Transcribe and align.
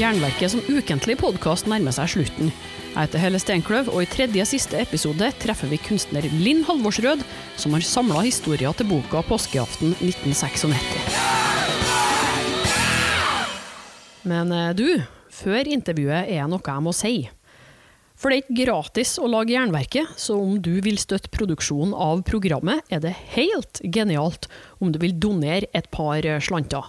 Jernverket 0.00 0.54
som 0.54 0.62
ukentlig 0.64 1.18
podkast 1.20 1.66
nærmer 1.68 1.92
seg 1.92 2.08
slutten. 2.08 2.48
Jeg 2.94 2.96
heter 2.96 3.20
Helle 3.20 3.36
Steinkløv, 3.42 3.90
og 3.92 4.00
i 4.00 4.08
tredje 4.08 4.46
siste 4.48 4.78
episode 4.80 5.26
treffer 5.42 5.68
vi 5.68 5.76
kunstner 5.84 6.24
Linn 6.40 6.62
Halvorsrød, 6.64 7.20
som 7.60 7.74
har 7.76 7.84
samla 7.84 8.22
historier 8.24 8.72
til 8.78 8.88
boka 8.88 9.20
'Påskeaften 9.20 9.92
1996'. 10.00 11.18
Men 14.24 14.52
eh, 14.56 14.72
du, 14.72 15.02
før 15.28 15.68
intervjuet 15.68 16.32
er 16.32 16.48
noe 16.48 16.64
jeg 16.64 16.86
må 16.86 16.96
si. 16.96 17.28
For 18.16 18.32
det 18.32 18.38
er 18.38 18.44
ikke 18.46 18.64
gratis 18.64 19.18
å 19.20 19.28
lage 19.28 19.52
Jernverket, 19.52 20.16
så 20.16 20.38
om 20.40 20.56
du 20.64 20.80
vil 20.80 20.96
støtte 20.96 21.28
produksjonen 21.28 21.92
av 21.92 22.24
programmet, 22.24 22.80
er 22.88 23.04
det 23.04 23.12
helt 23.36 23.84
genialt 23.84 24.48
om 24.80 24.92
du 24.92 24.98
vil 25.02 25.12
donere 25.20 25.68
et 25.76 25.92
par 25.92 26.24
slanter. 26.40 26.88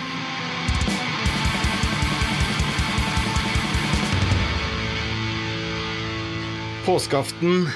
Påskeaften 6.81 7.67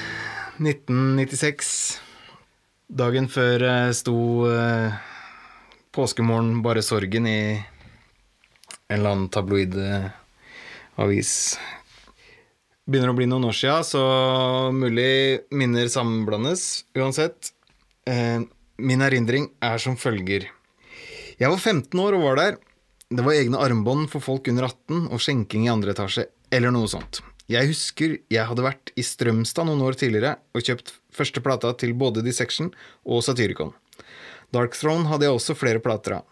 1996. 0.58 2.00
Dagen 2.90 3.28
før 3.30 3.62
eh, 3.62 3.90
sto 3.94 4.16
eh, 4.50 4.96
påskemorgen 5.94 6.58
bare 6.64 6.82
sorgen 6.82 7.28
i 7.30 7.38
en 7.54 8.96
eller 8.96 9.12
annen 9.12 9.28
tabloid 9.30 9.76
eh. 9.78 10.08
Begynner 12.86 13.12
å 13.12 13.16
bli 13.20 13.28
noen 13.30 13.46
år 13.46 13.54
sia, 13.54 13.76
så 13.86 14.02
mulig 14.74 15.46
minner 15.54 15.86
sammenblandes. 15.92 16.66
Uansett. 16.98 17.52
Eh, 18.10 18.42
min 18.82 19.06
erindring 19.06 19.52
er 19.62 19.78
som 19.86 19.94
følger. 19.94 20.50
Jeg 21.38 21.54
var 21.54 21.62
15 21.62 21.94
år 22.02 22.18
og 22.18 22.26
var 22.26 22.42
der. 22.42 22.58
Det 23.06 23.22
var 23.22 23.38
egne 23.38 23.62
armbånd 23.62 24.10
for 24.10 24.18
folk 24.32 24.50
under 24.50 24.66
18 24.66 25.08
og 25.14 25.22
skjenking 25.22 25.70
i 25.70 25.72
andre 25.78 25.94
etasje, 25.94 26.26
eller 26.50 26.74
noe 26.74 26.90
sånt. 26.90 27.22
Jeg 27.46 27.70
husker 27.70 28.16
jeg 28.32 28.42
hadde 28.48 28.64
vært 28.64 28.90
i 28.98 29.04
Strømstad 29.06 29.68
noen 29.68 29.84
år 29.86 29.94
tidligere 29.98 30.34
og 30.50 30.64
kjøpt 30.66 30.96
første 31.14 31.42
plata 31.44 31.70
til 31.78 31.92
både 31.94 32.24
Dissection 32.26 32.72
og 33.06 33.22
Satyricon. 33.22 33.70
Dark 34.54 34.74
Throne 34.74 35.06
hadde 35.10 35.28
jeg 35.28 35.36
også 35.36 35.54
flere 35.58 35.82
plater 35.82 36.18
av. 36.18 36.26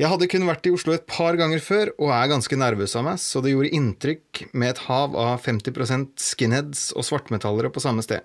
Jeg 0.00 0.08
hadde 0.08 0.30
kun 0.32 0.46
vært 0.48 0.64
i 0.64 0.72
Oslo 0.72 0.94
et 0.94 1.04
par 1.10 1.36
ganger 1.36 1.60
før 1.60 1.90
og 1.98 2.14
er 2.14 2.30
ganske 2.30 2.56
nervøs 2.56 2.94
av 2.96 3.04
meg, 3.04 3.18
så 3.20 3.42
det 3.42 3.52
gjorde 3.52 3.74
inntrykk 3.76 4.44
med 4.54 4.70
et 4.70 4.84
hav 4.86 5.18
av 5.18 5.42
50% 5.44 6.14
skinheads 6.22 6.86
og 6.94 7.04
svartmetallere 7.04 7.72
på 7.74 7.82
samme 7.84 8.06
sted. 8.06 8.22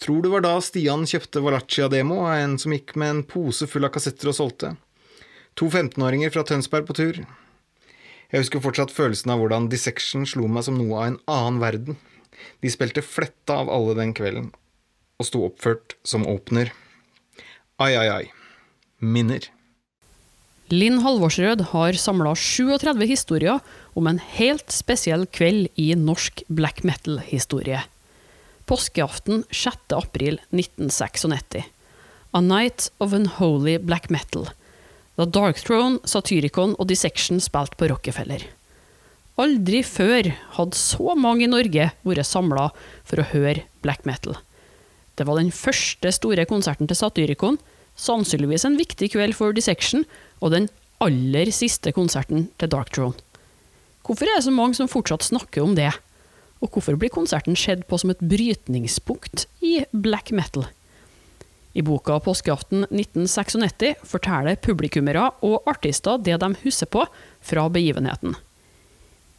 Tror 0.00 0.22
det 0.24 0.32
var 0.32 0.46
da 0.46 0.54
Stian 0.64 1.04
kjøpte 1.06 1.42
Valaccia-demo 1.44 2.22
av 2.24 2.38
en 2.38 2.56
som 2.62 2.72
gikk 2.74 2.94
med 2.98 3.10
en 3.10 3.22
pose 3.28 3.68
full 3.70 3.86
av 3.86 3.92
kassetter 3.94 4.30
og 4.30 4.38
solgte. 4.38 4.72
To 5.58 5.68
15-åringer 5.68 6.32
fra 6.34 6.46
Tønsberg 6.46 6.88
på 6.88 6.96
tur. 6.98 7.20
Jeg 8.34 8.42
husker 8.42 8.62
fortsatt 8.64 8.90
følelsen 8.90 9.30
av 9.30 9.38
hvordan 9.38 9.68
Dissection 9.70 10.24
slo 10.26 10.48
meg 10.50 10.64
som 10.66 10.74
noe 10.74 10.94
av 10.98 11.04
en 11.06 11.18
annen 11.30 11.58
verden. 11.62 11.98
De 12.64 12.70
spilte 12.72 13.04
fletta 13.06 13.60
av 13.62 13.68
alle 13.70 13.94
den 13.94 14.10
kvelden, 14.10 14.48
og 15.22 15.28
sto 15.28 15.44
oppført 15.46 15.94
som 16.02 16.26
åpner. 16.26 16.72
Ai, 17.78 17.92
ai, 17.94 18.08
ai. 18.10 18.24
Minner. 18.98 19.46
Linn 20.74 20.98
Halvorsrød 21.04 21.62
har 21.70 22.00
samla 22.00 22.32
37 22.34 23.04
historier 23.06 23.62
om 23.94 24.10
en 24.10 24.18
helt 24.18 24.66
spesiell 24.74 25.28
kveld 25.30 25.70
i 25.78 25.92
norsk 25.94 26.42
black 26.50 26.82
metal-historie. 26.82 27.84
Påskeaften 28.66 29.46
6. 29.54 29.94
april 29.94 30.40
1996. 30.50 31.62
A 32.34 32.42
Night 32.42 32.90
of 32.98 33.14
Unholy 33.14 33.78
Black 33.78 34.10
Metal 34.10 34.50
da 35.18 35.26
Dark 35.30 35.60
Throne, 35.62 36.00
Satyricon 36.08 36.74
og 36.78 36.88
Dissection 36.90 37.40
spilte 37.42 37.78
på 37.78 37.88
Rockefeller. 37.92 38.42
Aldri 39.38 39.82
før 39.86 40.30
hadde 40.56 40.78
så 40.78 41.14
mange 41.18 41.46
i 41.46 41.50
Norge 41.50 41.88
vært 42.06 42.28
samla 42.28 42.68
for 43.06 43.22
å 43.22 43.28
høre 43.32 43.64
black 43.82 44.06
metal. 44.06 44.36
Det 45.14 45.26
var 45.26 45.38
den 45.38 45.52
første 45.54 46.10
store 46.14 46.46
konserten 46.50 46.90
til 46.90 46.98
Satyricon, 46.98 47.58
sannsynligvis 47.94 48.66
en 48.66 48.78
viktig 48.78 49.12
kveld 49.14 49.36
for 49.38 49.54
Dissection, 49.54 50.02
og 50.42 50.54
den 50.54 50.68
aller 51.02 51.50
siste 51.54 51.92
konserten 51.94 52.48
til 52.58 52.70
Dark 52.70 52.90
Throne. 52.94 53.18
Hvorfor 54.04 54.28
er 54.28 54.38
det 54.38 54.46
så 54.46 54.54
mange 54.54 54.76
som 54.76 54.90
fortsatt 54.90 55.24
snakker 55.24 55.64
om 55.64 55.74
det? 55.78 55.90
Og 56.62 56.74
hvorfor 56.74 56.98
blir 56.98 57.12
konserten 57.12 57.56
sett 57.58 57.86
på 57.88 57.98
som 58.00 58.10
et 58.12 58.22
brytningspunkt 58.22 59.46
i 59.64 59.78
black 59.92 60.30
metal? 60.34 60.66
I 61.74 61.82
boka 61.82 62.20
'Påskeaften 62.22 62.86
1996' 62.86 64.06
forteller 64.06 64.56
publikummere 64.56 65.30
og 65.42 65.66
artister 65.66 66.18
det 66.22 66.38
de 66.40 66.54
husker 66.62 66.86
på 66.86 67.06
fra 67.42 67.68
begivenheten. 67.68 68.36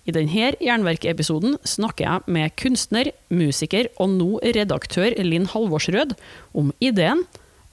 I 0.05 0.13
denne 0.13 0.51
Jernverk-episoden 0.61 1.55
snakker 1.65 2.05
jeg 2.05 2.33
med 2.35 2.53
kunstner, 2.61 3.09
musiker 3.33 3.89
og 3.97 4.11
nå 4.13 4.37
redaktør 4.43 5.15
Linn 5.23 5.47
Halvorsrød 5.49 6.13
om 6.53 6.69
ideen, 6.83 7.23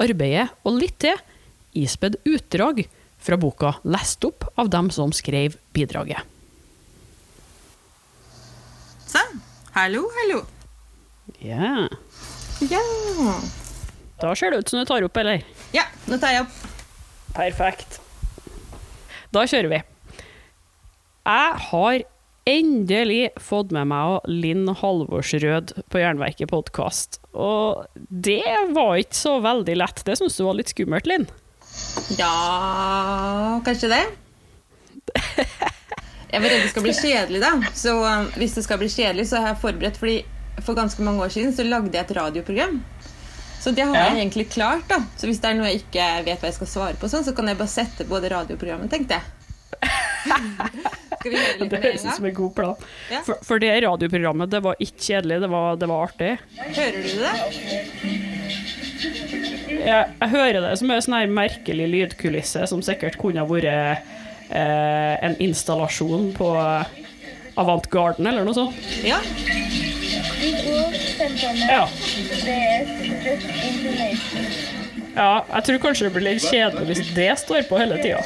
arbeidet 0.01 0.49
og 0.65 0.79
litt 0.81 0.97
til, 1.03 1.19
ispedd 1.77 2.17
utdrag 2.25 2.87
fra 3.23 3.37
boka 3.37 3.77
lest 3.85 4.25
opp 4.25 4.49
av 4.57 4.71
dem 4.73 4.89
som 4.95 5.13
skrev 5.13 5.59
bidraget. 5.77 6.23
Sånn. 9.13 9.43
Hallo, 9.77 10.07
hallo. 10.17 10.45
Ja. 11.41 11.89
Ja. 12.71 12.81
Da 14.23 14.37
ser 14.39 14.53
det 14.55 14.63
ut 14.63 14.69
som 14.71 14.79
du 14.79 14.87
tar 14.87 15.03
opp, 15.03 15.17
eller? 15.19 15.43
ja, 15.75 15.83
nå 16.07 16.15
tar 16.23 16.37
jeg 16.37 16.45
opp. 16.45 16.59
Perfekt. 17.35 17.99
Da 19.35 19.43
kjører 19.51 19.71
vi. 19.73 19.81
Jeg 21.27 21.57
har 21.67 22.03
endelig 22.47 23.23
fått 23.43 23.73
med 23.75 23.89
meg 23.91 24.29
Linn 24.31 24.71
Halvorsrød 24.79 25.73
på 25.91 26.03
Jernverket 26.03 26.53
podkast. 26.53 27.19
Og 27.35 27.83
det 27.97 28.47
var 28.77 29.01
ikke 29.03 29.19
så 29.19 29.37
veldig 29.43 29.77
lett. 29.81 30.05
Det 30.07 30.15
syns 30.21 30.39
du 30.39 30.45
var 30.47 30.59
litt 30.59 30.71
skummelt, 30.71 31.09
Linn? 31.11 31.27
Ja, 32.15 33.59
kanskje 33.67 33.91
det. 33.91 34.03
Jeg 36.33 36.41
var 36.41 36.47
redd 36.49 36.63
det 36.63 36.71
skal 36.71 36.87
bli 36.87 36.95
kjedelig, 36.97 37.43
da. 37.43 37.73
Så 37.77 37.99
um, 37.99 38.31
hvis 38.39 38.55
det 38.57 38.63
skal 38.65 38.79
bli 38.81 38.91
kjedelig, 38.93 39.27
så 39.33 39.43
har 39.43 39.53
jeg 39.53 39.63
forberedt. 39.67 39.99
fordi 39.99 40.23
for 40.63 40.79
ganske 40.79 41.03
mange 41.03 41.25
år 41.25 41.33
siden 41.33 41.55
så 41.57 41.67
lagde 41.67 41.91
jeg 41.97 42.05
et 42.07 42.15
radioprogram. 42.17 42.79
Så 43.63 43.71
det 43.71 43.85
har 43.87 43.95
jeg 43.95 44.17
egentlig 44.19 44.49
klart. 44.51 44.89
da 44.91 44.99
Så 45.17 45.29
hvis 45.31 45.39
det 45.43 45.53
er 45.53 45.59
noe 45.59 45.71
jeg 45.71 45.85
ikke 45.85 46.07
vet 46.27 46.43
hva 46.43 46.51
jeg 46.51 46.59
skal 46.59 46.71
svare 46.73 46.99
på, 46.99 47.11
sånn, 47.11 47.23
så 47.27 47.35
kan 47.37 47.47
jeg 47.47 47.61
bare 47.61 47.71
sette 47.71 48.07
på 48.09 48.19
det 48.23 48.33
radioprogrammet, 48.35 48.91
tenkte 48.91 49.21
jeg. 49.21 49.39
Skal 51.23 51.31
vi 51.31 51.39
høre 51.39 51.59
litt 51.61 51.71
Det 51.71 51.79
med 51.79 51.85
høres 51.87 52.05
ut 52.05 52.17
som 52.17 52.27
en 52.27 52.35
god 52.35 52.55
plan. 52.57 52.87
Ja. 53.13 53.21
For, 53.27 53.39
for 53.47 53.63
det 53.63 53.71
radioprogrammet, 53.85 54.51
det 54.51 54.61
var 54.65 54.83
ikke 54.83 55.07
kjedelig, 55.07 55.39
det 55.45 55.51
var, 55.53 55.77
det 55.79 55.89
var 55.93 56.09
artig. 56.09 56.33
Hører 56.59 56.99
du 56.99 57.13
det? 57.23 57.35
Jeg, 59.73 60.11
jeg 60.19 60.31
hører 60.35 60.59
det 60.67 60.75
som 60.81 60.91
en 60.95 61.05
sånn 61.07 61.17
her 61.21 61.31
merkelig 61.39 61.87
lydkulisse 61.95 62.67
som 62.71 62.83
sikkert 62.85 63.19
kunne 63.23 63.43
ha 63.43 63.49
vært 63.49 63.71
eh, 64.51 65.15
en 65.23 65.39
installasjon 65.43 66.33
på 66.37 66.51
Avant 67.63 67.89
Garden 67.95 68.27
eller 68.27 68.47
noe 68.47 68.59
sånt. 68.59 68.93
Ja. 69.07 69.19
Ja. 71.69 71.89
ja, 75.17 75.45
jeg 75.55 75.65
tror 75.65 75.79
kanskje 75.79 76.05
det 76.09 76.13
blir 76.15 76.27
litt 76.27 76.45
kjedelig 76.45 76.87
hvis 76.91 77.15
det 77.17 77.31
står 77.41 77.63
på 77.69 77.79
hele 77.81 77.99
tida. 78.03 78.23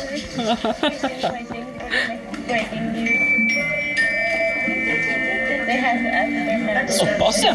Såpass, 6.88 7.44
ja. 7.44 7.54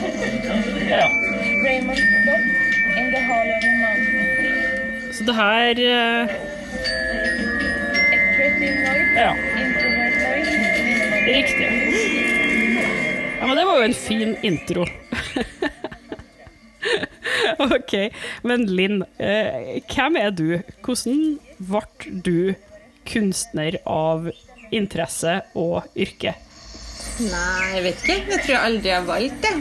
ja. 0.89 1.09
Så 5.11 5.23
det 5.23 5.33
her 5.33 5.79
eh, 5.79 6.29
Ja, 9.15 9.35
riktig. 11.25 11.69
Ja, 13.39 13.47
men 13.47 13.57
det 13.57 13.65
var 13.65 13.77
jo 13.77 13.83
en 13.83 13.93
fin 13.93 14.37
intro. 14.41 14.85
ok, 17.71 17.93
men 18.47 18.65
Linn, 18.69 19.03
eh, 19.21 19.79
hvem 19.91 20.15
er 20.19 20.31
du? 20.35 20.47
Hvordan 20.85 21.19
ble 21.59 21.81
du 22.25 22.37
kunstner 23.07 23.77
av 23.89 24.29
interesse 24.71 25.39
og 25.57 25.83
yrke? 25.99 26.33
Nei, 27.21 27.75
jeg 27.75 27.81
vet 27.85 27.99
ikke. 28.01 28.15
Jeg 28.31 28.39
tror 28.45 28.53
jeg 28.55 28.65
aldri 28.65 28.89
har 28.93 29.03
valgt 29.05 29.43
det. 29.45 29.51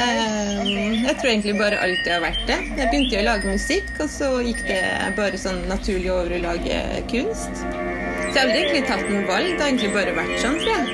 Eh, 0.00 0.62
Jeg 1.06 1.14
tror 1.20 1.30
egentlig 1.30 1.54
bare 1.58 1.78
alltid 1.82 2.10
har 2.12 2.22
vært 2.24 2.42
det. 2.48 2.56
Jeg 2.80 2.88
begynte 2.90 3.20
å 3.20 3.24
lage 3.26 3.46
musikk, 3.52 3.90
og 4.02 4.08
så 4.10 4.30
gikk 4.46 4.62
det 4.66 4.80
bare 5.18 5.38
sånn 5.38 5.60
naturlig 5.70 6.10
over 6.14 6.30
å 6.38 6.42
lage 6.48 6.76
kunst. 7.12 7.54
Så 7.62 8.32
jeg 8.32 8.40
har 8.40 8.46
aldri 8.48 8.60
egentlig 8.64 8.84
tatt 8.88 9.06
noe 9.10 9.24
valg. 9.28 9.48
Det 9.52 9.60
har 9.62 9.70
egentlig 9.70 9.92
bare 9.94 10.16
vært 10.18 10.36
sånn, 10.42 10.58
tror 10.62 10.74
jeg. 10.74 10.86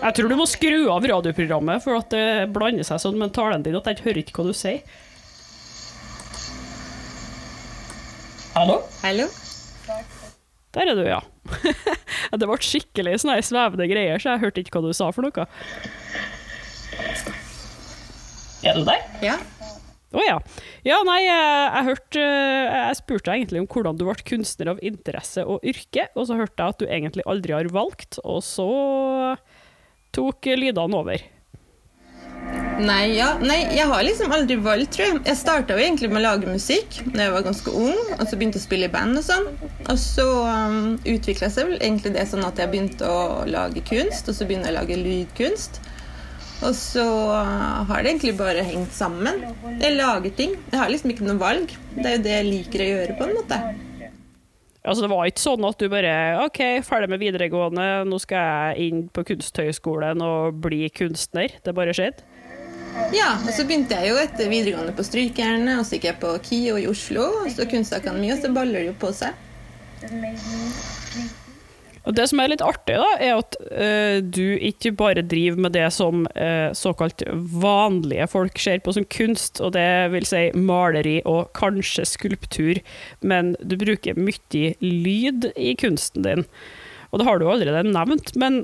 Jeg 0.00 0.16
tror 0.16 0.30
du 0.32 0.36
må 0.38 0.46
skru 0.48 0.86
av 0.88 1.04
radioprogrammet, 1.04 1.82
for 1.84 1.98
at 2.00 2.08
det 2.14 2.48
blander 2.54 2.86
seg 2.88 3.02
sånn 3.02 3.18
med 3.20 3.34
talen 3.36 3.64
din 3.66 3.76
at 3.76 3.84
jeg 3.84 3.98
ikke 3.98 4.06
hører 4.08 4.20
ikke 4.22 4.36
hva 4.38 4.46
du 4.48 4.56
sier. 4.56 4.80
Hallo? 8.54 8.80
Hallo? 9.04 9.28
Der 10.72 10.88
er 10.88 10.96
du, 10.96 11.04
ja. 11.04 11.20
det 12.40 12.48
ble 12.48 12.58
skikkelig 12.64 13.18
sånne 13.20 13.40
svevende 13.44 13.90
greier, 13.90 14.22
så 14.22 14.32
jeg 14.32 14.44
hørte 14.46 14.64
ikke 14.64 14.78
hva 14.78 14.88
du 14.88 14.96
sa 14.96 15.10
for 15.12 15.26
noe. 15.26 15.46
Er 18.64 18.80
du 18.80 18.84
der? 18.88 19.04
Ja. 19.24 19.36
Å 20.10 20.24
ja. 20.24 20.40
Ja, 20.82 20.96
nei, 21.06 21.20
jeg, 21.22 21.40
jeg 21.70 21.86
hørte 21.86 22.22
Jeg 22.24 22.96
spurte 22.98 23.28
deg 23.28 23.42
egentlig 23.44 23.60
om 23.62 23.68
hvordan 23.70 23.98
du 24.00 24.02
ble 24.08 24.16
kunstner 24.26 24.72
av 24.72 24.80
interesse 24.82 25.44
og 25.44 25.60
yrke, 25.60 26.08
og 26.16 26.26
så 26.26 26.40
hørte 26.40 26.56
jeg 26.56 26.74
at 26.74 26.80
du 26.80 26.88
egentlig 26.88 27.26
aldri 27.30 27.54
har 27.54 27.68
valgt, 27.74 28.18
og 28.24 28.40
så 28.42 28.70
tok 30.14 30.50
lydene 30.58 30.98
over. 30.98 31.28
Nei, 32.80 33.16
ja. 33.18 33.34
Nei, 33.42 33.58
jeg 33.76 33.86
har 33.90 34.02
liksom 34.04 34.32
aldri 34.32 34.56
valgt, 34.62 34.94
tror 34.94 35.06
jeg. 35.06 35.20
Jeg 35.28 35.38
starta 35.40 35.76
egentlig 35.76 36.08
med 36.12 36.22
å 36.22 36.24
lage 36.30 36.48
musikk 36.48 37.00
da 37.12 37.26
jeg 37.26 37.34
var 37.34 37.44
ganske 37.44 37.74
ung, 37.76 37.98
og 38.16 38.24
så 38.24 38.38
begynte 38.38 38.60
å 38.60 38.64
spille 38.64 38.88
i 38.88 38.92
band 38.92 39.20
og 39.20 39.26
sånn. 39.26 39.48
Og 39.84 39.98
så 40.00 40.26
um, 40.46 40.96
utvikla 41.04 41.50
seg 41.52 41.68
vel 41.68 41.80
egentlig 41.80 42.14
det 42.16 42.26
sånn 42.30 42.46
at 42.46 42.60
jeg 42.60 42.72
begynte 42.72 43.10
å 43.10 43.44
lage 43.50 43.84
kunst, 43.86 44.30
og 44.30 44.38
så 44.38 44.48
begynte 44.48 44.70
jeg 44.70 44.76
å 44.76 44.80
lage 44.80 45.00
lydkunst. 45.02 45.80
Og 46.60 46.74
så 46.76 47.04
uh, 47.04 47.84
har 47.88 48.00
det 48.00 48.14
egentlig 48.14 48.36
bare 48.40 48.64
hengt 48.64 48.96
sammen. 48.96 49.44
Jeg 49.80 49.96
lager 49.96 50.34
ting. 50.40 50.56
Jeg 50.72 50.80
har 50.80 50.92
liksom 50.92 51.12
ikke 51.12 51.28
noe 51.28 51.40
valg. 51.40 51.76
Det 51.96 52.06
er 52.06 52.18
jo 52.18 52.24
det 52.24 52.36
jeg 52.38 52.50
liker 52.50 52.84
å 52.84 52.90
gjøre, 52.94 53.20
på 53.20 53.28
en 53.28 53.38
måte. 53.42 53.62
Altså, 54.80 55.04
det 55.04 55.10
var 55.12 55.28
ikke 55.28 55.42
sånn 55.42 55.64
at 55.68 55.80
du 55.80 55.90
bare 55.92 56.12
OK, 56.46 56.60
ferdig 56.86 57.10
med 57.12 57.20
videregående, 57.20 57.88
nå 58.08 58.20
skal 58.22 58.46
jeg 58.72 58.88
inn 58.88 59.02
på 59.12 59.24
Kunsthøgskolen 59.28 60.24
og 60.24 60.60
bli 60.64 60.86
kunstner. 60.96 61.52
Det 61.64 61.74
bare 61.76 61.96
skjedde. 61.96 62.24
Ja, 63.14 63.34
og 63.38 63.52
så 63.54 63.66
begynte 63.68 63.98
jeg 64.00 64.10
jo 64.10 64.16
etter 64.18 64.48
videregående 64.50 64.94
på 64.96 65.04
Strykjernet, 65.06 65.78
og 65.78 65.84
så 65.86 65.98
gikk 65.98 66.08
jeg 66.10 66.20
på 66.22 66.32
KIO 66.48 66.80
i 66.80 66.88
Oslo, 66.90 67.28
og 67.44 67.52
så 67.54 67.68
Kunstakademi, 67.70 68.32
og 68.34 68.42
så 68.42 68.50
baller 68.54 68.82
det 68.82 68.90
jo 68.90 68.96
på 69.04 69.12
seg. 69.14 69.36
Og 72.08 72.16
Det 72.16 72.24
som 72.30 72.40
er 72.40 72.48
litt 72.52 72.64
artig, 72.64 72.96
da, 72.96 73.08
er 73.20 73.36
at 73.36 73.56
uh, 73.60 74.18
du 74.24 74.56
ikke 74.56 74.94
bare 74.96 75.24
driver 75.26 75.60
med 75.66 75.74
det 75.76 75.86
som 75.92 76.24
uh, 76.32 76.72
såkalt 76.76 77.22
vanlige 77.28 78.28
folk 78.32 78.60
ser 78.62 78.80
på 78.84 78.94
som 78.96 79.04
kunst, 79.12 79.60
og 79.60 79.74
det 79.76 80.08
vil 80.14 80.28
si 80.28 80.46
maleri 80.56 81.18
og 81.28 81.52
kanskje 81.58 82.06
skulptur, 82.08 82.80
men 83.20 83.52
du 83.60 83.76
bruker 83.80 84.16
mye 84.16 84.74
lyd 84.80 85.50
i 85.60 85.74
kunsten 85.80 86.24
din. 86.24 86.46
Og 87.10 87.20
det 87.20 87.28
har 87.28 87.40
du 87.40 87.48
allerede 87.50 87.92
nevnt, 87.92 88.32
men 88.38 88.62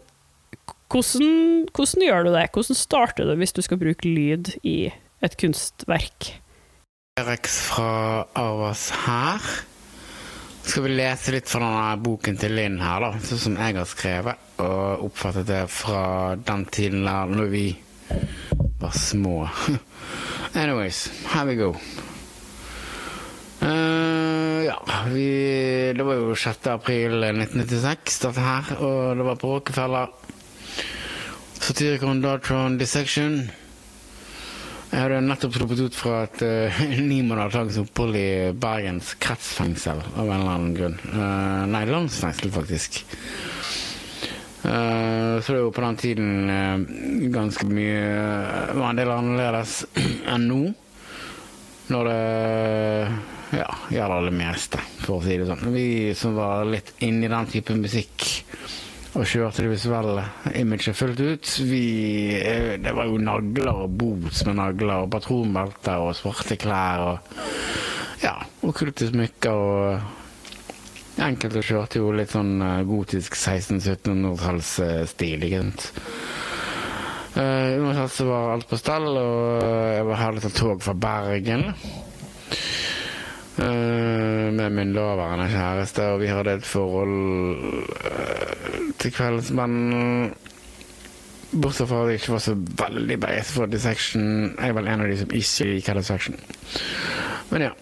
hvordan, 0.89 1.67
hvordan 1.75 2.07
gjør 2.07 2.27
du 2.27 2.33
det? 2.33 2.49
Hvordan 2.55 2.79
starter 2.79 3.29
du 3.29 3.37
hvis 3.37 3.53
du 3.53 3.63
skal 3.63 3.81
bruke 3.81 4.09
lyd 4.09 4.55
i 4.63 4.89
et 5.25 5.37
kunstverk? 5.41 6.33
Rex 7.17 7.61
fra 7.69 8.27
Arvas 8.37 8.91
her. 9.07 9.43
Skal 10.67 10.83
vi 10.83 10.97
lese 10.99 11.31
litt 11.31 11.47
fra 11.47 11.63
denne 11.63 11.99
boken 12.03 12.39
til 12.43 12.57
Linn 12.59 12.81
her, 12.83 13.05
da, 13.05 13.11
sånn 13.23 13.39
som 13.39 13.59
jeg 13.61 13.77
har 13.79 13.87
skrevet, 13.87 14.47
og 14.59 15.05
oppfattet 15.07 15.47
det 15.47 15.61
fra 15.71 16.01
den 16.43 16.65
tiden 16.75 17.05
der 17.07 17.31
når 17.31 17.53
vi 17.53 17.67
var 18.83 18.97
små. 18.99 19.47
Anyways, 20.59 21.07
here 21.31 21.47
we 21.47 21.55
go. 21.55 21.71
Uh, 23.63 24.65
ja, 24.67 24.77
vi, 25.13 25.29
det 25.97 26.05
var 26.05 26.19
jo 26.19 26.35
6. 26.35 26.67
april 26.75 27.23
1996 27.23 28.19
dette 28.27 28.49
her, 28.49 28.73
og 28.83 29.21
det 29.21 29.29
var 29.31 29.39
på 29.41 29.53
Rockefeller. 29.55 30.11
Satirikon 31.61 32.21
Dartron 32.27 32.77
Dissection. 32.79 33.47
Jeg 34.97 35.11
hadde 35.11 35.17
nettopp 35.29 35.53
sluppet 35.53 35.81
ut 35.85 35.97
fra 35.99 36.23
et 36.25 36.39
uh, 36.41 36.77
ni 37.05 37.19
måneder 37.21 37.53
langt 37.53 37.75
opphold 37.83 38.15
i 38.17 38.29
Bergens 38.57 39.11
kretsfengsel 39.21 39.99
av 40.01 40.23
en 40.25 40.39
eller 40.39 40.53
annen 40.55 40.71
grunn. 40.73 40.95
Uh, 41.13 41.67
nei, 41.69 41.83
landsfengsel, 41.91 42.49
faktisk. 42.55 43.03
Uh, 44.65 45.37
så 45.37 45.53
det 45.53 45.59
er 45.59 45.61
jo 45.61 45.75
på 45.77 45.85
den 45.85 46.01
tiden 46.01 46.49
uh, 46.49 47.29
ganske 47.35 47.69
mye 47.69 48.01
var 48.73 48.89
en 48.89 49.03
del 49.03 49.13
annerledes 49.13 49.83
enn 50.33 50.49
nå. 50.49 50.63
Når 51.93 52.09
det 52.09 52.17
ja, 53.61 53.69
gjelder 53.93 54.31
det 54.31 54.35
meste, 54.41 54.81
for 55.05 55.21
å 55.21 55.27
si 55.29 55.37
det 55.37 55.51
sånn. 55.53 55.77
Vi 55.77 55.89
som 56.17 56.41
var 56.41 56.65
litt 56.73 56.97
inni 57.05 57.29
den 57.29 57.53
type 57.53 57.77
musikk 57.77 58.31
og 59.17 59.25
kjørte 59.25 59.63
det 59.65 59.71
visuelle 59.73 60.25
imaget 60.61 60.93
fullt 60.97 61.21
ut. 61.25 61.53
Vi, 61.65 62.37
eh, 62.37 62.77
det 62.83 62.93
var 62.95 63.05
jo 63.09 63.17
nagler 63.17 63.73
og 63.73 63.91
boots 63.97 64.45
med 64.47 64.55
nagler 64.61 64.97
og 65.07 65.11
patronbelter 65.15 65.97
og 66.05 66.17
svarte 66.19 66.57
klær 66.61 66.99
og 67.07 67.17
ja, 68.23 68.35
okkulte 68.67 69.09
smykker 69.11 69.53
og 69.53 70.01
Enkelte 71.17 71.63
kjørte 71.65 71.97
jo 72.03 72.11
litt 72.13 72.29
sånn 72.35 72.61
eh, 72.61 72.83
gotisk 72.85 73.33
1600-1700-tallsstil, 73.39 75.45
ikke 75.47 75.61
sant. 75.63 75.81
Uh, 77.37 77.85
uansett 77.85 78.13
så 78.13 78.25
var 78.29 78.53
alt 78.53 78.69
på 78.69 78.77
stell, 78.81 79.07
og 79.17 79.63
jeg 79.93 80.05
var 80.09 80.17
heldig 80.21 80.43
til 80.45 80.55
tog 80.57 80.83
fra 80.85 80.95
Bergen. 80.97 81.75
Eh, 83.57 84.53
med 84.53 84.73
min 84.73 84.93
daværende 84.93 85.49
kjæreste, 85.49 86.03
og 86.13 86.21
vi 86.21 86.29
hadde 86.29 86.59
et 86.59 86.67
forhold 86.69 87.87
eh, 88.05 88.83
til 89.01 89.15
kvelds, 89.17 89.49
men 89.57 90.35
bortsett 91.57 91.89
fra 91.89 92.03
at 92.03 92.11
jeg 92.11 92.21
ikke 92.21 92.35
var 92.35 92.45
så 92.45 92.55
veldig 92.83 93.17
beist 93.23 93.55
for 93.57 93.71
Dissection 93.71 94.27
Jeg 94.59 94.69
er 94.69 94.77
vel 94.77 94.91
en 94.91 95.05
av 95.07 95.09
de 95.09 95.17
som 95.23 95.33
ikke 95.41 95.69
liker 95.71 96.01
Dissection. 96.01 96.39
Men 97.51 97.69
ja. 97.69 97.75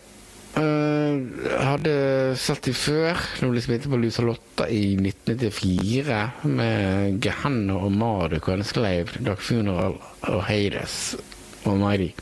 Uh, 0.54 1.18
hadde 1.58 1.92
sett 2.38 2.68
de 2.68 2.72
før, 2.78 3.18
når 3.42 3.56
de 3.56 3.62
spilte 3.64 3.90
på 3.90 3.98
Lusalotta 3.98 4.68
i 4.70 4.92
1994, 4.94 6.20
med 6.46 7.18
Gehenna 7.24 7.80
og 7.82 7.90
Marduk 7.90 8.46
og 8.46 8.60
en 8.60 8.66
slave, 8.68 9.18
Dark 9.26 9.42
Funeral 9.42 9.98
og 10.30 10.44
Hades 10.46 11.16
og 11.64 11.80
Mighty. 11.82 12.12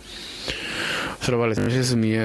Så 1.22 1.30
det 1.30 1.38
var 1.38 1.52
liksom 1.52 1.68
ikke 1.70 1.86
så 1.86 1.96
mye 2.02 2.22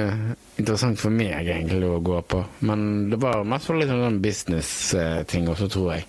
interessant 0.58 0.98
for 0.98 1.13
meg 1.13 1.46
egentlig 1.46 1.86
å 1.86 2.00
gå 2.01 2.18
på. 2.34 2.42
Men 2.66 3.12
det 3.12 3.20
var 3.22 3.46
mest 3.46 3.70
for 3.70 3.77
litt 3.77 3.92
sånn 3.92 4.22
business-ting 4.24 5.50
også, 5.54 5.68
tror 5.70 5.92
jeg. 5.94 6.08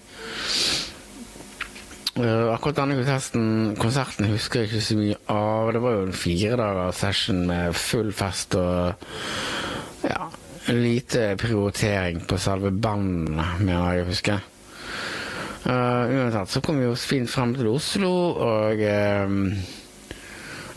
Uh, 2.19 2.49
akkurat 2.51 2.81
denne 2.81 2.97
konserten, 2.99 3.75
konserten 3.79 4.27
husker 4.33 4.65
jeg 4.65 4.71
ikke 4.71 4.87
så 4.89 4.97
mye 4.99 5.19
av. 5.31 5.69
Det 5.77 5.83
var 5.85 5.99
jo 5.99 6.07
en 6.09 6.17
fire 6.17 6.57
dager 6.59 6.97
session 6.97 7.45
med 7.47 7.77
full 7.79 8.09
fest 8.17 8.57
og 8.59 9.05
ja, 10.09 10.31
lite 10.73 11.35
prioritering 11.39 12.25
på 12.27 12.41
selve 12.41 12.73
bandene, 12.73 13.45
mener 13.61 13.99
jeg 13.99 14.07
å 14.07 14.09
huske. 14.09 14.39
Uh, 15.69 16.09
uansett 16.09 16.57
så 16.57 16.65
kom 16.65 16.81
vi 16.81 16.89
oss 16.89 17.05
fint 17.07 17.29
frem 17.29 17.53
til 17.59 17.69
Oslo, 17.71 18.15
og 18.49 18.81
uh, 18.81 19.29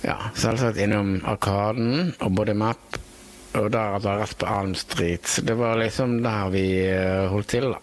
ja, 0.02 0.18
selvsagt 0.38 0.80
innom 0.82 1.20
Arkaden 1.30 2.14
og 2.22 2.34
Body 2.38 2.56
Map, 2.58 2.98
og 3.60 3.68
deretter 3.74 4.22
rett 4.22 4.38
på 4.40 4.50
Alm 4.50 4.74
Street. 4.80 5.28
Det 5.46 5.56
var 5.60 5.80
liksom 5.82 6.20
der 6.24 6.52
vi 6.54 6.66
uh, 6.90 7.30
holdt 7.32 7.52
til, 7.54 7.70
da. 7.74 7.80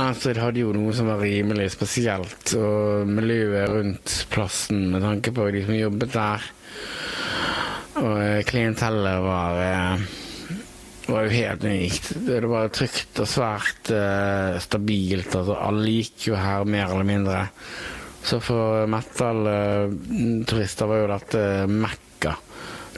Alm 0.00 0.38
hadde 0.40 0.62
jo 0.62 0.72
noe 0.76 0.92
som 0.96 1.08
var 1.10 1.22
rimelig 1.24 1.70
spesielt, 1.74 2.54
og 2.56 3.08
miljøet 3.08 3.72
rundt 3.72 4.16
plassen 4.32 4.86
med 4.94 5.04
tanke 5.04 5.32
på 5.34 5.48
de 5.54 5.64
som 5.66 5.76
jobbet 5.76 6.16
der. 6.16 6.48
Og 8.00 8.16
uh, 8.16 8.40
klientellet 8.48 9.22
var 9.24 9.60
uh, 9.60 10.10
var 11.10 11.24
jo 11.26 11.32
helt 11.34 11.64
unikt. 11.66 12.12
Det 12.22 12.44
var 12.46 12.68
trygt 12.70 13.18
og 13.18 13.26
svært 13.26 13.88
stabilt. 14.62 15.32
Altså, 15.34 15.56
alle 15.58 15.96
gikk 15.96 16.28
jo 16.28 16.36
her 16.38 16.68
mer 16.70 16.92
eller 16.92 17.08
mindre. 17.08 17.40
Så 18.22 18.40
for 18.44 18.86
metal-turister 18.90 20.90
var 20.90 21.00
jo 21.00 21.08
dette 21.10 21.44
Mekka. 21.70 22.34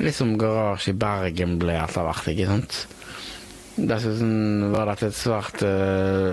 Litt 0.03 0.17
som 0.17 0.35
Garasje 0.41 0.95
i 0.95 0.99
Bergen 0.99 1.59
ble 1.63 1.77
etter 1.79 2.07
hvert, 2.07 2.29
ikke 2.33 2.49
sant? 2.49 2.81
Dessuten 3.73 4.73
var 4.75 4.91
dette 4.91 5.09
et 5.09 5.17
svært 5.17 5.63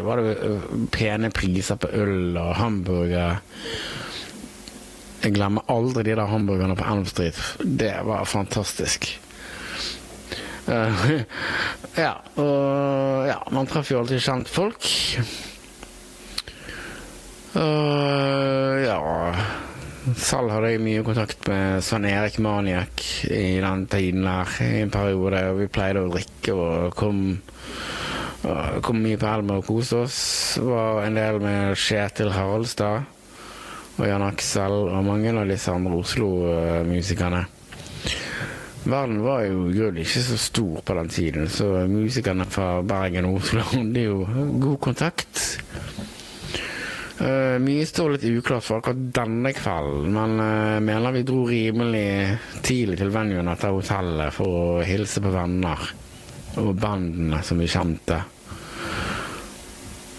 Var 0.03 0.19
det 0.19 0.34
pene 0.91 1.29
priser 1.31 1.77
på 1.79 1.88
øl 1.96 2.36
og 2.36 2.58
hamburgere. 2.60 3.38
Jeg 5.19 5.36
glemmer 5.36 5.67
aldri 5.72 6.05
de 6.08 6.15
der 6.15 6.29
hamburgerne 6.31 6.75
på 6.79 6.86
Elm 6.88 7.05
Street. 7.08 7.39
Det 7.60 7.96
var 8.08 8.27
fantastisk. 8.27 9.10
Ja, 11.98 12.13
og 12.38 13.25
ja, 13.27 13.39
man 13.51 13.67
treffer 13.67 13.96
jo 13.96 14.01
alltid 14.03 14.22
kjentfolk. 14.22 14.86
Uh, 17.50 18.77
ja 18.84 19.00
Selv 20.22 20.51
hadde 20.53 20.70
jeg 20.70 20.82
mye 20.86 21.01
kontakt 21.06 21.48
med 21.50 21.82
Svein 21.82 22.06
Erik 22.06 22.38
Maniak 22.41 23.01
i 23.25 23.58
den 23.62 23.86
tiden 23.89 24.25
der, 24.27 24.51
i 24.62 24.82
en 24.84 24.91
periode. 24.94 25.41
Vi 25.58 25.70
pleide 25.74 26.03
å 26.06 26.12
drikke 26.13 26.53
og 26.53 26.98
kom, 26.98 27.22
uh, 28.46 28.77
kom 28.86 29.01
mye 29.01 29.20
på 29.22 29.29
Elmer 29.29 29.62
og 29.62 29.70
koste 29.70 30.03
oss. 30.06 30.20
Var 30.62 31.06
en 31.08 31.18
del 31.18 31.41
med 31.44 31.77
Kjetil 31.77 32.34
Haraldstad 32.34 33.08
og 34.00 34.06
Jan 34.08 34.27
Aksel 34.29 34.75
og 34.88 35.06
mange 35.06 35.34
av 35.34 35.50
disse 35.50 35.74
andre 35.74 35.98
Oslo-musikerne. 36.00 37.44
Verden 38.89 39.20
var 39.25 39.44
jo 39.44 39.65
i 39.68 39.74
grunnen 39.75 40.06
ikke 40.06 40.22
så 40.24 40.38
stor 40.39 40.84
på 40.86 40.96
den 41.01 41.10
tiden, 41.12 41.50
så 41.51 41.68
musikerne 41.89 42.48
fra 42.50 42.79
Bergen 42.82 43.27
og 43.27 43.41
Oslo 43.41 43.65
hadde 43.74 44.06
jo 44.06 44.22
god 44.63 44.79
kontakt. 44.86 45.59
Uh, 47.20 47.58
mye 47.60 47.84
står 47.84 48.14
litt 48.14 48.24
uklart 48.30 48.64
for 48.64 48.80
akkurat 48.80 49.00
denne 49.12 49.52
kvelden, 49.52 50.14
men 50.16 50.40
uh, 50.40 50.78
mener 50.80 51.12
vi 51.12 51.24
dro 51.28 51.42
rimelig 51.50 52.38
tidlig 52.64 52.96
til 53.02 53.12
venuen 53.12 53.50
etter 53.52 53.74
hotellet 53.76 54.32
for 54.32 54.60
å 54.60 54.86
hilse 54.88 55.20
på 55.20 55.34
venner 55.34 55.84
og 56.62 56.70
bandene 56.80 57.42
som 57.44 57.60
vi 57.60 57.68
kjente. 57.68 58.22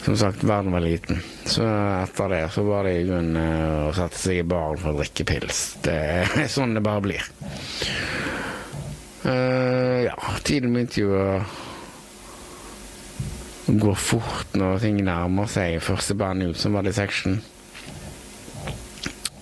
Som 0.05 0.19
sagt, 0.21 0.45
verden 0.45 0.77
var 0.77 0.85
liten. 0.85 1.23
Så 1.49 1.65
etter 1.65 2.35
det 2.35 2.43
så 2.53 2.67
var 2.69 2.85
det 2.85 2.95
i 2.99 3.09
grunnen 3.09 3.41
uh, 3.41 3.89
å 3.89 3.97
sette 3.97 4.21
seg 4.21 4.43
i 4.43 4.47
baren 4.53 4.81
for 4.83 4.93
å 4.93 5.01
drikke 5.01 5.29
pils. 5.33 5.63
Det 5.81 5.97
er 6.21 6.53
sånn 6.53 6.77
det 6.77 6.85
bare 6.85 7.07
blir. 7.09 7.33
ja, 9.25 10.15
tiden 10.45 10.73
begynte 10.73 11.03
jo 11.03 11.17
å 11.17 11.25
går 13.79 13.97
fort 13.99 14.55
når 14.59 14.83
ting 14.83 15.01
nærmer 15.07 15.49
seg 15.51 15.81
første 15.85 16.17
band 16.19 16.51
ut, 16.51 16.59
som 16.59 16.75
var 16.75 16.87
det 16.87 16.95
Section. 16.97 17.41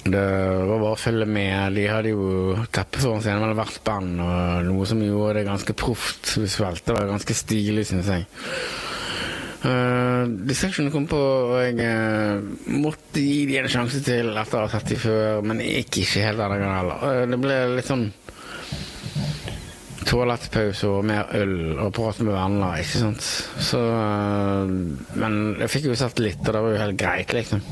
Det 0.08 0.24
var 0.68 0.80
bare 0.80 0.94
å 0.94 1.00
følge 1.00 1.26
med. 1.28 1.76
De 1.76 1.86
hadde 1.88 2.12
jo 2.14 2.56
teppe 2.72 3.00
foran 3.02 3.22
scenen 3.24 3.50
med 3.50 3.58
hvert 3.58 3.80
band, 3.84 4.20
og 4.24 4.68
noe 4.68 4.88
som 4.88 5.02
gjorde 5.04 5.40
det 5.40 5.48
ganske 5.48 5.76
proft 5.76 6.34
visuelt. 6.40 6.84
Det 6.86 6.96
var 6.96 7.10
ganske 7.10 7.36
stilig, 7.36 7.84
syns 7.90 8.12
jeg. 8.14 8.28
Uh, 9.58 10.22
Dissection 10.46 10.86
kom 10.94 11.08
på, 11.10 11.18
og 11.18 11.56
jeg 11.64 11.82
uh, 11.82 12.38
måtte 12.78 13.20
gi 13.20 13.42
dem 13.50 13.66
en 13.66 13.72
sjanse 13.72 14.00
til 14.06 14.30
etter 14.30 14.60
å 14.60 14.68
ha 14.68 14.70
sett 14.70 14.92
dem 14.92 15.02
før, 15.02 15.42
men 15.50 15.60
ikke 15.66 16.06
helt 16.22 16.38
denne 16.38 16.60
gangen 16.60 16.78
heller. 16.78 17.02
Uh, 17.02 17.24
det 17.26 17.40
ble 17.42 17.56
litt 17.74 17.90
sånn 17.90 18.06
toalettpause 20.08 20.88
og 20.88 21.06
mer 21.08 21.28
øl 21.36 21.76
og 21.76 21.92
prate 21.96 22.24
med 22.26 22.34
venner, 22.36 22.80
ikke 22.80 23.02
sant. 23.02 23.28
Så 23.60 23.80
Men 25.18 25.38
jeg 25.60 25.72
fikk 25.74 25.90
jo 25.90 25.98
sett 25.98 26.22
litt, 26.22 26.40
og 26.44 26.54
det 26.54 26.64
var 26.64 26.74
jo 26.74 26.82
helt 26.82 27.00
greit, 27.00 27.34
liksom. 27.36 27.62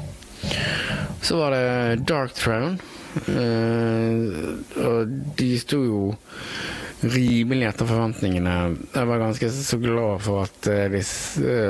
Så 1.25 1.41
var 1.41 1.57
det 1.57 2.07
Dark 2.09 2.37
Throne. 2.37 2.77
og 4.87 5.15
de 5.39 5.53
sto 5.59 5.79
jo 5.81 6.01
rimelig 7.07 7.69
etter 7.71 7.89
forventningene. 7.89 8.57
Jeg 8.95 9.09
var 9.09 9.23
ganske 9.23 9.51
så 9.53 9.79
glad 9.81 10.25
for 10.25 10.47
at, 10.47 10.69
de, 10.93 11.03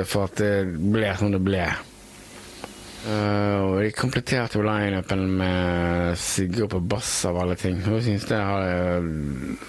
for 0.07 0.27
at 0.27 0.39
det 0.39 0.53
ble 0.91 1.13
som 1.19 1.31
det 1.33 1.41
ble. 1.43 1.65
Uh, 3.07 3.57
og 3.63 3.73
de 3.85 3.91
kompletterte 3.95 4.57
jo 4.59 4.65
lineupen 4.67 5.21
med 5.39 6.17
Sigurd 6.19 6.73
på 6.73 6.81
bass 6.91 7.11
av 7.29 7.37
alle 7.39 7.55
ting. 7.55 7.79
Hun 7.85 8.01
syntes 8.03 8.27
det 8.27 8.41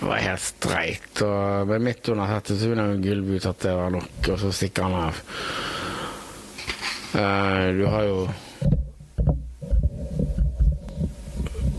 var 0.01 0.25
helt 0.25 0.43
streit. 0.43 1.23
Og 1.23 1.71
midt 1.79 2.11
under 2.11 2.33
settet 2.33 2.59
så 2.59 2.73
ville 2.73 3.37
ut 3.37 3.47
at 3.47 3.63
det 3.63 3.75
var 3.79 3.95
nok, 3.95 4.19
og 4.33 4.41
så 4.43 4.51
stikker 4.59 4.89
han 4.89 4.97
av. 5.07 5.23
Uh, 7.15 7.67
du 7.79 7.85
har 7.87 8.03
jo 8.09 8.19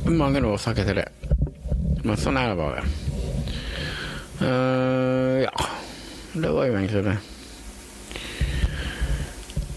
mange 0.10 0.42
årsaker 0.48 0.88
til 0.88 1.01
det. 1.01 1.10
Men 2.06 2.16
sånn 2.18 2.39
er 2.39 2.54
det 2.54 2.62
bare. 2.62 2.86
Uh, 4.39 5.44
ja. 5.44 5.68
Det 6.30 6.50
var 6.56 6.70
jo 6.70 6.78
egentlig 6.78 7.04
det. 7.04 7.18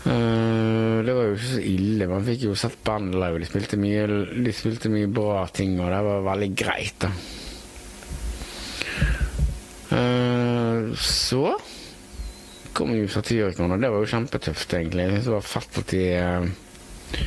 Uh, 0.02 0.98
det 1.06 1.12
var 1.14 1.28
jo 1.28 1.36
ikke 1.36 1.50
så 1.52 1.60
ille. 1.62 2.08
Man 2.10 2.26
fikk 2.26 2.46
jo 2.48 2.56
sett 2.58 2.80
bandet 2.86 3.18
live. 3.22 3.42
De 3.42 3.50
spilte, 3.50 3.78
mye, 3.78 4.06
de 4.46 4.54
spilte 4.56 4.90
mye 4.90 5.10
bra 5.10 5.44
ting, 5.54 5.76
og 5.78 5.92
det 5.92 6.00
var 6.08 6.26
veldig 6.26 6.50
greit, 6.58 7.06
da. 7.06 7.12
Uh, 9.92 10.90
så 10.96 11.52
kom 12.72 12.94
jo 12.96 13.08
Satyrikon, 13.12 13.74
og 13.74 13.82
det 13.82 13.90
var 13.92 14.02
jo 14.02 14.10
kjempetøft, 14.10 14.74
egentlig. 14.74 15.04
Jeg 15.04 15.12
synes 15.12 15.28
det 15.28 15.36
var 15.36 15.50
fett 15.52 15.80
at 15.82 15.92
de 15.92 16.04
uh, 16.18 17.22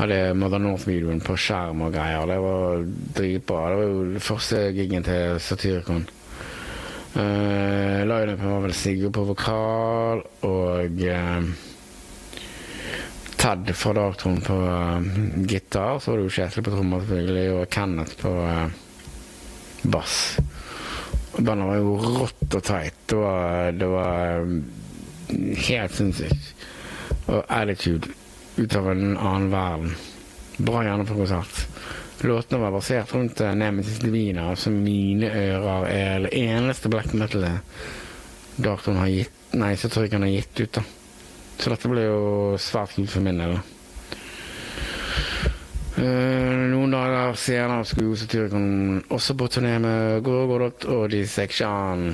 hadde 0.00 0.20
Mother 0.40 0.60
North-videoen 0.64 1.22
på 1.24 1.36
skjerm 1.40 1.84
og 1.86 1.94
greier. 1.94 2.26
Det 2.28 2.40
var 2.42 2.84
dritbra. 3.20 3.70
Det 3.70 3.78
var 3.78 3.92
jo 3.92 4.24
første 4.26 4.64
gigen 4.76 5.06
til 5.06 5.38
Satyricon. 5.44 6.06
Uh, 7.16 8.02
Lineupen 8.04 8.50
var 8.50 8.66
vel 8.66 8.74
Sigurd 8.76 9.14
på 9.16 9.24
vokal 9.30 10.20
og 10.44 10.98
uh, 11.00 11.46
Ted 13.46 13.76
fra 13.76 13.92
Darktron 13.92 14.40
på 14.40 14.54
uh, 14.54 15.00
gitar. 15.36 15.98
Så 15.98 16.10
var 16.10 16.18
det 16.18 16.24
jo 16.24 16.30
Kjetil 16.34 16.64
på 16.66 16.70
trommer, 16.72 17.04
selvfølgelig, 17.04 17.44
og 17.54 17.68
Kenneth 17.70 18.16
på 18.18 18.32
uh, 18.42 18.64
bass. 19.86 20.16
Bandet 21.36 21.68
var 21.68 21.78
jo 21.78 21.92
rått 22.02 22.56
og 22.58 22.64
teit. 22.66 22.98
Det 23.06 23.20
var, 23.20 23.70
det 23.78 23.90
var 23.92 24.42
um, 24.42 24.56
helt 25.68 25.94
sinnssykt. 25.94 26.66
Og 27.30 27.44
attitude 27.46 28.10
ut 28.56 28.76
av 28.82 28.90
en 28.90 29.14
annen 29.14 29.48
verden. 29.54 29.94
Bra 30.58 30.82
gjerne 30.82 31.06
på 31.06 31.22
konsert. 31.22 31.62
Låtene 32.26 32.64
var 32.66 32.74
basert 32.74 33.14
rundt 33.14 33.46
Nemesis 33.62 34.02
Divina, 34.02 34.50
som 34.58 34.82
mine 34.82 35.30
ører 35.30 35.90
er 35.94 36.26
det 36.26 36.34
eneste 36.34 36.90
black 36.90 37.14
metal 37.14 37.46
Darktron 38.56 38.98
har 39.04 39.14
gitt 39.14 39.42
Nei, 39.54 39.76
så 39.78 39.86
tror 39.88 40.08
jeg 40.08 40.18
han 40.18 40.26
har 40.26 40.34
gitt 40.34 40.66
ut, 40.66 40.80
da. 40.80 41.05
Så 41.56 41.72
dette 41.72 41.90
ble 41.90 42.04
jo 42.04 42.20
svært 42.60 42.94
fint 42.94 43.10
for 43.10 43.24
min 43.24 43.40
del. 43.40 43.56
Uh, 45.96 46.66
noen 46.68 46.92
dager 46.92 47.38
senere 47.40 47.86
skulle 47.88 48.10
Jose 48.10 48.26
Tyrikon 48.28 48.66
også 49.16 49.32
på 49.40 49.48
turné 49.48 49.78
med 49.80 50.20
Gorgodot 50.26 50.84
og 50.92 51.06
Dissection. 51.14 52.10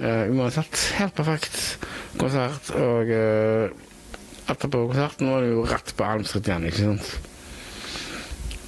Uh, 0.00 0.32
uansett, 0.32 0.78
helt 0.96 1.14
perfekt 1.18 1.58
konsert. 2.16 2.72
Og 2.80 3.12
uh, 3.12 3.68
etterpå 4.48 4.86
konserten 4.88 5.28
var 5.28 5.44
det 5.44 5.52
jo 5.52 5.68
rett 5.68 5.92
på 5.98 6.08
Elm 6.08 6.24
igjen, 6.24 6.66
ikke 6.70 6.86
sant. 6.86 7.12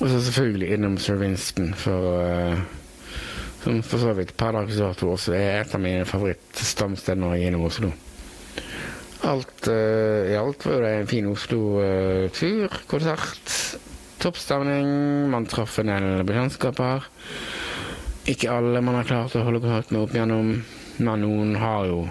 Og 0.02 0.10
så 0.10 0.20
selvfølgelig 0.28 0.72
innom 0.76 0.98
Sir 1.00 1.16
Winston 1.16 1.72
for 1.78 2.20
uh, 2.20 2.58
Som 3.64 3.80
for 3.80 4.02
så 4.02 4.12
vidt 4.12 4.34
per 4.36 4.52
dags 4.52 4.76
dato 4.76 5.14
også 5.14 5.32
er 5.32 5.62
et 5.62 5.72
av 5.72 5.80
mine 5.80 6.04
favorittstamsteder 6.04 7.30
er 7.32 7.46
innom 7.46 7.64
Oslo. 7.64 7.94
Alt 9.22 9.68
uh, 9.70 10.26
i 10.30 10.36
alt 10.36 10.66
var 10.66 10.82
det 10.82 10.92
en 10.98 11.06
fin 11.10 11.30
Oslo-tur. 11.30 12.66
Uh, 12.66 12.80
konsert. 12.90 13.54
Toppstemning. 14.18 15.30
Man 15.30 15.46
traff 15.46 15.78
en 15.78 15.92
del 15.92 16.26
bekjentskaper. 16.26 17.06
Ikke 18.30 18.52
alle 18.52 18.80
man 18.80 18.98
har 18.98 19.08
klart 19.08 19.36
å 19.36 19.44
holde 19.44 19.62
kontakt 19.62 19.92
med 19.92 20.06
opp 20.06 20.14
igjennom, 20.16 20.52
men 20.98 21.24
noen 21.26 21.56
har 21.60 21.90
jo 21.90 22.04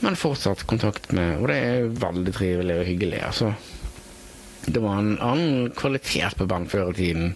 men 0.00 0.16
fortsatt 0.16 0.64
kontakt 0.64 1.10
med, 1.12 1.42
og 1.42 1.50
det 1.50 1.56
er 1.60 1.90
veldig 2.00 2.32
trivelig 2.32 2.78
og 2.80 2.86
hyggelig. 2.88 3.20
altså. 3.20 3.52
Det 4.64 4.80
var 4.80 5.00
en 5.00 5.18
annen 5.20 5.72
kvalitet 5.76 6.36
på 6.38 6.46
band 6.48 6.70
før 6.72 6.92
i 6.92 6.96
tiden, 6.96 7.34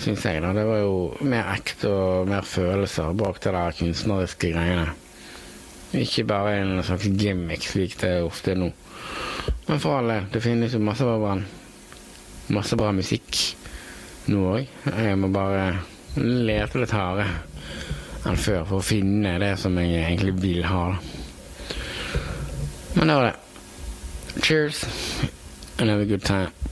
syns 0.00 0.24
jeg. 0.24 0.40
da. 0.44 0.54
Det 0.56 0.64
var 0.64 0.80
jo 0.80 0.94
mer 1.20 1.50
ekte 1.52 1.92
og 1.92 2.30
mer 2.32 2.48
følelser 2.48 3.12
bak 3.16 3.42
det 3.44 3.52
der 3.52 3.76
kunstneriske 3.76 4.54
greiene. 4.54 4.88
Ikke 5.94 6.24
bare 6.26 6.56
en 6.60 6.82
slags 6.82 7.06
gimmick, 7.06 7.62
slik 7.62 7.94
det 8.00 8.10
er 8.16 8.26
ofte 8.26 8.56
nå. 8.58 8.72
Men 9.66 9.80
for 9.82 10.00
alle, 10.00 10.24
det 10.32 10.42
finnes 10.42 10.74
jo 10.74 10.82
masse 10.82 11.06
bra 11.06 11.16
band. 11.22 11.46
Masse 12.54 12.78
bra 12.78 12.90
musikk 12.94 13.38
nå 14.30 14.42
òg. 14.56 14.66
Jeg 14.90 15.18
må 15.20 15.30
bare 15.34 15.68
lete 16.16 16.82
litt 16.82 16.94
hardere 16.94 17.28
enn 18.26 18.38
før 18.40 18.64
for 18.66 18.80
å 18.80 18.86
finne 18.86 19.36
det 19.42 19.52
som 19.62 19.76
jeg 19.78 20.00
egentlig 20.02 20.34
vil 20.42 20.64
ha. 20.66 20.84
Men 22.96 23.10
det 23.12 23.18
var 23.18 23.28
det. 23.28 24.42
Cheers 24.42 24.84
and 25.78 25.90
have 25.90 26.00
a 26.00 26.04
good 26.04 26.24
time. 26.24 26.65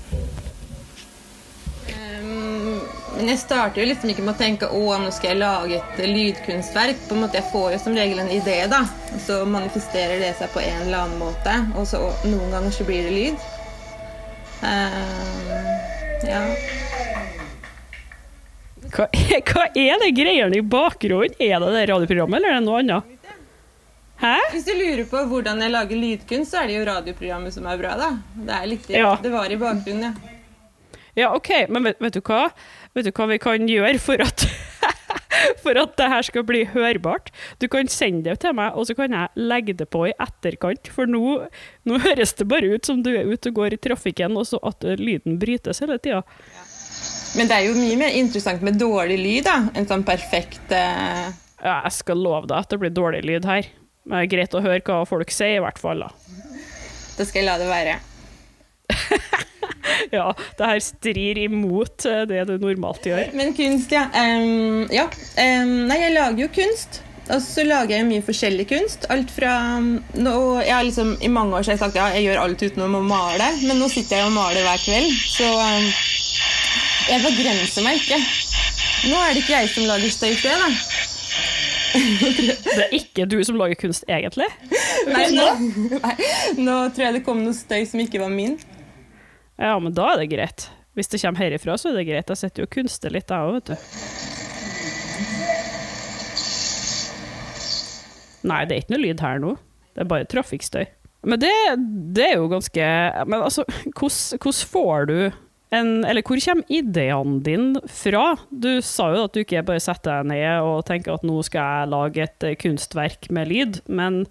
Men 3.16 3.30
jeg 3.30 3.38
starter 3.38 3.82
jo 3.82 3.86
liksom 3.88 4.10
ikke 4.10 4.24
med 4.26 4.34
å 4.34 4.38
tenke 4.38 4.68
å, 4.74 4.82
nå 4.98 5.10
skal 5.14 5.32
jeg 5.32 5.40
lage 5.40 5.78
et 5.78 6.00
lydkunstverk. 6.02 7.04
På 7.08 7.16
en 7.16 7.24
måte 7.24 7.38
Jeg 7.38 7.50
får 7.52 7.74
jo 7.74 7.80
som 7.84 7.96
regel 7.96 8.22
en 8.22 8.32
idé, 8.32 8.56
da. 8.70 8.82
Og 9.14 9.20
så 9.22 9.40
manifesterer 9.46 10.18
det 10.22 10.32
seg 10.38 10.50
på 10.54 10.62
en 10.64 10.80
eller 10.86 11.04
annen 11.04 11.20
måte. 11.22 11.54
Og 11.78 11.86
så 11.90 12.02
noen 12.26 12.50
ganger 12.54 12.74
så 12.74 12.86
blir 12.88 13.06
det 13.06 13.14
lyd. 13.14 13.46
Uh, 14.64 15.54
ja. 16.26 16.42
Hva, 18.94 19.08
hva 19.10 19.64
er 19.74 19.98
det 20.02 20.12
greiene 20.16 20.60
i 20.60 20.66
bakgrunnen? 20.66 21.34
Er 21.38 21.58
det 21.62 21.72
det 21.74 21.88
radioprogrammet, 21.90 22.40
eller 22.40 22.54
er 22.54 22.60
det 22.60 22.66
noe 22.68 22.82
annet? 22.82 23.10
Hæ? 24.20 24.36
Hvis 24.52 24.66
du 24.68 24.74
lurer 24.78 25.02
på 25.10 25.24
hvordan 25.28 25.62
jeg 25.62 25.72
lager 25.74 25.98
lydkunst, 25.98 26.52
så 26.52 26.62
er 26.62 26.70
det 26.70 26.78
jo 26.78 26.84
radioprogrammet 26.86 27.54
som 27.54 27.66
er 27.68 27.80
bra, 27.80 27.96
da. 27.98 28.12
Det 28.34 28.60
er 28.60 28.70
litt 28.70 28.86
Ja. 28.94 29.16
Det 29.22 29.32
var 29.34 29.50
i 29.50 29.58
bakgrunnen, 29.60 30.12
ja. 30.12 30.30
Ja, 31.14 31.28
OK, 31.36 31.50
men 31.68 31.84
vet, 31.86 32.00
vet 32.02 32.16
du 32.16 32.22
hva? 32.26 32.48
Vet 32.94 33.08
du 33.08 33.14
hva 33.14 33.26
vi 33.32 33.40
kan 33.42 33.66
gjøre 33.68 33.98
for 34.02 34.22
at 34.22 34.46
For 35.64 35.76
at 35.76 35.96
det 35.98 36.06
her 36.08 36.24
skal 36.24 36.44
bli 36.46 36.62
hørbart? 36.70 37.30
Du 37.60 37.66
kan 37.68 37.88
sende 37.90 38.28
det 38.28 38.38
til 38.44 38.54
meg, 38.56 38.76
og 38.78 38.86
så 38.88 38.94
kan 38.96 39.12
jeg 39.12 39.32
legge 39.50 39.74
det 39.76 39.88
på 39.92 40.06
i 40.08 40.14
etterkant. 40.20 40.88
For 40.94 41.10
nå, 41.10 41.22
nå 41.88 41.98
høres 42.04 42.36
det 42.38 42.46
bare 42.48 42.70
ut 42.76 42.86
som 42.86 43.02
du 43.04 43.10
er 43.12 43.28
ute 43.28 43.50
og 43.50 43.58
går 43.58 43.76
i 43.76 43.80
trafikken, 43.82 44.38
og 44.38 44.46
så 44.48 44.60
at 44.64 44.86
lyden 45.00 45.38
brytes 45.42 45.82
hele 45.84 45.98
tida. 46.00 46.22
Men 47.34 47.50
det 47.50 47.56
er 47.58 47.66
jo 47.66 47.76
mye 47.76 47.98
mer 47.98 48.16
interessant 48.16 48.62
med 48.64 48.78
dårlig 48.80 49.18
lyd, 49.20 49.48
da. 49.48 49.56
enn 49.74 49.88
sånn 49.90 50.06
perfekt 50.06 50.72
uh... 50.72 51.32
Ja, 51.64 51.80
jeg 51.80 51.94
skal 51.96 52.20
love 52.20 52.46
deg 52.46 52.60
at 52.60 52.70
det 52.70 52.80
blir 52.80 52.94
dårlig 52.94 53.24
lyd 53.26 53.48
her. 53.48 53.68
Men 54.04 54.20
det 54.20 54.24
er 54.26 54.32
greit 54.36 54.54
å 54.54 54.62
høre 54.64 54.84
hva 54.84 55.02
folk 55.08 55.32
sier, 55.34 55.58
i 55.58 55.64
hvert 55.64 55.80
fall. 55.80 56.04
da. 56.04 56.12
Da 57.18 57.26
skal 57.26 57.42
jeg 57.42 57.48
la 57.48 57.58
det 57.60 57.70
være. 57.70 57.98
Ja, 60.16 60.28
det 60.58 60.68
her 60.70 60.82
strir 60.84 61.40
imot 61.44 62.06
eh, 62.08 62.22
det 62.30 62.44
du 62.50 62.54
normalt 62.62 63.06
gjør. 63.08 63.32
Men 63.36 63.54
kunst, 63.56 63.92
ja. 63.94 64.06
Um, 64.12 64.86
ja. 64.92 65.08
Um, 65.38 65.84
nei, 65.88 65.98
jeg 66.04 66.14
lager 66.16 66.46
jo 66.46 66.52
kunst. 66.54 67.02
Og 67.32 67.40
så 67.40 67.64
lager 67.64 67.96
jeg 67.96 68.06
mye 68.08 68.24
forskjellig 68.24 68.66
kunst. 68.68 69.06
Alt 69.12 69.30
fra 69.32 69.54
nå, 69.80 70.34
jeg 70.60 70.74
har 70.74 70.84
liksom, 70.84 71.14
I 71.24 71.30
mange 71.32 71.56
år 71.56 71.62
har 71.64 71.72
jeg 71.72 71.80
sagt 71.80 71.96
ja, 71.96 72.10
jeg 72.12 72.26
gjør 72.26 72.42
alt 72.42 72.64
utenom 72.66 72.98
å 72.98 73.04
male, 73.06 73.46
men 73.64 73.80
nå 73.80 73.88
sitter 73.92 74.20
jeg 74.20 74.28
og 74.28 74.36
maler 74.36 74.66
hver 74.66 74.82
kveld. 74.84 75.14
Så 75.32 75.48
um, 75.48 75.88
jeg 77.08 77.24
begrenser 77.24 77.86
meg 77.86 78.02
ikke. 78.02 78.20
Nå 79.08 79.16
er 79.20 79.32
det 79.32 79.44
ikke 79.44 79.56
jeg 79.56 79.72
som 79.72 79.88
lager 79.88 80.12
støy 80.12 80.30
til 80.34 80.50
det, 80.50 80.58
da. 80.60 81.00
Det 81.94 82.84
er 82.84 82.94
ikke 82.98 83.26
du 83.30 83.36
som 83.46 83.58
lager 83.60 83.78
kunst, 83.78 84.04
egentlig. 84.10 84.48
Nei, 85.08 85.26
nå, 85.32 85.48
nei, 86.04 86.14
nå 86.58 86.78
tror 86.94 87.06
jeg 87.06 87.18
det 87.18 87.24
kom 87.26 87.42
noe 87.44 87.56
støy 87.56 87.84
som 87.88 88.02
ikke 88.04 88.22
var 88.22 88.32
min. 88.32 88.56
Ja, 89.60 89.76
men 89.78 89.94
da 89.94 90.12
er 90.12 90.22
det 90.22 90.32
greit. 90.32 90.66
Hvis 90.98 91.10
det 91.10 91.20
kommer 91.22 91.42
herifra, 91.42 91.76
så 91.78 91.90
er 91.90 91.98
det 91.98 92.08
greit. 92.08 92.30
Jeg 92.30 92.40
sitter 92.40 92.64
jo 92.64 92.68
og 92.68 92.74
kunster 92.74 93.14
litt, 93.14 93.30
jeg 93.30 93.38
òg, 93.38 93.54
vet 93.58 93.72
du. 93.72 93.76
Nei, 98.44 98.60
det 98.68 98.74
er 98.76 98.82
ikke 98.82 98.94
noe 98.94 99.04
lyd 99.04 99.22
her 99.24 99.40
nå. 99.42 99.54
Det 99.94 100.04
er 100.04 100.10
bare 100.10 100.28
trafikkstøy. 100.30 100.84
Men 101.24 101.40
det, 101.40 101.54
det 102.12 102.24
er 102.26 102.34
jo 102.36 102.50
ganske 102.52 102.86
Men 103.24 103.38
altså, 103.46 103.62
hvordan 103.96 104.56
får 104.68 105.06
du 105.08 105.16
en 105.74 105.88
Eller 106.04 106.20
hvor 106.20 106.38
kommer 106.44 106.68
ideene 106.68 107.38
dine 107.46 107.80
fra? 107.88 108.34
Du 108.50 108.82
sa 108.84 109.08
jo 109.14 109.24
at 109.24 109.32
du 109.34 109.40
ikke 109.40 109.64
bare 109.66 109.82
setter 109.82 110.20
deg 110.20 110.34
ned 110.34 110.66
og 110.66 110.84
tenker 110.86 111.16
at 111.16 111.24
nå 111.26 111.40
skal 111.46 111.64
jeg 111.64 111.90
lage 111.94 112.26
et 112.28 112.46
kunstverk 112.60 113.30
med 113.34 113.50
lyd, 113.50 113.80
men 113.88 114.26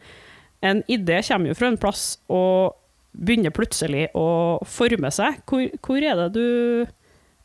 en 0.63 0.79
idé 0.87 1.17
kommer 1.27 1.51
jo 1.51 1.57
fra 1.59 1.73
en 1.73 1.79
plass 1.81 2.05
og 2.31 2.77
begynner 3.13 3.53
plutselig 3.55 4.07
å 4.17 4.59
forme 4.67 5.11
seg. 5.13 5.41
Hvor, 5.49 5.65
hvor 5.85 6.03
er 6.03 6.19
det 6.19 6.29
du 6.35 6.47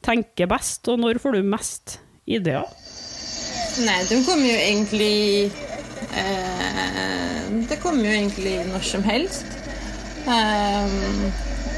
tenker 0.05 0.51
best, 0.51 0.89
og 0.89 1.01
når 1.03 1.21
får 1.23 1.39
du 1.39 1.51
mest 1.55 1.99
ideer? 2.29 2.67
Nei, 3.79 3.99
de 4.11 4.19
kommer 4.27 4.49
jo 4.49 4.57
egentlig 4.59 5.51
eh, 6.19 7.43
Det 7.69 7.79
kommer 7.79 8.09
jo 8.09 8.15
egentlig 8.17 8.57
når 8.73 8.87
som 8.87 9.05
helst. 9.07 9.59
Eh, 10.27 10.97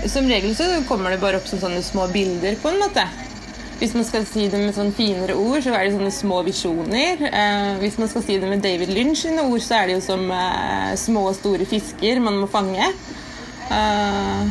som 0.09 0.29
regel 0.31 0.55
så 0.57 0.69
kommer 0.89 1.13
det 1.13 1.21
bare 1.21 1.41
opp 1.41 1.49
som 1.49 1.61
sånne 1.61 1.83
små 1.85 2.07
bilder, 2.13 2.57
på 2.63 2.73
en 2.73 2.81
måte. 2.81 3.05
Hvis 3.81 3.95
man 3.97 4.05
skal 4.05 4.27
si 4.29 4.47
det 4.53 4.59
med 4.61 4.75
sånn 4.77 4.93
finere 4.93 5.37
ord, 5.41 5.63
så 5.65 5.73
er 5.73 5.87
det 5.87 5.95
sånne 5.95 6.13
små 6.13 6.43
visjoner. 6.45 7.23
Eh, 7.31 7.71
hvis 7.81 7.97
man 8.01 8.11
skal 8.13 8.25
si 8.27 8.37
det 8.41 8.49
med 8.49 8.65
David 8.65 8.93
Lynch 8.93 9.23
sine 9.25 9.47
ord, 9.49 9.63
så 9.65 9.79
er 9.79 9.89
det 9.89 9.99
jo 9.99 10.03
som 10.05 10.27
eh, 10.37 10.93
små 11.01 11.31
og 11.31 11.37
store 11.39 11.69
fisker 11.69 12.21
man 12.21 12.37
må 12.43 12.49
fange. 12.51 12.91
Eh, 13.71 14.51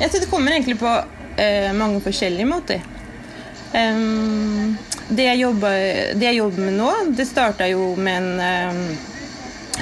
jeg 0.00 0.10
tror 0.10 0.20
det 0.20 0.30
kommer 0.30 0.56
egentlig 0.56 0.78
på 0.80 0.90
eh, 1.36 1.70
mange 1.76 2.00
forskjellige 2.04 2.48
måter. 2.48 2.82
Ehm, 3.72 4.76
det, 5.08 5.22
jeg 5.28 5.42
jobber, 5.44 5.78
det 6.18 6.26
jeg 6.26 6.40
jobber 6.40 6.66
med 6.66 6.78
nå, 6.78 6.90
det 7.16 7.26
starta 7.28 7.68
jo 7.70 7.94
med 7.96 8.40
en, 8.40 8.84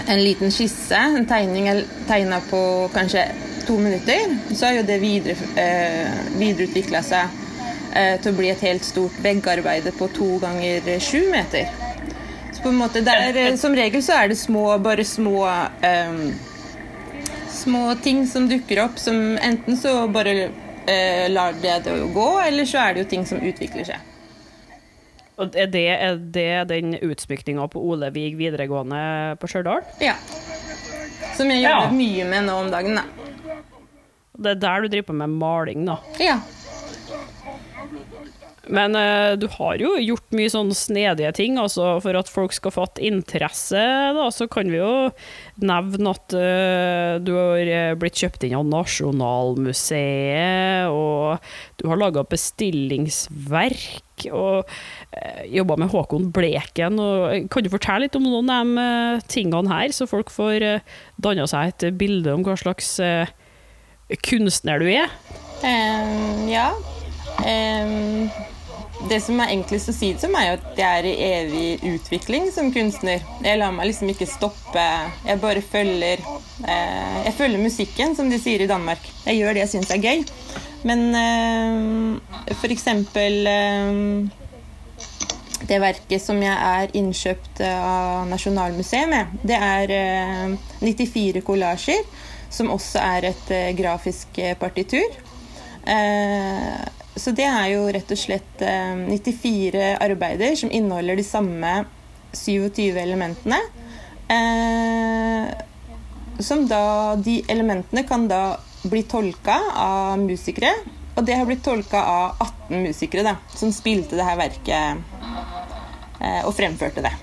en 0.05 0.23
liten 0.23 0.53
skisse, 0.53 0.99
en 0.99 1.29
tegning 1.29 1.71
jeg 1.71 1.87
tegna 2.09 2.43
på 2.51 2.61
kanskje 2.95 3.29
to 3.69 3.79
minutter. 3.81 4.37
Så 4.53 4.67
har 4.67 4.79
jo 4.81 4.87
det 4.89 4.99
videre, 5.01 5.37
videreutvikla 6.37 7.03
seg 7.05 7.39
eh, 7.95 8.17
til 8.21 8.33
å 8.33 8.39
bli 8.39 8.53
et 8.53 8.65
helt 8.65 8.85
stort 8.85 9.17
veggarbeide 9.25 9.93
på 9.97 10.11
to 10.17 10.37
ganger 10.43 10.97
sju 11.05 11.29
meter. 11.33 11.69
Så 12.53 12.63
på 12.65 12.73
en 12.73 12.81
måte 12.81 13.01
der, 13.07 13.37
eh, 13.37 13.57
Som 13.57 13.75
regel 13.77 14.03
så 14.03 14.13
er 14.19 14.29
det 14.29 14.39
små, 14.39 14.79
bare 14.83 15.05
små 15.05 15.47
ehm, 15.81 16.33
små 17.59 17.83
ting 18.03 18.25
som 18.31 18.47
dukker 18.51 18.81
opp, 18.85 18.99
som 19.03 19.19
enten 19.43 19.77
så 19.79 19.93
bare 20.13 20.35
eh, 20.89 21.27
lar 21.31 21.57
det 21.63 21.81
det 21.87 21.97
gå, 22.15 22.29
eller 22.47 22.69
så 22.69 22.81
er 22.87 22.95
det 22.97 23.05
jo 23.05 23.11
ting 23.17 23.27
som 23.29 23.43
utvikler 23.43 23.85
seg. 23.91 24.05
Og 25.39 25.55
er 25.55 25.69
det, 25.71 25.85
er 26.03 26.17
det 26.19 26.49
den 26.73 26.97
utsmykninga 26.99 27.69
på 27.71 27.79
Ole 27.93 28.09
Vig 28.15 28.35
videregående 28.41 29.37
på 29.39 29.47
Stjørdal? 29.51 29.85
Ja. 30.03 30.17
Som 31.39 31.51
jeg 31.53 31.63
jobber 31.63 31.87
Ja. 31.87 31.95
mye 31.95 32.25
med 32.27 32.49
nå 32.49 32.57
om 32.65 32.71
dagen, 32.75 32.99
da. 32.99 33.05
Det 34.39 34.51
er 34.57 34.59
der 34.63 34.83
du 34.83 34.89
driver 34.91 35.07
på 35.13 35.19
med 35.19 35.31
maling, 35.39 35.85
da. 35.87 35.97
Ja. 36.23 36.41
Men 38.69 38.93
eh, 38.99 39.37
du 39.41 39.47
har 39.57 39.79
jo 39.81 39.95
gjort 40.01 40.35
mye 40.37 40.51
sånn 40.53 40.73
snedige 40.77 41.33
ting, 41.37 41.59
altså 41.61 42.01
for 42.05 42.15
at 42.19 42.29
folk 42.31 42.53
skal 42.57 42.73
fatte 42.75 43.05
interesse, 43.05 43.83
da, 44.17 44.31
så 44.35 44.47
kan 44.51 44.71
vi 44.73 44.79
jo 44.81 45.11
nevne 45.65 46.11
at 46.13 46.33
eh, 46.37 47.19
du 47.25 47.33
har 47.37 47.59
eh, 47.65 47.95
blitt 47.99 48.21
kjøpt 48.21 48.45
inn 48.47 48.57
av 48.59 48.67
Nasjonalmuseet, 48.69 50.89
og 50.93 51.39
du 51.81 51.85
har 51.91 51.99
laga 52.01 52.23
bestillingsverk, 52.29 54.05
og 54.35 54.67
uh, 54.67 55.43
jobba 55.47 55.77
med 55.79 55.93
Håkon 55.93 56.33
Bleken. 56.35 56.99
Og, 56.99 57.47
kan 57.53 57.63
du 57.63 57.71
fortelle 57.71 58.03
litt 58.07 58.17
om 58.19 58.25
noen 58.27 58.51
av 58.51 58.67
de 58.67 58.71
eh, 58.83 59.23
tingene 59.31 59.71
her, 59.71 59.89
så 59.95 60.11
folk 60.11 60.31
får 60.35 60.59
uh, 60.67 60.83
danna 61.23 61.47
seg 61.51 61.63
et 61.71 61.83
bilde 62.01 62.31
om 62.35 62.43
hva 62.47 62.57
slags 62.59 62.99
eh, 63.05 63.29
kunstner 64.27 64.79
du 64.83 64.89
er? 64.91 65.09
Um, 65.63 66.51
ja. 66.51 66.75
Ehm, 67.47 68.31
det 69.07 69.21
som 69.23 69.39
er 69.39 69.53
enklest 69.55 69.93
å 69.93 69.95
si 69.95 70.11
det 70.15 70.23
som, 70.23 70.35
er 70.35 70.49
jo 70.49 70.57
at 70.57 70.81
jeg 70.81 70.99
er 70.99 71.07
i 71.07 71.15
evig 71.29 71.93
utvikling 71.95 72.49
som 72.55 72.73
kunstner. 72.75 73.23
Jeg 73.45 73.61
lar 73.61 73.75
meg 73.75 73.93
liksom 73.93 74.11
ikke 74.11 74.27
stoppe. 74.27 74.87
Jeg 75.27 75.43
bare 75.43 75.63
følger 75.63 76.25
eh, 76.25 77.19
Jeg 77.29 77.37
følger 77.39 77.63
musikken, 77.63 78.17
som 78.19 78.31
de 78.31 78.41
sier 78.43 78.65
i 78.65 78.71
Danmark. 78.71 79.07
Jeg 79.27 79.39
gjør 79.39 79.55
det 79.55 79.65
jeg 79.67 79.73
syns 79.77 79.95
er 79.95 80.03
gøy. 80.03 80.27
Men 80.89 81.07
eh, 81.15 82.53
for 82.59 82.75
eksempel 82.75 83.47
eh, 83.51 83.95
det 85.69 85.81
verket 85.83 86.23
som 86.23 86.39
jeg 86.43 86.55
er 86.55 86.99
innkjøpt 86.99 87.63
av 87.67 88.29
Nasjonalmuseet 88.31 89.11
med, 89.11 89.39
det 89.47 89.59
er 89.59 89.95
eh, 89.95 90.55
94 90.83 91.43
kollasjer, 91.47 92.05
som 92.51 92.71
også 92.75 93.03
er 93.03 93.31
et 93.33 93.51
eh, 93.55 93.73
grafisk 93.79 94.39
eh, 94.43 94.57
partitur. 94.59 95.19
Eh, 95.89 96.98
så 97.21 97.33
det 97.37 97.47
er 97.47 97.67
jo 97.75 97.87
rett 97.95 98.11
og 98.15 98.21
slett 98.21 98.63
eh, 98.65 98.97
94 99.09 99.95
arbeider 100.05 100.57
som 100.59 100.73
inneholder 100.75 101.19
de 101.19 101.27
samme 101.27 101.73
27 102.33 102.99
elementene. 103.01 103.61
Eh, 104.29 105.49
som 106.39 106.67
da 106.71 107.17
De 107.17 107.41
elementene 107.51 108.05
kan 108.07 108.29
da 108.29 108.59
bli 108.85 109.03
tolka 109.03 109.59
av 109.75 110.19
musikere. 110.23 110.75
Og 111.17 111.25
det 111.27 111.35
har 111.35 111.49
blitt 111.49 111.65
tolka 111.67 111.99
av 111.99 112.43
18 112.69 112.83
musikere 112.85 113.25
da, 113.27 113.39
som 113.51 113.73
spilte 113.75 114.15
det 114.19 114.27
her 114.27 114.39
verket 114.39 115.01
eh, 116.23 116.45
og 116.45 116.55
fremførte 116.55 117.03
det. 117.03 117.15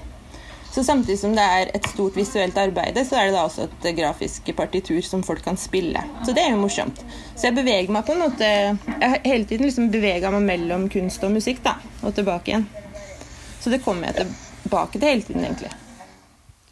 Så 0.76 0.84
samtidig 0.84 1.22
som 1.22 1.32
det 1.32 1.44
er 1.48 1.70
et 1.78 1.86
stort 1.88 2.18
visuelt 2.20 2.58
arbeid, 2.60 2.98
så 3.08 3.16
er 3.16 3.30
det 3.30 3.36
da 3.38 3.46
også 3.46 3.64
et 3.70 3.86
grafisk 3.96 4.50
partitur 4.58 5.00
som 5.08 5.22
folk 5.24 5.40
kan 5.46 5.56
spille. 5.56 6.02
Så 6.28 6.34
det 6.36 6.44
er 6.44 6.52
jo 6.52 6.58
morsomt. 6.66 7.00
Så 7.32 7.48
jeg 7.48 7.56
beveger 7.56 7.94
meg 7.96 8.04
på 8.04 8.12
en 8.12 8.24
måte 8.26 8.50
Jeg 8.50 9.08
har 9.14 9.22
hele 9.24 9.48
tiden 9.48 9.70
liksom 9.70 9.88
bevega 9.94 10.34
meg 10.36 10.44
mellom 10.50 10.90
kunst 10.92 11.24
og 11.24 11.32
musikk, 11.32 11.62
da, 11.64 11.78
og 12.04 12.18
tilbake 12.18 12.52
igjen. 12.52 12.68
Så 13.64 13.72
det 13.72 13.80
kommer 13.86 14.12
jeg 14.12 14.28
tilbake 14.66 15.00
til 15.00 15.14
hele 15.14 15.24
tiden, 15.30 15.48
egentlig. 15.48 15.72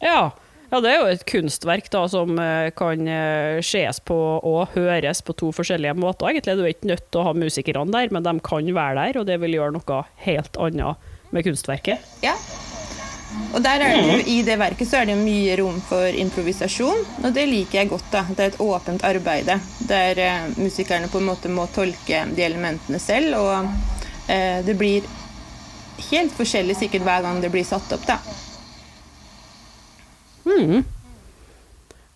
Ja. 0.04 0.28
ja, 0.68 0.82
det 0.84 0.92
er 0.92 1.00
jo 1.00 1.08
et 1.14 1.24
kunstverk 1.32 1.88
da, 1.96 2.04
som 2.12 2.36
eh, 2.44 2.68
kan 2.76 3.08
eh, 3.08 3.62
ses 3.64 4.02
på 4.04 4.20
og 4.36 4.76
høres 4.76 5.24
på 5.24 5.38
to 5.40 5.48
forskjellige 5.56 5.96
måter. 5.96 6.28
Egentlig 6.28 6.58
Du 6.60 6.66
er 6.66 6.74
ikke 6.74 6.92
nødt 6.92 7.08
til 7.08 7.22
å 7.22 7.26
ha 7.30 7.32
musikerne 7.40 7.88
der, 7.96 8.12
men 8.12 8.28
de 8.28 8.36
kan 8.44 8.68
være 8.68 9.00
der, 9.00 9.22
og 9.22 9.32
det 9.32 9.40
vil 9.40 9.56
gjøre 9.56 9.78
noe 9.80 10.04
helt 10.28 10.60
annet 10.60 11.10
med 11.32 11.48
kunstverket. 11.48 12.04
Ja. 12.20 12.36
Og 13.54 13.62
der 13.62 13.82
er 13.84 13.92
det 13.94 14.06
jo, 14.08 14.14
I 14.34 14.40
det 14.46 14.56
verket 14.58 14.88
så 14.90 15.00
er 15.00 15.10
det 15.10 15.14
mye 15.20 15.54
rom 15.60 15.76
for 15.86 16.16
improvisasjon, 16.18 17.04
og 17.22 17.34
det 17.36 17.44
liker 17.46 17.80
jeg 17.80 17.90
godt. 17.92 18.08
da. 18.10 18.24
Det 18.30 18.42
er 18.42 18.52
et 18.52 18.62
åpent 18.64 19.04
arbeid 19.06 19.50
der 19.86 20.22
eh, 20.22 20.48
musikerne 20.58 21.10
på 21.12 21.20
en 21.20 21.28
måte 21.28 21.52
må 21.52 21.68
tolke 21.74 22.24
de 22.34 22.46
elementene 22.46 22.98
selv. 23.02 23.38
Og 23.38 24.32
eh, 24.32 24.58
det 24.66 24.74
blir 24.80 25.06
helt 26.10 26.34
forskjellig 26.34 26.76
sikkert 26.80 27.06
hver 27.06 27.22
gang 27.26 27.38
det 27.44 27.52
blir 27.54 27.66
satt 27.68 27.94
opp. 27.94 28.08
da. 28.10 28.18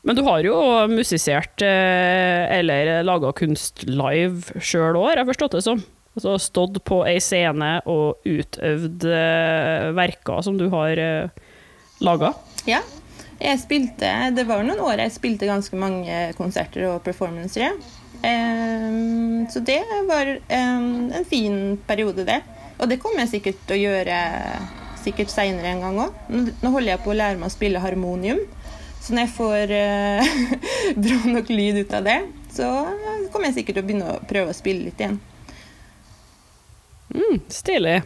Men 0.02 0.16
du 0.16 0.22
har 0.26 0.42
jo 0.46 0.56
musisert 0.90 1.62
eh, 1.62 2.58
eller 2.58 3.02
laga 3.06 3.30
kunst 3.36 3.86
live 3.86 4.58
sjøl 4.58 4.96
òg, 4.98 5.10
har 5.12 5.22
jeg 5.22 5.30
forstått 5.30 5.58
det 5.58 5.64
som. 5.66 5.82
Altså 6.18 6.34
stått 6.42 6.80
på 6.82 7.04
ei 7.06 7.20
scene 7.22 7.76
og 7.86 8.24
utøvd 8.26 9.04
eh, 9.06 9.84
verker 9.94 10.42
som 10.42 10.56
du 10.58 10.66
har 10.72 10.98
uh, 10.98 11.44
laga. 12.02 12.32
Ja. 12.66 12.80
Jeg 13.38 13.60
spilte 13.62 14.08
Det 14.34 14.42
var 14.48 14.64
noen 14.66 14.80
år 14.82 14.98
jeg 15.04 15.14
spilte 15.14 15.46
ganske 15.46 15.78
mange 15.78 16.32
konserter 16.34 16.88
og 16.88 17.04
performancer. 17.06 17.76
Um, 18.18 19.46
så 19.46 19.62
det 19.62 19.78
var 20.08 20.32
um, 20.34 21.06
en 21.14 21.28
fin 21.28 21.78
periode, 21.86 22.26
det. 22.26 22.40
Og 22.82 22.90
det 22.90 22.98
kommer 22.98 23.22
jeg 23.22 23.36
sikkert 23.36 23.62
til 23.68 23.78
å 23.78 23.82
gjøre 23.84 24.18
sikkert 25.04 25.30
seinere 25.30 25.70
en 25.70 25.86
gang 25.86 26.02
òg. 26.02 26.18
Nå 26.34 26.74
holder 26.74 26.96
jeg 26.96 27.04
på 27.06 27.14
å 27.14 27.18
lære 27.20 27.38
meg 27.38 27.46
å 27.46 27.54
spille 27.54 27.82
harmonium. 27.86 28.42
Så 28.98 29.14
når 29.14 29.28
jeg 29.28 29.34
får 29.38 29.78
uh, 29.78 30.36
bra 31.06 31.22
nok 31.30 31.54
lyd 31.54 31.84
ut 31.84 31.94
av 31.94 32.10
det, 32.10 32.20
så 32.58 32.74
kommer 33.30 33.52
jeg 33.52 33.60
sikkert 33.60 33.78
til 33.78 33.86
å 33.86 33.90
begynne 33.92 34.14
å 34.16 34.22
prøve 34.26 34.50
å 34.50 34.62
spille 34.66 34.88
litt 34.90 34.98
igjen. 34.98 35.20
Mm, 37.14 37.40
stilig. 37.52 38.00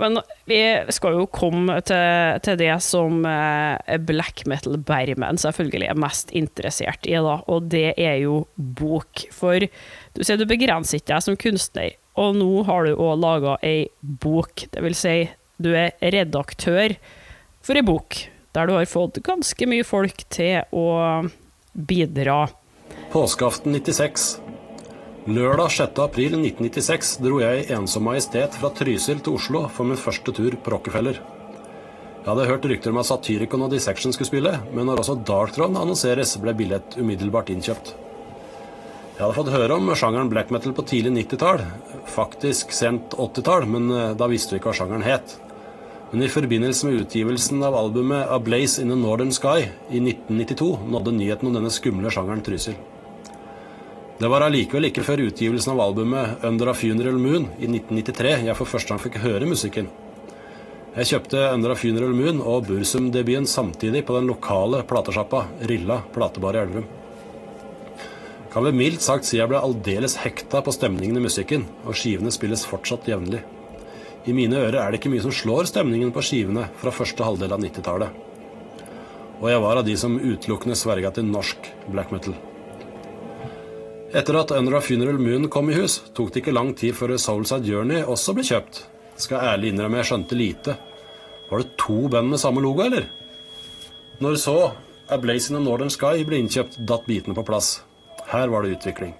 Men 0.00 0.18
vi 0.48 0.58
skal 0.94 1.18
jo 1.18 1.26
komme 1.30 1.76
til, 1.86 2.38
til 2.42 2.56
det 2.58 2.72
som 2.82 3.26
eh, 3.28 3.98
black 4.00 4.46
metal-bermen 4.48 5.38
selvfølgelig 5.38 5.90
er 5.92 6.00
mest 6.00 6.32
interessert 6.34 7.06
i, 7.06 7.14
da, 7.20 7.36
og 7.46 7.68
det 7.70 7.92
er 8.00 8.16
jo 8.24 8.42
bok. 8.56 9.26
For 9.34 9.62
du 9.62 10.22
sier 10.24 10.40
du 10.40 10.48
begrenser 10.48 10.98
ikke 10.98 11.12
deg 11.12 11.26
som 11.28 11.38
kunstner, 11.38 11.94
og 12.18 12.38
nå 12.40 12.64
har 12.68 12.88
du 12.88 12.96
òg 12.96 13.20
laga 13.20 13.56
ei 13.66 13.86
bok. 14.00 14.66
Det 14.72 14.82
vil 14.84 14.96
si, 14.96 15.16
du 15.62 15.70
er 15.76 15.92
redaktør 16.00 16.96
for 17.62 17.78
ei 17.78 17.86
bok 17.86 18.24
der 18.52 18.68
du 18.68 18.74
har 18.76 18.88
fått 18.88 19.22
ganske 19.24 19.68
mye 19.68 19.84
folk 19.86 20.26
til 20.32 20.60
å 20.76 20.88
bidra. 21.72 22.44
Påskeaften 23.12 23.72
96. 23.78 24.41
Lørdag 25.22 25.70
6. 25.70 26.00
april 26.02 26.32
1996 26.34 27.10
dro 27.22 27.36
jeg 27.38 27.60
i 27.60 27.74
ensom 27.76 28.02
majestet 28.08 28.56
fra 28.58 28.72
Trysil 28.74 29.20
til 29.22 29.36
Oslo 29.36 29.60
for 29.70 29.86
min 29.86 30.00
første 30.00 30.32
tur 30.34 30.56
på 30.58 30.72
Rockefeller. 30.74 31.20
Jeg 31.22 32.26
hadde 32.26 32.46
hørt 32.48 32.64
rykter 32.66 32.90
om 32.90 32.98
at 32.98 33.06
Satyricon 33.06 33.62
og 33.62 33.70
Dissection 33.70 34.10
skulle 34.10 34.26
spille, 34.26 34.56
men 34.74 34.88
når 34.90 35.04
også 35.04 35.14
Darktron 35.22 35.78
annonseres, 35.78 36.34
ble 36.42 36.56
billett 36.58 36.96
umiddelbart 36.98 37.52
innkjøpt. 37.54 37.92
Jeg 39.14 39.20
hadde 39.20 39.36
fått 39.36 39.52
høre 39.54 39.76
om 39.78 39.92
sjangeren 39.94 40.32
black 40.32 40.50
metal 40.50 40.74
på 40.74 40.88
tidlig 40.90 41.14
90-tall, 41.20 41.62
faktisk 42.10 42.74
sent 42.74 43.14
80-tall, 43.14 43.68
men 43.70 43.90
eh, 43.94 44.12
da 44.18 44.26
visste 44.26 44.56
vi 44.56 44.58
ikke 44.58 44.72
hva 44.72 44.78
sjangeren 44.80 45.06
het 45.06 45.36
men 46.12 46.26
i 46.26 46.28
forbindelse 46.28 46.84
med 46.84 46.98
utgivelsen 47.06 47.62
av 47.64 47.76
albumet 47.78 48.26
'A 48.28 48.36
Blaze 48.44 48.82
in 48.82 48.90
the 48.92 48.98
Northern 48.98 49.30
Sky' 49.32 49.70
i 49.88 50.02
1992 50.02 50.90
nådde 50.92 51.14
nyheten 51.16 51.48
om 51.48 51.54
denne 51.56 51.70
skumle 51.72 52.10
sjangeren 52.12 52.42
Trysil. 52.44 52.76
Det 54.22 54.28
var 54.30 54.44
allikevel 54.46 54.86
ikke 54.86 55.02
før 55.02 55.24
utgivelsen 55.24 55.72
av 55.72 55.80
albumet 55.82 56.44
'Under 56.46 56.68
a 56.70 56.74
Funeral 56.78 57.16
Moon' 57.18 57.48
i 57.58 57.66
1993 57.66 58.44
jeg 58.46 58.54
for 58.54 58.70
første 58.70 58.92
gang 58.92 59.00
fikk 59.02 59.16
høre 59.18 59.48
musikken. 59.50 59.88
Jeg 60.94 61.08
kjøpte 61.10 61.40
'Under 61.50 61.72
a 61.72 61.74
Funeral 61.74 62.14
Moon' 62.14 62.38
og 62.40 62.68
Bursum-debuten 62.68 63.48
samtidig 63.50 64.04
på 64.06 64.14
den 64.14 64.28
lokale 64.30 64.84
platesjappa 64.84 65.48
Rilla 65.66 66.04
platebar 66.14 66.54
i 66.54 66.58
Elverum. 66.62 66.86
Kan 68.52 68.62
vel 68.62 68.72
mildt 68.74 69.02
sagt 69.02 69.24
si 69.24 69.38
jeg 69.38 69.48
ble 69.48 69.58
aldeles 69.58 70.16
hekta 70.22 70.62
på 70.62 70.70
stemningen 70.70 71.16
i 71.16 71.26
musikken, 71.26 71.66
og 71.84 71.94
skivene 71.94 72.30
spilles 72.30 72.64
fortsatt 72.64 73.08
jevnlig. 73.08 73.42
I 74.26 74.32
mine 74.32 74.54
ører 74.54 74.86
er 74.86 74.92
det 74.92 75.00
ikke 75.00 75.10
mye 75.10 75.22
som 75.22 75.32
slår 75.32 75.66
stemningen 75.66 76.12
på 76.12 76.22
skivene 76.22 76.68
fra 76.76 76.92
første 76.92 77.24
halvdel 77.24 77.52
av 77.52 77.58
90-tallet. 77.58 78.10
Og 79.42 79.50
jeg 79.50 79.60
var 79.60 79.76
av 79.78 79.84
de 79.84 79.96
som 79.96 80.16
utelukkende 80.16 80.76
sverga 80.76 81.10
til 81.10 81.24
norsk 81.24 81.58
black 81.90 82.12
metal. 82.12 82.51
Etter 84.12 84.36
at 84.36 84.50
Under 84.50 84.74
a 84.76 84.80
Funeral 84.80 85.18
Moon 85.18 85.48
kom 85.48 85.70
i 85.70 85.74
hus, 85.74 86.02
tok 86.12 86.34
det 86.34 86.42
ikke 86.42 86.52
lang 86.52 86.74
tid 86.76 86.92
før 86.92 87.14
Soulside 87.16 87.64
Journey 87.64 88.02
også 88.04 88.34
ble 88.36 88.44
kjøpt. 88.44 88.82
Skal 89.16 89.40
ærlig 89.54 89.70
innrømme 89.72 90.02
jeg 90.02 90.10
skjønte 90.10 90.36
lite. 90.36 90.74
Var 91.48 91.62
det 91.62 91.76
to 91.80 91.96
band 92.12 92.28
med 92.28 92.42
samme 92.42 92.60
logo, 92.60 92.84
eller? 92.84 93.06
Når 94.20 94.36
så 94.42 94.56
Blaze 95.22 95.50
in 95.50 95.56
the 95.56 95.64
Northern 95.64 95.90
Sky 95.90 96.26
ble 96.28 96.42
innkjøpt, 96.42 96.76
datt 96.84 97.08
bitene 97.08 97.36
på 97.36 97.44
plass. 97.48 97.82
Her 98.28 98.52
var 98.52 98.62
det 98.62 98.76
utvikling. 98.76 99.16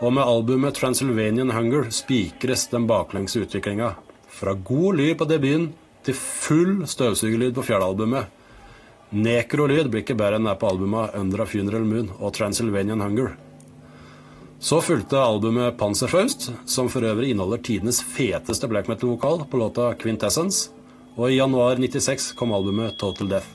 Og 0.00 0.16
med 0.16 0.24
albumet 0.24 0.80
Transylvanian 0.80 1.52
Hunger 1.52 1.92
spikres 1.92 2.66
den 2.72 2.88
baklengse 2.88 3.44
utviklinga 3.44 3.92
fra 4.32 4.56
god 4.56 4.96
lyd 4.96 5.14
på 5.20 5.28
debuten 5.28 5.70
til 6.08 6.16
full 6.16 6.86
støvsugerlyd 6.88 7.52
på 7.54 7.68
fjerdealbumet. 7.68 8.26
Nekrolyd 9.12 9.92
blir 9.92 10.06
ikke 10.06 10.16
bedre 10.16 10.40
enn 10.40 10.48
det 10.48 10.56
er 10.56 10.60
på 10.60 10.72
albumet 10.72 11.16
Under 11.20 11.44
a 11.44 11.50
Funeral 11.52 11.84
Moon 11.84 12.14
og 12.18 12.32
Transylvanian 12.36 13.04
Hunger. 13.04 13.34
Så 14.62 14.78
fulgte 14.78 15.18
albumet 15.18 15.74
Panzerfaust, 15.74 16.52
som 16.70 16.86
for 16.86 17.02
øvrig 17.02 17.32
inneholder 17.32 17.58
tidenes 17.66 17.98
feteste 18.06 18.68
black 18.70 18.86
metal-vokal 18.86 19.42
på 19.50 19.58
låta 19.58 19.88
Quintessence, 19.98 20.70
og 21.18 21.32
i 21.32 21.40
januar 21.40 21.82
96 21.82 22.28
kom 22.38 22.54
albumet 22.54 22.94
Total 23.00 23.32
Death. 23.32 23.48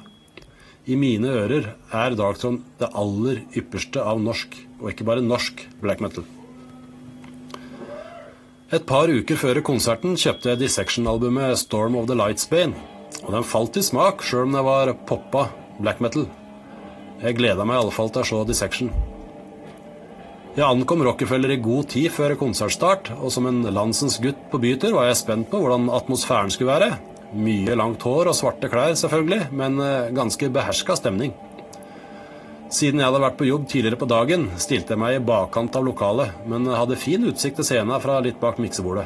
I 0.84 1.00
mine 1.00 1.32
ører 1.32 1.72
er 1.96 2.20
Darktron 2.20 2.60
det 2.80 2.92
aller 2.92 3.40
ypperste 3.56 4.04
av 4.04 4.20
norsk, 4.20 4.60
og 4.82 4.92
ikke 4.92 5.08
bare 5.08 5.24
norsk, 5.24 5.64
black 5.80 6.04
metal. 6.04 6.28
Et 8.76 8.84
par 8.84 9.08
uker 9.08 9.40
før 9.40 9.64
konserten 9.64 10.20
kjøpte 10.20 10.52
jeg 10.52 10.66
Dissection-albumet 10.66 11.56
Storm 11.64 11.96
of 11.96 12.12
the 12.12 12.20
Lightsbane, 12.20 12.76
og 13.24 13.32
den 13.32 13.48
falt 13.48 13.80
i 13.80 13.90
smak 13.96 14.28
sjøl 14.28 14.50
om 14.50 14.60
det 14.60 14.68
var 14.68 14.98
poppa 15.08 15.48
black 15.80 16.04
metal. 16.04 16.28
Jeg 17.24 17.40
gleda 17.40 17.64
meg 17.64 17.80
i 17.80 17.86
alle 17.86 17.96
fall 17.96 18.12
til 18.12 18.28
å 18.28 18.34
se 18.34 18.50
Dissection. 18.52 18.92
Jeg 20.58 20.66
ankom 20.66 21.04
Rockefeller 21.06 21.52
i 21.54 21.60
god 21.62 21.86
tid 21.92 22.08
før 22.10 22.34
konsertstart, 22.40 23.12
og 23.22 23.30
som 23.30 23.46
en 23.46 23.60
landsens 23.70 24.16
gutt 24.18 24.40
på 24.50 24.58
bytur 24.58 24.96
var 24.96 25.06
jeg 25.06 25.20
spent 25.20 25.52
på 25.52 25.60
hvordan 25.62 25.84
atmosfæren 25.94 26.50
skulle 26.50 26.72
være. 26.72 26.96
Mye 27.38 27.76
langt 27.78 28.02
hår 28.02 28.32
og 28.32 28.34
svarte 28.34 28.66
klær, 28.72 28.96
selvfølgelig, 28.98 29.52
men 29.54 29.78
eh, 29.86 30.08
ganske 30.18 30.50
beherska 30.56 30.96
stemning. 30.98 31.36
Siden 32.74 33.04
jeg 33.04 33.06
hadde 33.06 33.22
vært 33.22 33.38
på 33.38 33.46
jobb 33.46 33.68
tidligere 33.70 34.00
på 34.02 34.08
dagen, 34.10 34.48
stilte 34.58 34.96
jeg 34.96 35.04
meg 35.04 35.20
i 35.20 35.22
bakkant 35.30 35.78
av 35.78 35.86
lokalet, 35.86 36.42
men 36.50 36.66
hadde 36.74 36.98
fin 36.98 37.30
utsikt 37.30 37.62
til 37.62 37.70
scenen 37.70 38.02
fra 38.02 38.18
litt 38.26 38.42
bak 38.42 38.58
miksebordet. 38.58 39.06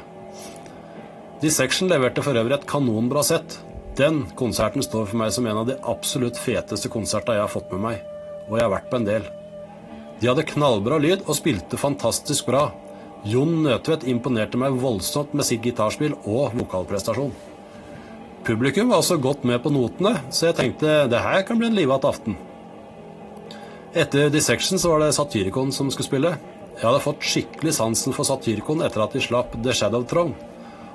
Dissection 1.44 1.92
leverte 1.92 2.24
for 2.24 2.40
øvrig 2.40 2.62
et 2.62 2.70
kanonbra 2.72 3.26
sett. 3.28 3.60
Den 4.00 4.24
konserten 4.40 4.88
står 4.88 5.12
for 5.12 5.20
meg 5.26 5.36
som 5.36 5.52
en 5.52 5.66
av 5.66 5.68
de 5.68 5.76
absolutt 5.84 6.40
feteste 6.40 6.96
konsertene 6.96 7.42
jeg 7.42 7.48
har 7.50 7.54
fått 7.60 7.76
med 7.76 7.88
meg, 7.90 8.10
og 8.48 8.56
jeg 8.56 8.70
har 8.70 8.76
vært 8.80 8.92
på 8.94 9.04
en 9.04 9.12
del. 9.12 9.32
De 10.22 10.30
hadde 10.30 10.46
knallbra 10.46 11.00
lyd 11.02 11.24
og 11.26 11.34
spilte 11.34 11.80
fantastisk 11.82 12.46
bra. 12.52 12.68
Jon 13.26 13.64
Nøtvedt 13.66 14.06
imponerte 14.10 14.60
meg 14.62 14.78
voldsomt 14.82 15.34
med 15.34 15.48
sitt 15.48 15.66
gitarspill 15.66 16.14
og 16.22 16.54
vokalprestasjon. 16.60 17.34
Publikum 18.46 18.94
var 18.94 19.02
også 19.02 19.18
godt 19.22 19.44
med 19.46 19.62
på 19.62 19.74
notene, 19.74 20.16
så 20.34 20.48
jeg 20.50 20.58
tenkte 20.58 21.04
det 21.10 21.26
her 21.26 21.42
kan 21.46 21.58
bli 21.58 21.70
en 21.70 21.78
livat 21.78 22.06
aften. 22.06 22.38
Etter 23.98 24.30
Dissection 24.34 24.82
så 24.82 24.94
var 24.94 25.04
det 25.04 25.12
Satyricon 25.18 25.74
som 25.74 25.90
skulle 25.94 26.10
spille. 26.10 26.36
Jeg 26.78 26.86
hadde 26.86 27.04
fått 27.04 27.26
skikkelig 27.28 27.74
sansen 27.78 28.16
for 28.16 28.26
Satyricon 28.26 28.86
etter 28.86 29.04
at 29.04 29.18
de 29.18 29.22
slapp 29.26 29.58
The 29.58 29.74
Shadow 29.76 30.06
Throne. 30.06 30.38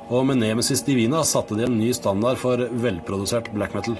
Og 0.06 0.22
med 0.26 0.38
Nemesis 0.38 0.86
Divina 0.86 1.24
satte 1.26 1.58
de 1.58 1.66
en 1.66 1.78
ny 1.78 1.90
standard 1.94 2.38
for 2.38 2.62
velprodusert 2.70 3.50
black 3.54 3.74
metal. 3.74 3.98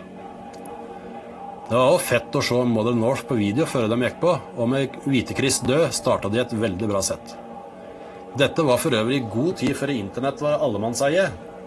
Det 1.66 1.74
var 1.74 1.88
også 1.90 2.06
fett 2.06 2.36
å 2.38 2.40
se 2.46 2.60
Mother 2.70 2.94
North 2.94 3.24
på 3.26 3.34
video 3.34 3.64
før 3.66 3.88
de 3.90 3.96
gikk 4.04 4.20
på, 4.22 4.36
og 4.54 4.68
med 4.70 4.92
Hvite-Chris 5.02 5.64
død 5.66 5.88
starta 5.96 6.30
de 6.30 6.38
et 6.38 6.54
veldig 6.54 6.90
bra 6.92 7.00
sett. 7.02 7.32
Dette 8.38 8.62
var 8.62 8.78
for 8.78 8.94
øvrig 8.94 9.24
god 9.32 9.56
tid 9.58 9.74
før 9.74 9.90
internett 9.96 10.44
var 10.44 10.62
allemannseie, 10.62 11.24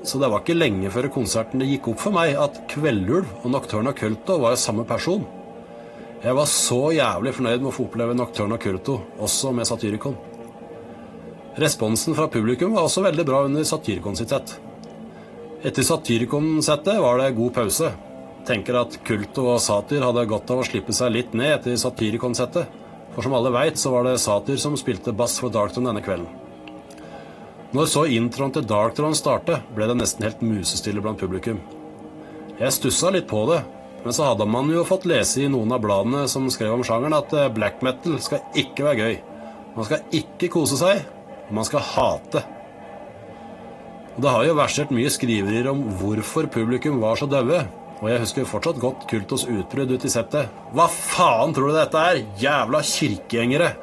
så 0.08 0.22
det 0.22 0.30
var 0.32 0.46
ikke 0.46 0.56
lenge 0.56 0.94
før 0.94 1.10
konserten 1.12 1.60
det 1.60 1.68
gikk 1.74 1.92
opp 1.92 2.00
for 2.06 2.16
meg 2.16 2.40
at 2.40 2.62
Kveldulv 2.72 3.44
og 3.44 3.52
Nocturna 3.52 3.92
Culto 3.98 4.40
var 4.40 4.56
samme 4.62 4.88
person. 4.88 5.28
Jeg 6.24 6.36
var 6.36 6.48
så 6.48 6.82
jævlig 6.96 7.36
fornøyd 7.36 7.60
med 7.60 7.72
å 7.74 7.76
få 7.76 7.90
oppleve 7.90 8.16
Nocturna 8.16 8.56
Culto, 8.62 9.02
også 9.20 9.52
med 9.52 9.68
Satyricon. 9.68 10.16
Responsen 11.60 12.16
fra 12.16 12.32
publikum 12.32 12.72
var 12.78 12.88
også 12.88 13.04
veldig 13.04 13.28
bra 13.28 13.44
under 13.50 13.68
Satyricon 13.68 14.16
sitt 14.16 14.32
sett. 14.32 14.56
Etter 15.60 15.84
Satyricon-settet 15.84 17.04
var 17.04 17.20
det 17.20 17.34
god 17.36 17.58
pause. 17.58 17.98
Tenker 18.48 18.80
at 18.80 19.00
Kulto 19.06 19.48
og 19.54 19.62
Satyr 19.64 20.04
hadde 20.06 20.28
godt 20.30 20.52
av 20.54 20.62
å 20.62 20.68
slippe 20.68 20.96
seg 20.96 21.12
litt 21.14 21.34
ned 21.38 21.58
etter 21.58 21.80
Satyrikonsettet. 21.80 22.78
For 23.16 23.26
som 23.26 23.36
alle 23.36 23.52
veit, 23.54 23.80
så 23.82 23.92
var 23.94 24.06
det 24.08 24.20
Satyr 24.22 24.60
som 24.62 24.78
spilte 24.80 25.16
bass 25.16 25.40
for 25.42 25.54
Darktron 25.54 25.90
denne 25.90 26.04
kvelden. 26.06 26.30
Når 27.76 27.90
så 27.92 28.06
introen 28.10 28.54
til 28.54 28.66
Darktron 28.66 29.18
startet, 29.18 29.66
ble 29.76 29.90
det 29.90 29.98
nesten 30.00 30.26
helt 30.26 30.40
musestille 30.42 31.04
blant 31.06 31.20
publikum. 31.22 31.60
Jeg 32.58 32.74
stussa 32.74 33.12
litt 33.14 33.28
på 33.30 33.44
det, 33.52 33.60
men 34.04 34.16
så 34.16 34.32
hadde 34.32 34.48
man 34.50 34.72
jo 34.72 34.86
fått 34.88 35.06
lese 35.10 35.44
i 35.44 35.50
noen 35.52 35.76
av 35.76 35.84
bladene 35.84 36.24
som 36.32 36.48
skrev 36.52 36.74
om 36.74 36.86
sjangeren, 36.88 37.18
at 37.20 37.36
eh, 37.36 37.52
black 37.54 37.84
metal 37.86 38.18
skal 38.24 38.42
ikke 38.58 38.88
være 38.88 39.04
gøy. 39.04 39.20
Man 39.76 39.88
skal 39.88 40.16
ikke 40.18 40.50
kose 40.56 40.80
seg, 40.80 41.04
man 41.54 41.68
skal 41.68 41.86
hate. 41.86 42.42
Og 44.16 44.24
Det 44.24 44.34
har 44.34 44.48
jo 44.48 44.58
versert 44.58 44.96
mye 44.96 45.12
skriverier 45.14 45.70
om 45.72 45.86
hvorfor 46.02 46.50
publikum 46.52 46.98
var 47.04 47.20
så 47.20 47.30
daue. 47.30 47.62
Og 48.00 48.08
jeg 48.08 48.22
husker 48.22 48.48
fortsatt 48.48 48.80
godt 48.80 49.08
Kultos 49.10 49.44
utbrudd 49.50 49.92
ute 49.92 50.08
i 50.08 50.12
settet. 50.12 50.52
Hva 50.72 50.86
faen 50.88 51.52
tror 51.56 51.72
du 51.72 51.76
dette 51.76 52.04
er? 52.12 52.22
Jævla 52.40 52.80
kirkegjengere! 52.86 53.74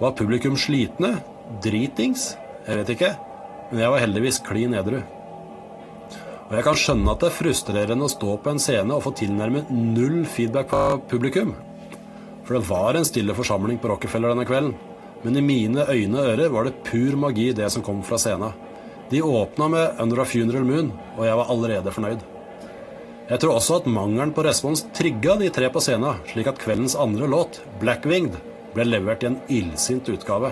Var 0.00 0.16
publikum 0.18 0.56
slitne? 0.58 1.20
Dritings? 1.62 2.32
Jeg 2.66 2.80
vet 2.80 2.90
ikke. 2.96 3.12
Men 3.70 3.84
jeg 3.84 3.92
var 3.94 4.02
heldigvis 4.02 4.40
klin 4.42 4.74
edru. 4.74 4.98
Og 6.44 6.56
jeg 6.58 6.66
kan 6.66 6.80
skjønne 6.80 7.14
at 7.14 7.22
det 7.22 7.30
er 7.30 7.36
frustrerende 7.38 8.08
å 8.08 8.12
stå 8.12 8.34
på 8.42 8.52
en 8.52 8.60
scene 8.60 8.96
og 8.96 9.04
få 9.06 9.14
tilnærmet 9.22 9.70
null 9.70 10.24
feedback 10.28 10.74
fra 10.74 10.98
publikum. 11.10 11.54
For 12.44 12.58
det 12.58 12.66
var 12.68 12.98
en 12.98 13.06
stille 13.08 13.36
forsamling 13.38 13.78
på 13.80 13.88
Rockefeller 13.92 14.34
denne 14.34 14.48
kvelden. 14.48 14.74
Men 15.24 15.38
i 15.40 15.46
mine 15.46 15.86
øyne 15.88 16.20
og 16.20 16.30
ører 16.34 16.52
var 16.52 16.66
det 16.66 16.76
pur 16.84 17.16
magi, 17.16 17.52
det 17.56 17.70
som 17.72 17.86
kom 17.86 18.02
fra 18.04 18.18
scenen. 18.20 18.52
De 19.10 19.22
åpna 19.22 19.68
med 19.68 19.96
'Under 19.98 20.20
a 20.20 20.24
Funeral 20.24 20.64
Moon', 20.64 20.92
og 21.16 21.24
jeg 21.24 21.36
var 21.36 21.50
allerede 21.50 21.92
fornøyd. 21.92 22.33
Jeg 23.24 23.40
tror 23.40 23.56
også 23.56 23.78
at 23.80 23.86
mangelen 23.88 24.34
på 24.36 24.42
respons 24.44 24.82
trigga 24.92 25.38
de 25.40 25.46
tre 25.48 25.70
på 25.72 25.80
scenen, 25.80 26.18
slik 26.28 26.50
at 26.50 26.58
kveldens 26.60 26.96
andre 27.00 27.24
låt, 27.24 27.62
'Blackwinged', 27.80 28.36
ble 28.74 28.84
levert 28.84 29.22
i 29.24 29.30
en 29.30 29.38
illsint 29.48 30.08
utgave. 30.12 30.50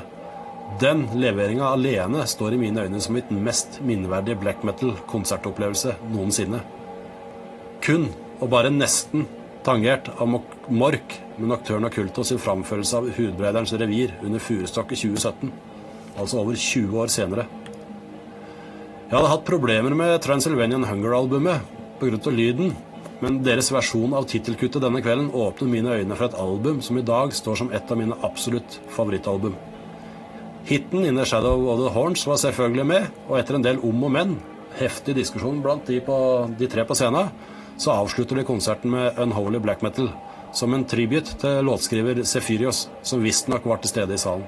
Den 0.81 1.03
leveringa 1.21 1.69
alene 1.69 2.25
står 2.27 2.55
i 2.55 2.61
mine 2.63 2.87
øyne 2.87 3.01
som 3.01 3.13
mitt 3.19 3.31
mest 3.31 3.81
minneverdige 3.85 4.39
black 4.41 4.63
metal-konsertopplevelse 4.65 5.99
noensinne. 6.15 6.63
Kun, 7.85 8.09
og 8.41 8.49
bare 8.49 8.71
nesten, 8.71 9.27
tangert 9.65 10.09
av 10.17 10.33
Mork 10.69 11.19
med 11.37 11.49
Nocturne 11.49 11.91
Occulto 11.91 12.25
sin 12.25 12.41
framførelse 12.41 12.97
av 12.97 13.11
Hudbreiderens 13.19 13.75
revir 13.77 14.17
under 14.23 14.41
Furustokk 14.41 14.93
i 14.93 15.01
2017. 15.03 15.53
Altså 16.17 16.41
over 16.41 16.57
20 16.57 17.05
år 17.05 17.13
senere. 17.13 17.47
Jeg 19.11 19.19
hadde 19.19 19.29
hatt 19.29 19.45
problemer 19.45 19.93
med 19.95 20.17
Transylvanian 20.25 20.89
Hunger-albumet 20.89 21.82
pga. 22.03 22.31
lyden, 22.31 22.75
men 23.23 23.43
deres 23.47 23.71
versjon 23.71 24.15
av 24.19 24.27
tittelkuttet 24.27 24.83
denne 24.83 25.01
kvelden 25.03 25.31
åpner 25.31 25.69
mine 25.71 25.99
øyne 26.01 26.17
for 26.19 26.27
et 26.27 26.39
album 26.39 26.81
som 26.83 26.99
i 26.99 27.05
dag 27.07 27.33
står 27.33 27.61
som 27.61 27.71
et 27.73 27.91
av 27.91 27.99
mine 27.99 28.19
absolutt 28.27 28.81
favorittalbum. 28.91 29.55
Hiten 30.67 31.07
inne 31.07 31.25
Shadow 31.27 31.69
of 31.71 31.79
the 31.79 31.95
Horns' 31.95 32.27
var 32.27 32.37
selvfølgelig 32.43 32.87
med, 32.87 33.07
og 33.29 33.39
etter 33.39 33.55
en 33.59 33.65
del 33.65 33.79
om 33.83 34.05
og 34.05 34.13
men, 34.15 34.37
heftig 34.79 35.15
diskusjon 35.19 35.63
blant 35.63 35.87
de, 35.87 36.01
på, 36.01 36.17
de 36.59 36.69
tre 36.71 36.85
på 36.87 36.95
scenen, 36.99 37.31
så 37.79 37.95
avslutter 37.95 38.39
de 38.39 38.47
konserten 38.47 38.91
med 38.91 39.19
Unholy 39.19 39.59
Black 39.63 39.83
Metal, 39.83 40.11
som 40.53 40.75
en 40.75 40.85
tribute 40.85 41.39
til 41.41 41.63
låtskriver 41.67 42.23
Sefyrios, 42.29 42.89
som 43.03 43.23
visstnok 43.23 43.67
var 43.67 43.83
til 43.83 43.95
stede 43.95 44.15
i 44.15 44.21
salen. 44.21 44.45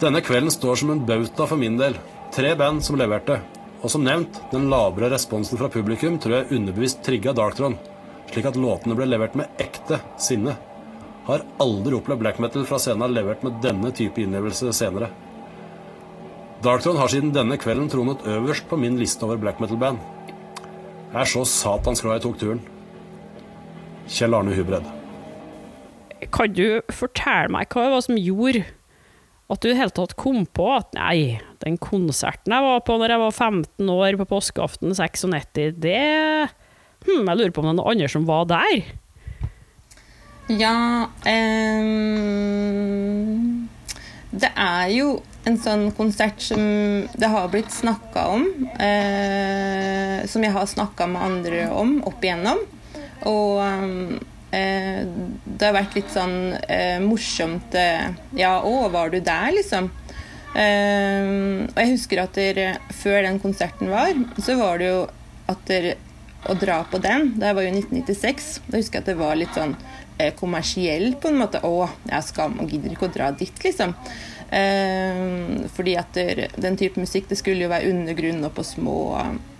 Denne 0.00 0.20
kvelden 0.20 0.52
står 0.52 0.82
som 0.82 0.92
en 0.92 1.04
bauta 1.08 1.46
for 1.48 1.56
min 1.56 1.78
del. 1.80 1.96
Tre 2.34 2.50
band 2.58 2.82
som 2.84 2.98
leverte. 3.00 3.38
Og 3.86 3.90
som 3.92 4.02
nevnt, 4.02 4.40
den 4.50 4.64
lavere 4.66 5.12
responsen 5.12 5.60
fra 5.60 5.68
publikum 5.70 6.16
tror 6.18 6.40
jeg 6.40 6.56
underbevisst 6.56 7.04
trigga 7.06 7.30
Darktron, 7.38 7.76
slik 8.32 8.48
at 8.50 8.56
låtene 8.58 8.96
ble 8.98 9.06
levert 9.06 9.36
med 9.38 9.60
ekte 9.62 10.00
sinne. 10.18 10.56
Har 11.28 11.44
aldri 11.62 11.94
opplevd 11.94 12.24
black 12.24 12.40
metal 12.42 12.66
fra 12.66 12.80
scenen 12.82 13.14
levert 13.14 13.44
med 13.46 13.60
denne 13.62 13.92
type 13.94 14.18
innlevelse 14.18 14.72
senere. 14.74 15.12
Darktron 16.66 16.98
har 16.98 17.12
siden 17.12 17.30
denne 17.30 17.60
kvelden 17.62 17.86
tronet 17.92 18.26
øverst 18.26 18.66
på 18.66 18.78
min 18.80 18.98
liste 18.98 19.22
over 19.22 19.38
black 19.38 19.62
metal-band. 19.62 20.02
Jeg 21.12 21.20
er 21.22 21.30
så 21.30 21.44
satans 21.46 22.02
glad 22.02 22.18
jeg 22.18 22.24
tok 22.26 22.40
turen. 22.42 22.64
Kjell 24.10 24.34
Arne 24.34 24.56
Hubred. 24.58 24.90
Kan 26.34 26.58
du 26.58 26.82
fortelle 26.90 27.54
meg 27.54 27.70
hva 27.70 27.86
det 27.86 27.94
var 27.94 28.06
som 28.08 28.18
gjorde 28.18 28.66
at 29.46 29.62
du 29.62 29.68
i 29.68 29.72
det 29.72 29.78
hele 29.78 29.94
tatt 29.94 30.16
kom 30.18 30.42
på 30.46 30.66
at 30.74 30.90
nei, 30.96 31.38
den 31.62 31.76
konserten 31.78 32.52
jeg 32.54 32.64
var 32.66 32.80
på 32.86 32.96
når 32.98 33.14
jeg 33.14 33.22
var 33.22 33.32
15 33.32 33.90
år 33.94 34.18
på 34.20 34.26
påskeaften 34.34 34.94
96, 34.96 35.78
det 35.78 36.00
hm, 37.06 37.28
Jeg 37.28 37.36
lurer 37.38 37.54
på 37.54 37.62
om 37.62 37.68
det 37.68 37.74
er 37.74 37.78
noen 37.78 37.92
andre 37.94 38.08
som 38.10 38.26
var 38.26 38.44
der? 38.50 38.76
Ja 40.46 41.10
um, 41.26 41.88
Det 44.30 44.50
er 44.50 44.90
jo 44.94 45.22
en 45.46 45.58
sånn 45.62 45.92
konsert 45.94 46.42
som 46.42 46.60
det 47.14 47.28
har 47.30 47.46
blitt 47.52 47.70
snakka 47.70 48.24
om. 48.34 48.42
Uh, 48.82 50.26
som 50.26 50.42
jeg 50.42 50.50
har 50.54 50.66
snakka 50.66 51.06
med 51.06 51.22
andre 51.22 51.68
om 51.70 52.02
opp 52.02 52.24
igjennom. 52.24 52.58
Og 53.30 53.62
eh, 53.62 54.18
det 54.50 55.66
har 55.66 55.74
vært 55.74 55.96
litt 55.98 56.12
sånn 56.14 56.54
eh, 56.70 56.98
morsomt 57.02 57.74
eh, 57.76 58.12
Ja, 58.38 58.60
å, 58.62 58.86
var 58.92 59.10
du 59.10 59.18
der, 59.20 59.50
liksom? 59.56 59.90
Eh, 60.56 61.30
og 61.66 61.80
jeg 61.82 61.92
husker 61.92 62.22
at 62.22 62.38
der, 62.38 62.60
før 62.94 63.22
den 63.26 63.40
konserten 63.42 63.90
var, 63.92 64.14
så 64.38 64.56
var 64.60 64.80
det 64.80 64.90
jo 64.92 65.00
at 65.50 65.66
der, 65.68 65.90
å 66.46 66.54
dra 66.54 66.78
på 66.86 67.00
den 67.02 67.32
Det 67.40 67.52
var 67.56 67.66
jo 67.66 67.72
1996. 67.74 68.48
Da 68.68 68.78
husker 68.78 69.00
jeg 69.00 69.04
at 69.04 69.10
det 69.10 69.18
var 69.18 69.36
litt 69.38 69.56
sånn 69.56 69.74
eh, 70.18 70.32
kommersiell 70.38 71.16
på 71.20 71.32
en 71.32 71.40
måte. 71.42 71.60
Å, 71.66 71.90
jeg 72.06 72.28
skal, 72.30 72.56
og 72.62 72.72
gidder 72.72 72.94
ikke 72.94 73.10
å 73.10 73.14
dra 73.18 73.32
dit, 73.36 73.62
liksom. 73.64 73.94
Eh, 74.50 75.66
fordi 75.74 75.96
at 75.98 76.18
den 76.56 76.78
type 76.78 77.00
musikk 77.02 77.26
det 77.30 77.38
skulle 77.40 77.66
jo 77.66 77.72
være 77.72 77.90
undergrunn 77.90 78.44
og 78.46 78.54
på 78.54 78.64
små, 78.66 78.98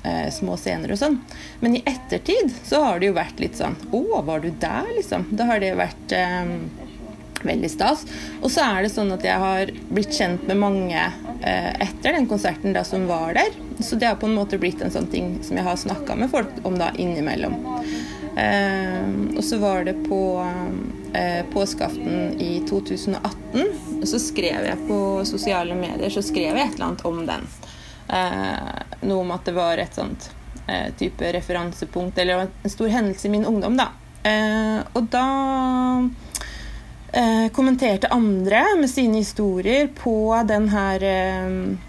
eh, 0.06 0.28
små 0.34 0.56
scener 0.60 0.94
og 0.94 1.00
sånn. 1.00 1.20
Men 1.60 1.78
i 1.78 1.84
ettertid 1.86 2.54
så 2.64 2.84
har 2.84 3.00
det 3.00 3.10
jo 3.10 3.18
vært 3.18 3.42
litt 3.42 3.58
sånn 3.58 3.74
Å, 3.90 4.02
var 4.26 4.44
du 4.44 4.50
der, 4.50 4.86
liksom? 4.96 5.26
Da 5.36 5.48
har 5.50 5.62
det 5.62 5.74
vært 5.78 6.14
eh, 6.14 6.54
veldig 7.46 7.70
stas. 7.70 8.04
Og 8.40 8.50
så 8.52 8.64
er 8.64 8.84
det 8.84 8.92
sånn 8.94 9.12
at 9.14 9.24
jeg 9.26 9.42
har 9.42 9.72
blitt 9.90 10.14
kjent 10.16 10.46
med 10.48 10.60
mange 10.60 10.98
eh, 10.98 11.72
etter 11.84 12.16
den 12.16 12.28
konserten 12.30 12.76
da 12.76 12.84
som 12.86 13.06
var 13.10 13.36
der. 13.36 13.54
Så 13.80 13.98
det 14.00 14.08
har 14.08 14.20
på 14.20 14.28
en 14.30 14.36
måte 14.38 14.60
blitt 14.60 14.82
en 14.82 14.94
sånn 14.94 15.10
ting 15.12 15.36
som 15.46 15.58
jeg 15.58 15.66
har 15.66 15.80
snakka 15.80 16.16
med 16.18 16.32
folk 16.32 16.62
om 16.66 16.78
da 16.80 16.92
innimellom. 16.96 17.58
Eh, 18.36 19.04
og 19.36 19.42
så 19.44 19.60
var 19.62 19.86
det 19.88 19.96
på 20.06 20.20
eh, 20.44 21.05
påskeaften 21.52 22.40
i 22.40 22.62
2018. 22.68 24.04
Så 24.04 24.18
skrev 24.20 24.66
jeg 24.66 24.88
på 24.88 24.98
sosiale 25.28 25.74
medier 25.78 26.12
så 26.12 26.22
skrev 26.24 26.58
jeg 26.58 26.68
et 26.68 26.74
eller 26.74 26.90
annet 26.90 27.04
om 27.08 27.22
den. 27.28 27.46
Eh, 28.08 28.82
noe 29.08 29.24
om 29.24 29.32
at 29.34 29.46
det 29.48 29.54
var 29.56 29.78
et 29.82 29.94
sånt 29.94 30.30
eh, 30.66 30.92
type 30.98 31.32
referansepunkt, 31.32 32.18
eller 32.18 32.46
en 32.62 32.70
stor 32.70 32.88
hendelse 32.88 33.28
i 33.28 33.30
min 33.30 33.46
ungdom, 33.46 33.76
da. 33.76 33.90
Eh, 34.22 34.78
og 34.92 35.08
da 35.10 35.26
eh, 37.12 37.48
kommenterte 37.54 38.12
andre 38.14 38.62
med 38.80 38.90
sine 38.90 39.22
historier 39.22 39.90
på 39.94 40.36
den 40.48 40.70
her 40.74 41.08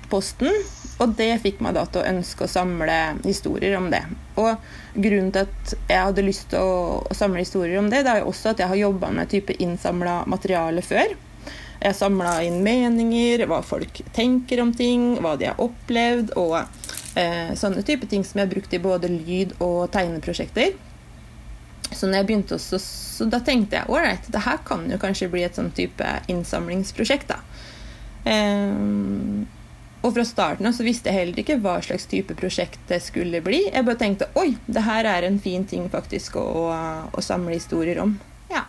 posten. 0.10 0.51
Og 0.97 1.13
det 1.13 1.36
fikk 1.43 1.60
meg 1.62 1.75
da 1.77 1.86
til 1.86 2.01
å 2.01 2.10
ønske 2.10 2.47
å 2.47 2.49
samle 2.49 2.97
historier 3.21 3.77
om 3.77 3.91
det. 3.93 4.01
Og 4.41 4.56
grunnen 4.97 5.31
til 5.33 5.45
at 5.45 5.73
jeg 5.88 6.03
hadde 6.10 6.25
lyst 6.25 6.49
til 6.51 6.63
å, 6.63 6.73
å 7.05 7.15
samle 7.17 7.43
historier 7.43 7.79
om 7.79 7.89
det, 7.91 8.03
det 8.05 8.13
er 8.13 8.23
jo 8.23 8.31
også 8.31 8.51
at 8.51 8.62
jeg 8.63 8.71
har 8.71 8.81
jobba 8.81 9.12
med 9.13 9.31
type 9.31 9.55
innsamla 9.63 10.19
materiale 10.29 10.83
før. 10.86 11.15
Jeg 11.77 11.97
samla 11.97 12.39
inn 12.47 12.63
meninger, 12.65 13.45
hva 13.49 13.62
folk 13.65 14.01
tenker 14.15 14.63
om 14.63 14.73
ting, 14.73 15.12
hva 15.21 15.36
de 15.38 15.51
har 15.51 15.62
opplevd, 15.62 16.33
og 16.41 16.57
eh, 17.19 17.53
sånne 17.60 17.86
type 17.86 18.10
ting 18.10 18.25
som 18.25 18.41
jeg 18.41 18.47
har 18.47 18.53
brukt 18.55 18.73
i 18.73 18.81
både 18.81 19.12
lyd- 19.13 19.55
og 19.62 19.91
tegneprosjekter. 19.93 20.73
Så 21.88 22.07
når 22.07 22.19
jeg 22.19 22.27
begynte 22.27 22.57
også, 22.57 22.79
så 22.81 23.27
da 23.29 23.39
tenkte 23.45 23.77
jeg 23.77 23.93
ålreit, 23.93 24.25
det 24.33 24.41
her 24.43 24.57
kan 24.67 24.89
jo 24.91 24.97
kanskje 25.01 25.29
bli 25.31 25.45
et 25.45 25.55
sånn 25.55 25.69
type 25.77 26.10
innsamlingsprosjekt. 26.33 27.29
da. 27.29 27.39
Eh, 28.27 29.53
og 30.08 30.15
fra 30.15 30.24
starten 30.28 30.70
av 30.70 30.76
så 30.76 30.86
visste 30.86 31.12
jeg 31.12 31.20
heller 31.20 31.41
ikke 31.41 31.60
hva 31.63 31.78
slags 31.84 32.08
type 32.10 32.36
prosjekt 32.39 32.80
det 32.89 33.02
skulle 33.04 33.41
bli. 33.43 33.65
Jeg 33.67 33.86
bare 33.88 34.00
tenkte 34.00 34.30
oi, 34.39 34.54
det 34.65 34.86
her 34.88 35.08
er 35.10 35.28
en 35.28 35.39
fin 35.43 35.67
ting 35.67 35.88
faktisk 35.91 36.39
å, 36.39 36.48
å 37.12 37.24
samle 37.24 37.58
historier 37.58 38.00
om. 38.04 38.15
Ja. 38.52 38.63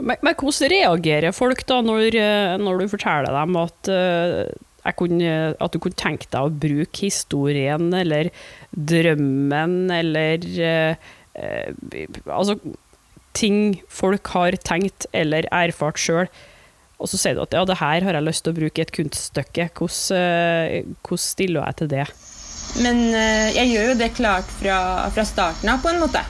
Men, 0.00 0.16
hvordan 0.24 0.72
reagerer 0.72 1.36
folk 1.36 1.66
da 1.68 1.80
når, 1.84 2.18
når 2.62 2.82
du 2.82 2.92
forteller 2.94 3.36
dem 3.36 3.58
at, 3.60 3.92
uh, 3.92 4.92
kunne, 4.96 5.32
at, 5.52 5.72
du 5.74 5.80
kunne 5.82 6.00
tenke 6.00 6.30
deg 6.32 6.48
å 6.48 6.60
bruke 6.66 7.04
historien 7.04 7.90
eller 7.96 8.32
drømmen 8.72 9.82
eller 9.92 10.46
uh, 10.64 11.10
uh, 11.36 12.30
Altså 12.32 12.56
ting 13.36 13.80
folk 13.92 14.26
har 14.34 14.56
tenkt 14.66 15.06
eller 15.14 15.46
erfart 15.54 16.00
sjøl 16.00 16.30
og 17.00 17.08
så 17.08 17.20
sier 17.20 17.36
du 17.36 17.44
at 17.44 17.54
ja, 17.56 17.64
det 17.64 17.78
her 17.80 18.04
har 18.06 18.18
jeg 18.18 18.26
lyst 18.26 18.44
til 18.44 18.52
å 18.52 18.58
bruke 18.58 18.80
i 18.80 18.84
et 18.84 18.92
kunststykke. 18.94 19.70
Hvordan, 19.76 20.90
hvordan 21.00 21.22
stiller 21.24 21.64
jeg 21.64 21.78
til 21.80 21.90
det? 21.94 22.08
Men 22.84 23.00
uh, 23.10 23.48
jeg 23.56 23.72
gjør 23.72 23.88
jo 23.90 23.96
det 23.98 24.12
klart 24.18 24.52
fra, 24.60 24.76
fra 25.14 25.24
starten 25.26 25.72
av, 25.72 25.80
på 25.82 25.90
en 25.90 26.02
måte. 26.02 26.22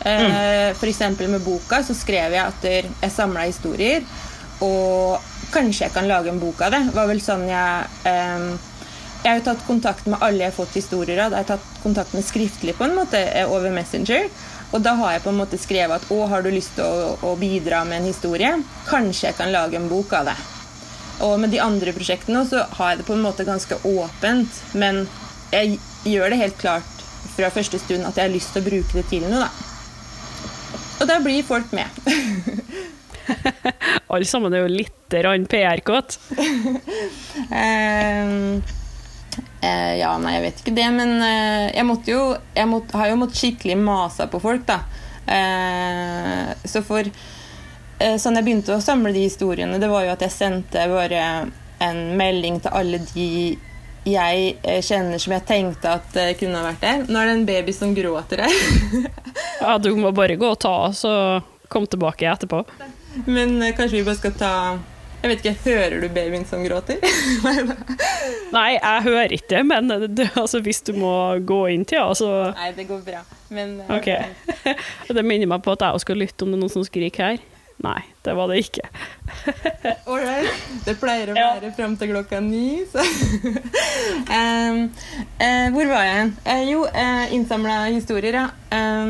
Uh, 0.00 0.10
mm. 0.10 0.34
F.eks. 0.74 1.04
med 1.22 1.40
boka 1.44 1.82
så 1.86 1.96
skrev 1.96 2.36
jeg 2.36 2.42
at 2.42 2.66
jeg 2.66 3.14
samla 3.14 3.46
historier. 3.48 4.04
Og 4.64 5.30
kanskje 5.54 5.86
jeg 5.86 5.94
kan 5.94 6.08
lage 6.10 6.32
en 6.32 6.42
bok 6.42 6.60
av 6.66 6.74
det. 6.74 6.82
var 6.94 7.08
vel 7.08 7.22
sånn 7.24 7.46
jeg 7.48 7.86
um, 8.04 8.50
Jeg 9.20 9.28
har 9.28 9.38
jo 9.38 9.46
tatt 9.48 9.64
kontakt 9.66 10.06
med 10.08 10.20
alle 10.24 10.44
jeg 10.44 10.52
har 10.52 10.56
fått 10.56 10.76
historier 10.76 11.22
av. 11.24 11.34
Jeg 11.34 11.44
har 11.44 11.50
tatt 11.54 11.82
kontakt 11.82 12.14
med 12.16 12.24
skriftlig 12.24 12.76
på 12.76 12.86
en 12.86 12.96
måte 12.96 13.20
over 13.46 13.72
Messenger. 13.72 14.28
Og 14.70 14.82
da 14.84 14.94
har 15.00 15.16
jeg 15.16 15.24
på 15.24 15.32
en 15.32 15.40
måte 15.40 15.58
skrevet 15.58 15.98
at 15.98 16.12
å, 16.14 16.20
har 16.30 16.44
du 16.44 16.50
lyst 16.52 16.76
til 16.76 16.86
å, 16.86 17.14
å, 17.26 17.34
bidra 17.38 17.82
med 17.88 18.00
en 18.00 18.10
historie? 18.10 18.52
Kanskje 18.86 19.30
jeg 19.30 19.38
kan 19.38 19.50
lage 19.54 19.78
en 19.78 19.90
bok 19.90 20.12
av 20.14 20.30
det. 20.30 20.36
Og 21.26 21.34
med 21.42 21.52
de 21.52 21.60
andre 21.60 21.92
prosjektene 21.92 22.44
så 22.48 22.62
har 22.78 22.92
jeg 22.92 23.00
det 23.00 23.08
på 23.08 23.16
en 23.16 23.24
måte 23.24 23.48
ganske 23.48 23.76
åpent, 23.84 24.62
men 24.78 25.02
jeg 25.50 25.80
gjør 26.08 26.32
det 26.32 26.40
helt 26.40 26.60
klart 26.60 27.02
fra 27.34 27.50
første 27.52 27.80
stund 27.82 28.06
at 28.06 28.16
jeg 28.16 28.28
har 28.28 28.32
lyst 28.32 28.54
til 28.54 28.62
å 28.62 28.68
bruke 28.70 28.96
det 28.96 29.04
til 29.10 29.26
noe, 29.26 29.42
da. 29.42 29.50
Og 31.00 31.08
da 31.08 31.18
blir 31.24 31.42
folk 31.44 31.72
med. 31.76 31.88
Alle 34.10 34.26
sammen 34.28 34.54
er 34.54 34.64
jo 34.64 34.72
litt 34.72 34.96
PR-kåt. 35.10 36.18
Eh, 37.50 38.30
eh, 39.60 39.94
ja, 40.00 40.14
nei, 40.18 40.34
jeg 40.36 40.44
vet 40.46 40.62
ikke 40.62 40.76
det, 40.76 40.88
men 40.96 41.16
eh, 41.24 41.66
jeg 41.76 41.86
måtte 41.88 42.12
jo 42.12 42.22
Jeg 42.56 42.68
måtte, 42.70 42.96
har 42.98 43.10
jo 43.12 43.20
måttet 43.20 43.40
skikkelig 43.40 43.78
mase 43.80 44.26
på 44.30 44.40
folk, 44.42 44.66
da. 44.68 44.80
Eh, 45.30 46.52
så 46.64 46.82
for 46.86 47.06
eh, 47.06 48.16
Sånn 48.18 48.38
jeg 48.40 48.46
begynte 48.46 48.76
å 48.76 48.84
samle 48.84 49.14
de 49.16 49.26
historiene, 49.28 49.80
det 49.80 49.90
var 49.90 50.06
jo 50.06 50.14
at 50.14 50.24
jeg 50.26 50.36
sendte 50.36 50.86
bare 50.90 51.24
en 51.80 52.00
melding 52.20 52.60
til 52.60 52.76
alle 52.76 53.00
de 53.12 53.28
jeg 54.08 54.54
eh, 54.64 54.80
kjenner 54.84 55.20
som 55.20 55.34
jeg 55.36 55.44
tenkte 55.48 55.90
at 55.98 56.16
eh, 56.16 56.32
kunne 56.40 56.56
ha 56.56 56.70
vært 56.70 56.84
der. 56.84 57.02
Nå 57.04 57.20
er 57.20 57.28
det 57.28 57.34
en 57.36 57.48
baby 57.48 57.74
som 57.76 57.94
gråter 57.96 58.46
her. 58.46 58.60
Ja, 59.60 59.74
du 59.76 59.90
må 59.92 60.08
bare 60.16 60.38
gå 60.40 60.48
og 60.48 60.56
ta 60.62 60.88
og 60.88 61.48
komme 61.68 61.88
tilbake 61.90 62.24
etterpå. 62.30 62.62
Men 63.28 63.58
kanskje 63.76 63.98
vi 63.98 64.06
bare 64.06 64.16
skal 64.16 64.32
ta 64.40 64.52
Jeg 65.20 65.28
vet 65.28 65.42
ikke, 65.44 65.52
Hører 65.66 66.00
du 66.00 66.08
babyen 66.16 66.46
som 66.48 66.62
gråter? 66.64 66.96
Nei, 68.56 68.70
jeg 68.78 69.02
hører 69.04 69.30
ikke 69.36 69.60
men 69.68 69.84
det, 70.16 70.30
altså, 70.40 70.60
hvis 70.64 70.80
du 70.86 70.92
må 70.96 71.12
gå 71.46 71.58
inn 71.74 71.84
til 71.88 71.98
henne, 72.00 72.16
så 72.16 72.28
Nei, 72.56 72.70
det 72.78 72.84
går 72.88 73.00
bra. 73.06 73.20
Men 73.52 73.68
eh, 73.84 73.96
OK. 73.98 74.08
Det 75.16 75.24
minner 75.26 75.48
meg 75.50 75.60
på 75.66 75.72
at 75.76 75.82
jeg 75.84 75.92
også 75.98 76.06
skal 76.08 76.20
lytte 76.24 76.40
om 76.46 76.50
det 76.52 76.56
er 76.58 76.62
noen 76.64 76.72
som 76.72 76.84
skriker 76.86 77.22
her. 77.34 77.38
Nei, 77.80 78.00
det 78.26 78.32
var 78.36 78.46
det 78.52 78.58
ikke. 78.60 78.84
all 80.08 80.20
right. 80.20 80.52
Det 80.84 80.94
pleier 81.00 81.30
å 81.32 81.34
Ja. 81.38 81.46
være 81.56 81.70
fram 81.76 81.94
til 82.00 82.08
klokka 82.12 82.36
ni, 82.44 82.84
så 82.92 83.00
um, 83.00 83.06
uh, 85.40 85.66
Hvor 85.72 85.86
var 85.88 86.04
jeg? 86.04 86.28
Eh, 86.44 86.64
jo, 86.74 86.80
uh, 86.84 87.24
innsamla 87.32 87.88
historier, 87.94 88.34
ja. 88.36 88.46
Em, 88.76 89.08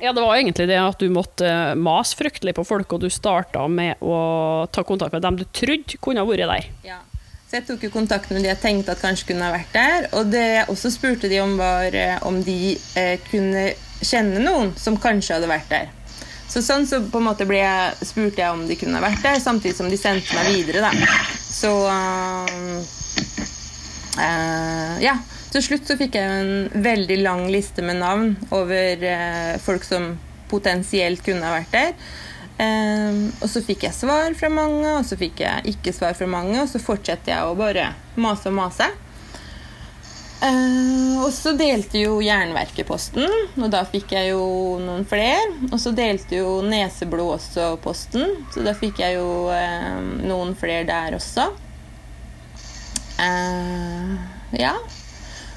Ja, 0.00 0.14
det 0.16 0.24
var 0.24 0.36
egentlig 0.36 0.66
det 0.70 0.78
at 0.80 0.98
du 1.00 1.10
måtte 1.12 1.44
eh, 1.46 1.76
mase 1.76 2.16
fryktelig 2.16 2.54
på 2.56 2.64
folk, 2.64 2.92
og 2.96 3.04
du 3.04 3.10
starta 3.12 3.66
med 3.68 4.00
å 4.00 4.66
ta 4.72 4.84
kontakt 4.86 5.12
med 5.12 5.24
dem 5.26 5.36
du 5.40 5.44
trodde 5.52 6.00
kunne 6.00 6.24
ha 6.24 6.28
vært 6.28 6.48
der. 6.48 6.68
Ja. 6.88 7.00
Så 7.50 7.58
jeg 7.58 7.66
tok 7.66 7.82
jo 7.82 7.90
kontakt 7.90 8.30
med 8.30 8.44
de 8.44 8.48
jeg 8.52 8.60
tenkte 8.62 8.94
at 8.94 9.00
kanskje 9.02 9.32
kunne 9.32 9.48
ha 9.48 9.52
vært 9.52 9.72
der. 9.74 10.04
Og 10.14 10.28
det 10.30 10.42
jeg 10.44 10.66
også 10.70 10.92
spurte 10.94 11.28
de 11.28 11.40
om, 11.42 11.56
var 11.58 11.96
eh, 11.98 12.16
om 12.26 12.38
de 12.46 12.76
eh, 12.96 13.16
kunne 13.26 13.72
kjenne 14.00 14.40
noen 14.44 14.70
som 14.78 14.96
kanskje 15.00 15.36
hadde 15.36 15.50
vært 15.50 15.72
der. 15.72 15.90
Så 16.50 16.62
sånn 16.66 16.86
så 16.88 17.02
på 17.06 17.20
en 17.20 17.26
måte 17.28 17.46
ble 17.46 17.60
jeg, 17.60 18.06
spurte 18.06 18.42
jeg 18.42 18.54
om 18.54 18.64
de 18.66 18.78
kunne 18.78 18.98
ha 18.98 19.04
vært 19.04 19.22
der, 19.22 19.36
samtidig 19.42 19.76
som 19.76 19.90
de 19.90 19.98
sendte 20.00 20.34
meg 20.34 20.48
videre. 20.54 20.82
da. 20.82 21.18
Så 21.50 21.70
uh, 21.86 22.46
uh, 24.16 24.96
Ja. 25.02 25.18
Til 25.50 25.64
slutt 25.66 25.88
så 25.88 25.96
fikk 25.98 26.14
jeg 26.14 26.42
en 26.42 26.82
veldig 26.84 27.16
lang 27.24 27.48
liste 27.50 27.82
med 27.82 27.98
navn 27.98 28.36
over 28.54 29.02
eh, 29.02 29.56
folk 29.62 29.82
som 29.86 30.12
potensielt 30.50 31.24
kunne 31.26 31.46
ha 31.46 31.56
vært 31.58 31.74
der. 31.74 31.94
Eh, 32.60 33.22
og 33.40 33.48
så 33.50 33.62
fikk 33.66 33.88
jeg 33.88 33.96
svar 33.96 34.34
fra 34.38 34.50
mange, 34.52 34.86
og 34.94 35.06
så 35.08 35.18
fikk 35.18 35.42
jeg 35.42 35.74
ikke 35.74 35.94
svar 35.96 36.14
fra 36.18 36.28
mange, 36.30 36.58
og 36.62 36.70
så 36.70 36.82
fortsetter 36.82 37.34
jeg 37.34 37.46
å 37.46 37.56
bare 37.58 37.90
mase 38.20 38.50
og 38.52 38.58
mase. 38.60 38.90
Eh, 40.40 41.18
og 41.20 41.28
så 41.36 41.52
delte 41.58 42.00
jo 42.00 42.20
Jernverket 42.24 42.88
posten, 42.88 43.26
og 43.60 43.66
da 43.74 43.82
fikk 43.88 44.14
jeg 44.16 44.30
jo 44.30 44.44
noen 44.80 45.04
flere. 45.08 45.42
Og 45.70 45.76
så 45.82 45.92
delte 45.96 46.40
jo 46.40 46.60
Neseblod 46.64 47.34
også 47.40 47.74
posten, 47.84 48.38
så 48.54 48.64
da 48.64 48.76
fikk 48.76 49.02
jeg 49.02 49.18
jo 49.18 49.50
eh, 49.52 49.98
noen 50.24 50.54
flere 50.58 50.86
der 50.88 51.18
også. 51.18 51.50
Eh, 53.20 54.16
ja. 54.62 54.74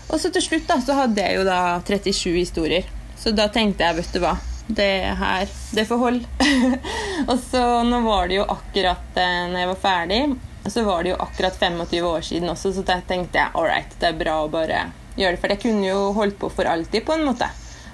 Og 0.10 0.20
så 0.22 0.32
til 0.34 0.44
slutt 0.46 0.68
da, 0.70 0.80
så 0.84 0.98
hadde 0.98 1.24
jeg 1.24 1.40
jo 1.40 1.46
da 1.48 1.60
37 1.86 2.34
historier. 2.38 2.90
Så 3.20 3.32
da 3.32 3.48
tenkte 3.52 3.86
jeg, 3.86 3.98
vet 4.02 4.16
du 4.16 4.20
hva, 4.24 4.34
det 4.68 4.90
her, 5.20 5.52
det 5.76 5.86
får 5.88 6.02
holde. 6.02 6.50
og 7.30 7.38
så 7.40 7.64
nå 7.88 8.02
var 8.06 8.28
det 8.28 8.42
jo 8.42 8.48
akkurat 8.56 9.20
eh, 9.20 9.46
når 9.52 9.64
jeg 9.64 9.72
var 9.72 9.82
ferdig, 9.86 10.22
så 10.68 10.84
var 10.84 11.04
det 11.04 11.14
jo 11.14 11.22
akkurat 11.24 11.58
25 11.60 12.08
år 12.08 12.22
siden 12.22 12.52
også, 12.52 12.74
så 12.74 12.84
da 12.88 13.00
tenkte 13.08 13.40
jeg 13.40 13.52
all 13.54 13.68
right, 13.68 13.96
det 14.00 14.12
er 14.12 14.20
bra 14.20 14.38
å 14.44 14.52
bare 14.52 14.86
gjøre 15.16 15.36
det. 15.36 15.42
For 15.42 15.54
jeg 15.54 15.64
kunne 15.66 15.88
jo 15.88 16.12
holdt 16.16 16.40
på 16.40 16.52
for 16.54 16.70
alltid, 16.70 17.04
på 17.06 17.18
en 17.18 17.26
måte. 17.28 17.50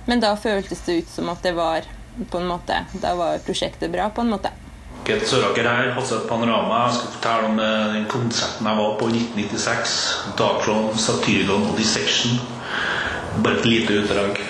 Men 0.06 0.22
da 0.24 0.36
føltes 0.38 0.82
det 0.86 1.02
ut 1.02 1.13
som 1.13 1.30
at 1.34 1.43
det 1.45 1.56
var 1.58 1.88
på 2.19 2.41
en 2.41 2.50
måte, 2.50 2.84
da 3.02 3.13
var 3.17 3.41
prosjektet 3.45 3.91
bra, 3.93 4.10
på 4.13 4.26
en 4.26 4.34
måte. 4.34 4.52
Kent 5.07 5.27
Søraker 5.27 5.67
her, 5.67 5.91
Hasse 5.95 6.19
Panorama. 6.29 6.85
Jeg 6.85 6.97
skal 6.97 7.13
fortelle 7.15 7.49
om 7.49 7.59
eh, 7.63 7.93
den 7.95 8.05
konserten 8.12 8.67
jeg 8.69 8.79
var 8.81 8.95
på 8.99 9.09
i 9.09 9.21
1996. 9.23 9.97
Darkron, 10.39 10.89
Satyricon 10.97 11.67
og 11.71 11.77
Dissection. 11.77 12.39
Bare 13.43 13.59
et 13.59 13.65
lite 13.65 14.01
utdrag. 14.03 14.41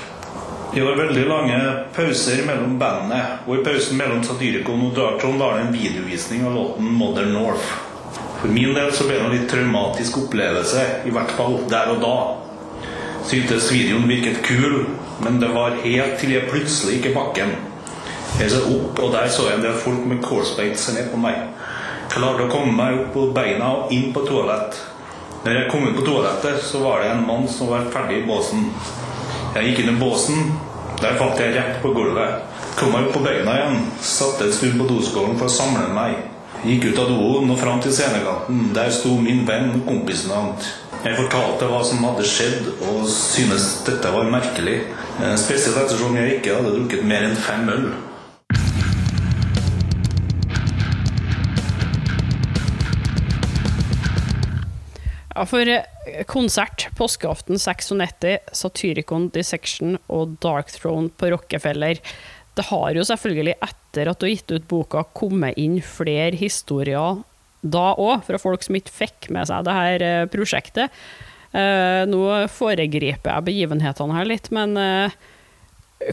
Det 0.73 0.81
var 0.85 0.97
veldig 0.99 1.25
lange 1.25 1.59
pauser 1.95 2.43
mellom 2.45 2.75
bandene, 2.79 3.21
og 3.47 3.55
i 3.57 3.63
pausen 3.65 3.97
mellom 3.97 4.23
Satyricon 4.23 4.83
og 4.85 4.97
Darkron 4.97 5.39
var 5.41 5.57
det 5.57 5.63
en 5.67 5.73
videovisning 5.73 6.43
av 6.45 6.53
låten 6.57 6.91
Modern 6.99 7.33
North. 7.33 7.71
For 8.41 8.53
min 8.53 8.75
del 8.75 8.93
så 8.95 9.07
ble 9.07 9.17
det 9.17 9.25
en 9.25 9.33
litt 9.33 9.49
traumatisk 9.51 10.21
opplevelse, 10.25 10.85
i 11.09 11.15
hvert 11.15 11.33
fall 11.37 11.57
der 11.71 11.89
og 11.95 12.03
da. 12.03 12.13
Syntes 13.29 13.71
videoen 13.73 14.07
virket 14.09 14.43
kul, 14.45 14.85
men 15.25 15.41
det 15.41 15.49
var 15.55 15.81
helt 15.83 16.21
til 16.21 16.37
jeg 16.37 16.47
plutselig 16.51 16.99
gikk 16.99 17.11
i 17.11 17.17
bakken. 17.17 17.57
Jeg 18.39 18.51
så 18.53 18.61
opp, 18.69 18.99
og 19.03 19.11
der 19.15 19.27
så 19.33 19.49
jeg 19.49 19.59
en 19.59 19.65
del 19.65 19.79
folk 19.81 20.05
med 20.07 20.21
corsebaits 20.23 20.85
se 20.85 20.93
ned 20.95 21.09
på 21.11 21.19
meg. 21.19 21.41
Klarte 22.13 22.45
å 22.45 22.51
komme 22.51 22.71
meg 22.77 23.01
opp 23.01 23.11
på 23.13 23.25
beina 23.35 23.73
og 23.81 23.91
inn 23.93 24.13
på 24.15 24.23
toalett. 24.27 24.77
Når 25.43 25.55
jeg 25.55 25.67
kom 25.71 25.85
ut 25.87 25.95
på 25.97 26.05
toalettet, 26.07 26.63
så 26.63 26.81
var 26.83 27.03
det 27.03 27.11
en 27.13 27.25
mann 27.27 27.47
som 27.51 27.71
var 27.71 27.87
ferdig 27.93 28.21
i 28.21 28.27
båsen. 28.27 28.65
Jeg 29.55 29.69
gikk 29.69 29.83
inn 29.83 29.93
i 29.95 29.99
båsen. 29.99 30.49
Der 30.99 31.15
falt 31.19 31.39
jeg 31.39 31.53
rett 31.55 31.77
på 31.83 31.93
gulvet. 31.95 32.41
Kom 32.79 32.91
meg 32.91 33.07
opp 33.07 33.15
på 33.15 33.23
beina 33.23 33.53
igjen. 33.55 33.77
Satte 34.03 34.49
en 34.49 34.55
stund 34.55 34.75
på 34.81 34.89
doskålen 34.89 35.37
for 35.39 35.47
å 35.47 35.53
samle 35.53 35.87
meg. 35.95 36.17
Gikk 36.67 36.89
ut 36.89 36.99
av 36.99 37.07
doen 37.13 37.53
og 37.53 37.59
fram 37.61 37.79
til 37.83 37.93
scenekanten. 37.95 38.65
Der 38.75 38.91
sto 38.91 39.13
min 39.19 39.45
venn 39.47 39.71
og 39.77 39.85
kompisen 39.87 40.33
hans. 40.35 40.73
Jeg 41.05 41.15
fortalte 41.15 41.69
hva 41.71 41.79
som 41.87 42.03
hadde 42.03 42.25
skjedd, 42.27 42.65
og 42.89 43.05
syntes 43.07 43.69
dette 43.87 44.11
var 44.11 44.27
merkelig. 44.27 44.81
Eh, 45.23 45.35
Spesielt 45.39 45.79
ettersom 45.79 46.17
jeg 46.19 46.39
ikke 46.39 46.57
hadde 46.57 46.73
drukket 46.75 47.05
mer 47.07 47.29
enn 47.29 47.39
fem 47.39 47.69
øl. 47.71 47.85
Ja, 55.39 55.45
for 55.47 55.69
eh, 55.71 55.83
konsert 56.27 56.89
påskeaften 56.97 57.55
96, 57.55 58.49
Satyricon 58.51 59.29
Dissection 59.31 59.95
og 60.11 60.33
Dark 60.43 60.67
Throne 60.73 61.07
på 61.15 61.29
Rockefeller. 61.31 62.01
Det 62.59 62.65
har 62.67 62.97
jo 62.97 63.05
selvfølgelig, 63.07 63.53
etter 63.63 64.11
at 64.11 64.19
du 64.19 64.25
har 64.27 64.33
gitt 64.33 64.51
ut 64.51 64.67
boka, 64.67 65.05
kommet 65.15 65.55
inn 65.55 65.77
flere 65.79 66.35
historier 66.35 67.21
da 67.63 67.85
òg, 67.95 68.25
fra 68.27 68.41
folk 68.41 68.67
som 68.67 68.75
ikke 68.75 68.97
fikk 68.97 69.29
med 69.31 69.47
seg 69.47 69.63
det 69.63 69.77
her 69.79 70.05
eh, 70.09 70.27
prosjektet. 70.33 70.99
Eh, 71.55 72.03
nå 72.11 72.21
foregriper 72.51 73.31
jeg 73.31 73.47
begivenhetene 73.47 74.19
her 74.19 74.27
litt, 74.27 74.51
men 74.51 74.75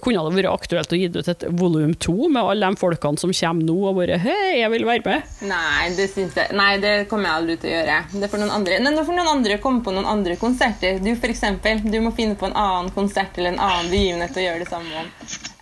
kunne 0.03 0.23
det 0.27 0.41
vært 0.41 0.51
aktuelt 0.51 0.93
å 0.93 0.99
gi 0.99 1.07
ut 1.15 1.29
et 1.31 1.45
volum 1.55 1.93
to 2.03 2.27
med 2.27 2.43
alle 2.43 2.71
de 2.73 2.81
folkene 2.81 3.23
som 3.23 3.31
kommer 3.31 3.69
nå 3.69 3.77
og 3.87 4.01
bare 4.01 4.19
Hei, 4.19 4.59
jeg 4.59 4.71
vil 4.73 4.87
være 4.89 5.05
med. 5.07 5.35
Nei, 5.47 5.91
det 5.95 6.09
syns 6.11 6.35
jeg 6.35 6.57
Nei, 6.59 6.73
det 6.83 6.95
kommer 7.11 7.31
jeg 7.31 7.41
aldri 7.41 7.57
til 7.63 7.71
å 7.71 7.75
gjøre. 7.77 7.99
Det 8.19 8.31
får 8.33 8.43
noen 8.43 8.55
andre 8.57 8.81
Nei, 8.83 8.95
får 8.99 9.19
noen 9.21 9.33
andre 9.37 9.59
komme 9.63 9.85
på 9.87 9.95
noen 9.95 10.09
andre 10.11 10.39
konserter. 10.41 10.99
Du 11.03 11.13
for 11.15 11.31
eksempel, 11.31 11.85
du 11.87 12.01
må 12.03 12.11
finne 12.17 12.39
på 12.39 12.49
en 12.51 12.59
annen 12.59 12.91
konsert 12.97 13.39
eller 13.39 13.55
en 13.55 13.63
annen 13.63 13.93
begivenhet 13.93 14.41
å 14.41 14.47
gjøre 14.49 14.65
det 14.65 14.71
samme 14.73 15.05
om. 15.05 15.13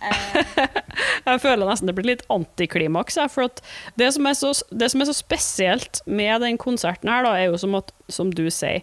Eh, 0.09 0.81
Jeg 1.25 1.41
føler 1.43 1.69
nesten 1.69 1.89
det 1.89 1.95
blir 1.97 2.09
litt 2.13 2.25
antiklimaks. 2.33 3.19
For 3.33 3.49
det, 3.99 4.09
som 4.15 4.29
så, 4.33 4.53
det 4.73 4.89
som 4.93 5.01
er 5.01 5.09
så 5.09 5.17
spesielt 5.17 6.01
med 6.05 6.41
den 6.45 6.57
konserten 6.61 7.11
her, 7.11 7.25
da, 7.25 7.35
er 7.37 7.51
jo 7.51 7.61
som, 7.61 7.77
at, 7.77 7.93
som 8.09 8.33
du 8.33 8.47
sier, 8.53 8.81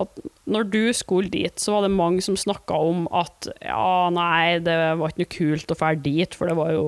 at 0.00 0.22
når 0.50 0.66
du 0.72 0.82
skulle 0.96 1.30
dit, 1.32 1.54
så 1.62 1.76
var 1.76 1.86
det 1.86 1.94
mange 1.94 2.24
som 2.24 2.38
snakka 2.38 2.76
om 2.90 3.04
at 3.14 3.48
ja, 3.62 4.10
nei, 4.14 4.58
det 4.64 4.76
var 5.00 5.12
ikke 5.12 5.22
noe 5.22 5.34
kult 5.36 5.74
å 5.74 5.78
dra 5.78 5.92
dit, 5.94 6.36
for 6.36 6.50
det 6.50 6.56
var 6.58 6.72
jo 6.74 6.86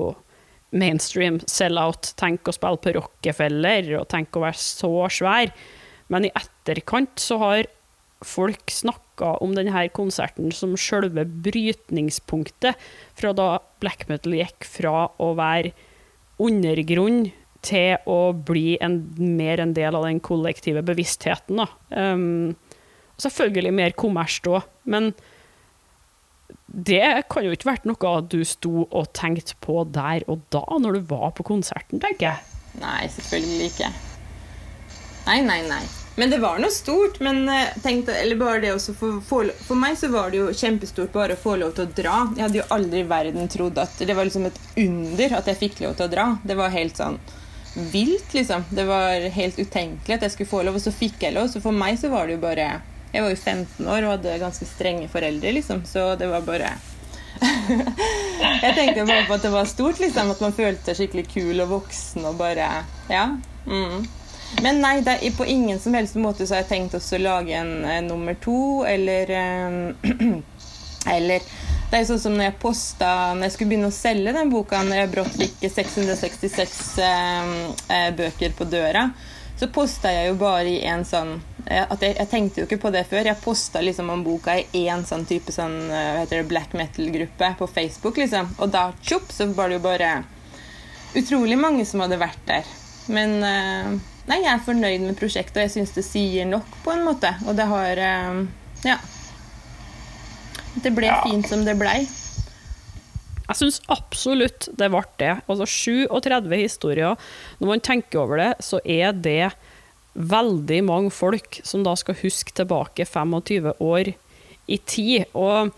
mainstream 0.73 1.39
sell-out. 1.49 2.11
Tenk 2.19 2.49
å 2.49 2.55
spille 2.55 2.81
på 2.83 2.95
Rockefeller, 2.97 3.93
og 4.01 4.09
tenk 4.11 4.35
å 4.35 4.43
være 4.45 4.59
så 4.59 4.91
svær. 5.13 5.53
Men 6.11 6.27
i 6.27 6.33
etterkant 6.35 7.15
så 7.21 7.39
har 7.41 7.71
folk 8.23 8.71
snakka 8.71 9.37
om 9.43 9.53
denne 9.55 9.85
konserten 9.95 10.51
som 10.55 10.75
selve 10.79 11.25
brytningspunktet 11.45 12.79
fra 13.19 13.33
da 13.35 13.47
black 13.83 14.07
metal 14.11 14.35
gikk 14.37 14.67
fra 14.67 15.07
å 15.21 15.33
være 15.37 15.73
undergrunn 16.43 17.27
til 17.63 17.95
å 18.09 18.33
bli 18.35 18.75
en, 18.83 18.99
mer 19.15 19.61
en 19.63 19.75
del 19.75 19.95
av 19.95 20.07
den 20.07 20.19
kollektive 20.23 20.83
bevisstheten. 20.85 21.61
Da. 21.61 21.67
Um, 21.95 22.55
selvfølgelig 23.21 23.73
mer 23.75 23.95
kommers 23.97 24.39
da, 24.45 24.63
men 24.89 25.13
det 26.67 27.25
kan 27.29 27.45
jo 27.45 27.53
ikke 27.53 27.69
vært 27.69 27.85
noe 27.85 28.13
du 28.29 28.39
sto 28.47 28.87
og 28.89 29.11
tenkte 29.13 29.57
på 29.61 29.83
der 29.93 30.25
og 30.31 30.41
da, 30.53 30.63
når 30.81 30.97
du 30.97 31.11
var 31.13 31.33
på 31.37 31.45
konserten, 31.45 32.01
tenker 32.01 32.31
jeg. 32.31 32.61
nei, 32.81 33.03
selvfølgelig 33.13 33.69
ikke. 33.73 33.91
Nei, 35.27 35.41
nei, 35.45 35.59
nei. 35.69 35.83
Men 36.15 36.29
det 36.29 36.39
var 36.43 36.59
noe 36.61 36.71
stort. 36.73 37.19
Men 37.23 37.47
eh, 37.49 37.73
tenkte, 37.81 38.15
for, 38.97 39.21
for, 39.25 39.51
for 39.65 39.79
meg 39.79 39.97
så 39.97 40.09
var 40.13 40.33
det 40.33 40.41
jo 40.41 40.49
kjempestort 40.53 41.13
bare 41.13 41.37
å 41.37 41.41
få 41.41 41.55
lov 41.61 41.73
til 41.77 41.87
å 41.87 41.93
dra. 41.95 42.17
Jeg 42.35 42.45
hadde 42.45 42.59
jo 42.59 42.67
aldri 42.75 43.01
i 43.01 43.07
verden 43.09 43.49
trodd 43.49 43.79
at 43.81 43.97
Det 43.97 44.13
var 44.13 44.27
liksom 44.27 44.49
et 44.49 44.59
under 44.83 45.37
at 45.39 45.49
jeg 45.49 45.61
fikk 45.61 45.81
lov 45.85 45.97
til 45.97 46.07
å 46.07 46.13
dra. 46.13 46.27
Det 46.43 46.57
var 46.59 46.73
helt 46.75 46.99
sånn 46.99 47.17
vilt, 47.73 48.33
liksom. 48.35 48.65
Det 48.69 48.85
var 48.85 49.29
helt 49.33 49.57
utenkelig 49.57 50.17
at 50.17 50.27
jeg 50.27 50.35
skulle 50.35 50.51
få 50.51 50.61
lov, 50.65 50.77
og 50.77 50.83
så 50.83 50.93
fikk 50.93 51.23
jeg 51.25 51.33
lov. 51.37 51.49
Så 51.49 51.63
for 51.63 51.73
meg 51.73 51.97
så 52.01 52.11
var 52.13 52.27
det 52.27 52.37
jo 52.37 52.43
bare 52.43 52.67
Jeg 53.13 53.21
var 53.21 53.29
jo 53.29 53.37
15 53.37 53.87
år 53.87 54.07
og 54.07 54.11
hadde 54.15 54.39
ganske 54.41 54.65
strenge 54.65 55.07
foreldre, 55.11 55.53
liksom. 55.53 55.83
Så 55.85 56.15
det 56.17 56.27
var 56.31 56.45
bare 56.47 56.73
Jeg 58.63 58.73
tenkte 58.75 59.05
bare 59.05 59.25
på 59.27 59.37
at 59.37 59.45
det 59.45 59.53
var 59.53 59.69
stort, 59.69 60.01
liksom. 60.01 60.31
At 60.33 60.41
man 60.41 60.55
følte 60.57 60.89
seg 60.89 61.03
skikkelig 61.03 61.27
kul 61.29 61.63
og 61.63 61.71
voksen 61.77 62.25
og 62.29 62.41
bare 62.41 62.71
Ja. 63.11 63.27
Mm. 63.65 64.07
Men 64.61 64.81
nei, 64.83 64.99
det 65.01 65.17
er 65.23 65.37
på 65.37 65.45
ingen 65.49 65.79
som 65.81 65.95
helst 65.97 66.17
måte 66.19 66.45
så 66.45 66.57
har 66.57 66.61
jeg 66.61 66.69
tenkt 66.73 66.97
også 66.97 67.17
å 67.17 67.23
lage 67.23 67.55
en, 67.57 67.85
en 67.89 68.09
nummer 68.11 68.35
to, 68.37 68.83
eller 68.85 69.31
um, 69.33 70.43
Eller 71.15 71.41
det 71.93 71.97
er 71.97 72.03
jo 72.03 72.13
sånn 72.13 72.21
som 72.23 72.35
når 72.37 72.47
jeg 72.47 72.59
posta 72.61 73.07
Når 73.35 73.45
jeg 73.45 73.53
skulle 73.53 73.71
begynne 73.73 73.89
å 73.91 73.95
selge 73.95 74.31
den 74.33 74.51
boka, 74.53 74.79
når 74.81 75.01
jeg 75.01 75.09
brått 75.11 75.35
fikk 75.37 75.65
666 75.67 76.77
eh, 77.05 77.51
eh, 77.93 78.07
bøker 78.17 78.55
på 78.57 78.65
døra, 78.65 79.03
så 79.59 79.69
posta 79.69 80.09
jeg 80.09 80.31
jo 80.31 80.37
bare 80.39 80.71
i 80.71 80.79
en 80.89 81.05
sånn 81.05 81.35
at 81.63 82.01
jeg, 82.03 82.17
jeg, 82.19 82.27
tenkte 82.29 82.61
jo 82.61 82.67
ikke 82.67 82.81
på 82.83 82.91
det 82.93 83.05
før. 83.07 83.27
Jeg 83.29 83.39
posta 83.43 83.81
liksom 83.83 84.11
om 84.11 84.23
boka 84.25 84.57
i 84.59 84.83
én 84.83 85.05
sånn 85.07 85.23
type 85.29 85.53
sånn, 85.55 85.77
hva 85.89 86.21
heter 86.21 86.41
det, 86.41 86.49
black 86.51 86.75
metal-gruppe 86.77 87.53
på 87.59 87.67
Facebook. 87.71 88.19
liksom. 88.19 88.51
Og 88.59 88.71
da 88.73 88.89
tjopp, 89.01 89.31
så 89.31 89.47
var 89.55 89.71
det 89.71 89.79
jo 89.79 89.85
bare 89.87 90.15
utrolig 91.15 91.59
mange 91.59 91.85
som 91.87 92.03
hadde 92.03 92.19
vært 92.21 92.43
der. 92.49 92.73
Men 93.13 93.37
uh, 93.43 93.93
Nei, 94.23 94.39
jeg 94.39 94.53
er 94.53 94.61
fornøyd 94.63 95.03
med 95.03 95.17
prosjektet, 95.19 95.57
og 95.57 95.65
jeg 95.65 95.73
syns 95.73 95.91
det 95.97 96.05
sier 96.07 96.47
nok, 96.47 96.67
på 96.85 96.93
en 96.93 97.03
måte. 97.03 97.33
Og 97.43 97.57
det 97.59 97.67
har 97.67 97.99
eh, 97.99 98.43
Ja. 98.87 98.99
Det 100.73 100.93
ble 100.95 101.09
ja. 101.09 101.19
fint 101.25 101.45
som 101.49 101.65
det 101.67 101.75
blei. 101.77 102.05
Jeg 103.43 103.59
syns 103.59 103.81
absolutt 103.91 104.69
det 104.79 104.87
ble 104.93 105.03
det. 105.19 105.33
Altså 105.51 105.67
37 105.67 106.55
historier. 106.55 107.19
Når 107.59 107.73
man 107.73 107.83
tenker 107.83 108.23
over 108.23 108.39
det, 108.39 108.51
så 108.63 108.79
er 108.87 109.11
det 109.11 109.51
veldig 110.13 110.79
mange 110.85 111.11
folk 111.13 111.59
som 111.65 111.83
da 111.85 111.95
skal 111.97 112.17
huske 112.21 112.53
tilbake 112.55 113.05
25 113.07 113.73
år 113.81 114.13
i 114.67 114.77
tid. 114.77 115.25
Og 115.33 115.73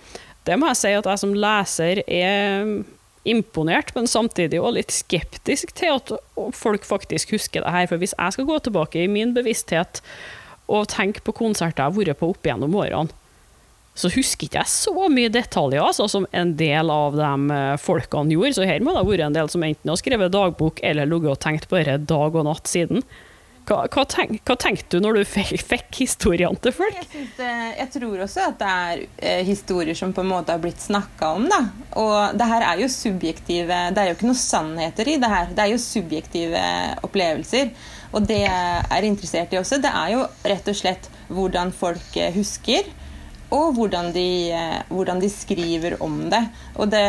det 0.45 0.59
må 0.59 0.69
jeg 0.71 0.81
si 0.81 0.93
at 0.97 1.07
jeg 1.09 1.21
som 1.23 1.33
leser 1.33 2.03
er 2.05 2.75
imponert, 3.25 3.91
men 3.95 4.07
samtidig 4.09 4.61
også 4.61 4.77
litt 4.77 4.93
skeptisk 4.93 5.73
til 5.77 5.97
at 5.97 6.13
folk 6.53 6.85
faktisk 6.85 7.33
husker 7.33 7.65
det 7.65 7.73
her. 7.73 7.89
For 7.89 8.01
hvis 8.01 8.15
jeg 8.17 8.37
skal 8.37 8.49
gå 8.49 8.59
tilbake 8.61 9.01
i 9.01 9.11
min 9.11 9.33
bevissthet 9.35 10.03
og 10.69 10.89
tenke 10.93 11.23
på 11.25 11.33
konserter 11.37 11.83
jeg 11.83 11.91
har 11.91 11.97
vært 11.97 12.19
på 12.21 12.29
opp 12.33 12.45
gjennom 12.45 12.75
årene, 12.77 13.13
så 13.95 14.09
husker 14.11 14.49
ikke 14.49 14.59
jeg 14.59 14.67
så 14.67 15.05
mye 15.07 15.31
detaljer 15.31 15.79
altså, 15.79 16.09
som 16.11 16.25
en 16.35 16.49
del 16.59 16.89
av 16.91 17.15
de 17.15 17.55
eh, 17.55 17.77
folkene 17.79 18.35
gjorde. 18.35 18.57
Så 18.57 18.67
her 18.67 18.83
må 18.83 18.91
det 18.91 18.99
ha 18.99 19.07
vært 19.07 19.23
en 19.29 19.37
del 19.37 19.51
som 19.51 19.63
enten 19.63 19.91
har 19.91 20.01
skrevet 20.01 20.33
dagbok 20.33 20.81
eller 20.83 21.07
ligget 21.07 21.31
og 21.31 21.39
tenkt 21.45 21.69
bare 21.71 21.95
dag 22.03 22.35
og 22.35 22.43
natt 22.43 22.67
siden. 22.67 23.05
Hva, 23.65 23.79
hva, 23.89 24.03
tenk, 24.05 24.43
hva, 24.45 24.53
tenkte 24.61 24.99
du 24.99 25.01
når 25.01 25.17
du 25.17 25.21
fikk, 25.25 25.55
fikk 25.65 25.99
historiene 26.03 26.59
til 26.61 26.73
folk? 26.75 26.99
Jeg, 27.09 27.29
det, 27.39 27.53
jeg, 27.79 27.89
tror 27.95 28.21
også 28.27 28.43
at 28.51 28.59
det 28.59 28.73
er 28.73 29.01
eh, 29.17 29.41
historier 29.47 29.97
som 29.97 30.13
på 30.13 30.21
en 30.21 30.29
måte 30.29 30.53
har 30.53 30.61
blitt 30.61 30.83
snakka 30.83 31.31
om. 31.39 31.47
Da. 31.49 31.61
Og 31.97 32.37
det 32.37 32.49
her 32.51 32.65
er 32.67 32.83
jo 32.83 32.89
subjektive 32.93 33.79
Det 33.95 34.03
er 34.03 34.11
jo 34.11 34.17
ikke 34.19 34.29
noe 34.29 34.37
sannheter 34.37 35.09
i 35.09 35.17
det 35.21 35.31
her. 35.31 35.49
Det 35.57 35.65
er 35.65 35.73
jo 35.73 35.81
subjektive 35.81 36.65
opplevelser. 37.07 37.73
Og 38.13 38.27
det 38.29 38.43
jeg 38.43 38.85
er 38.99 39.07
interessert 39.09 39.55
i 39.55 39.59
også, 39.59 39.81
det 39.81 39.91
er 39.91 40.13
jo 40.13 40.21
rett 40.45 40.69
og 40.71 40.77
slett 40.77 41.09
hvordan 41.33 41.73
folk 41.73 42.19
eh, 42.21 42.35
husker. 42.37 42.85
Og 43.55 43.73
hvordan 43.79 44.13
de, 44.13 44.29
eh, 44.53 44.77
hvordan 44.93 45.25
de 45.25 45.31
skriver 45.33 45.97
om 46.05 46.27
det. 46.29 46.43
Og 46.77 46.93
det 46.93 47.07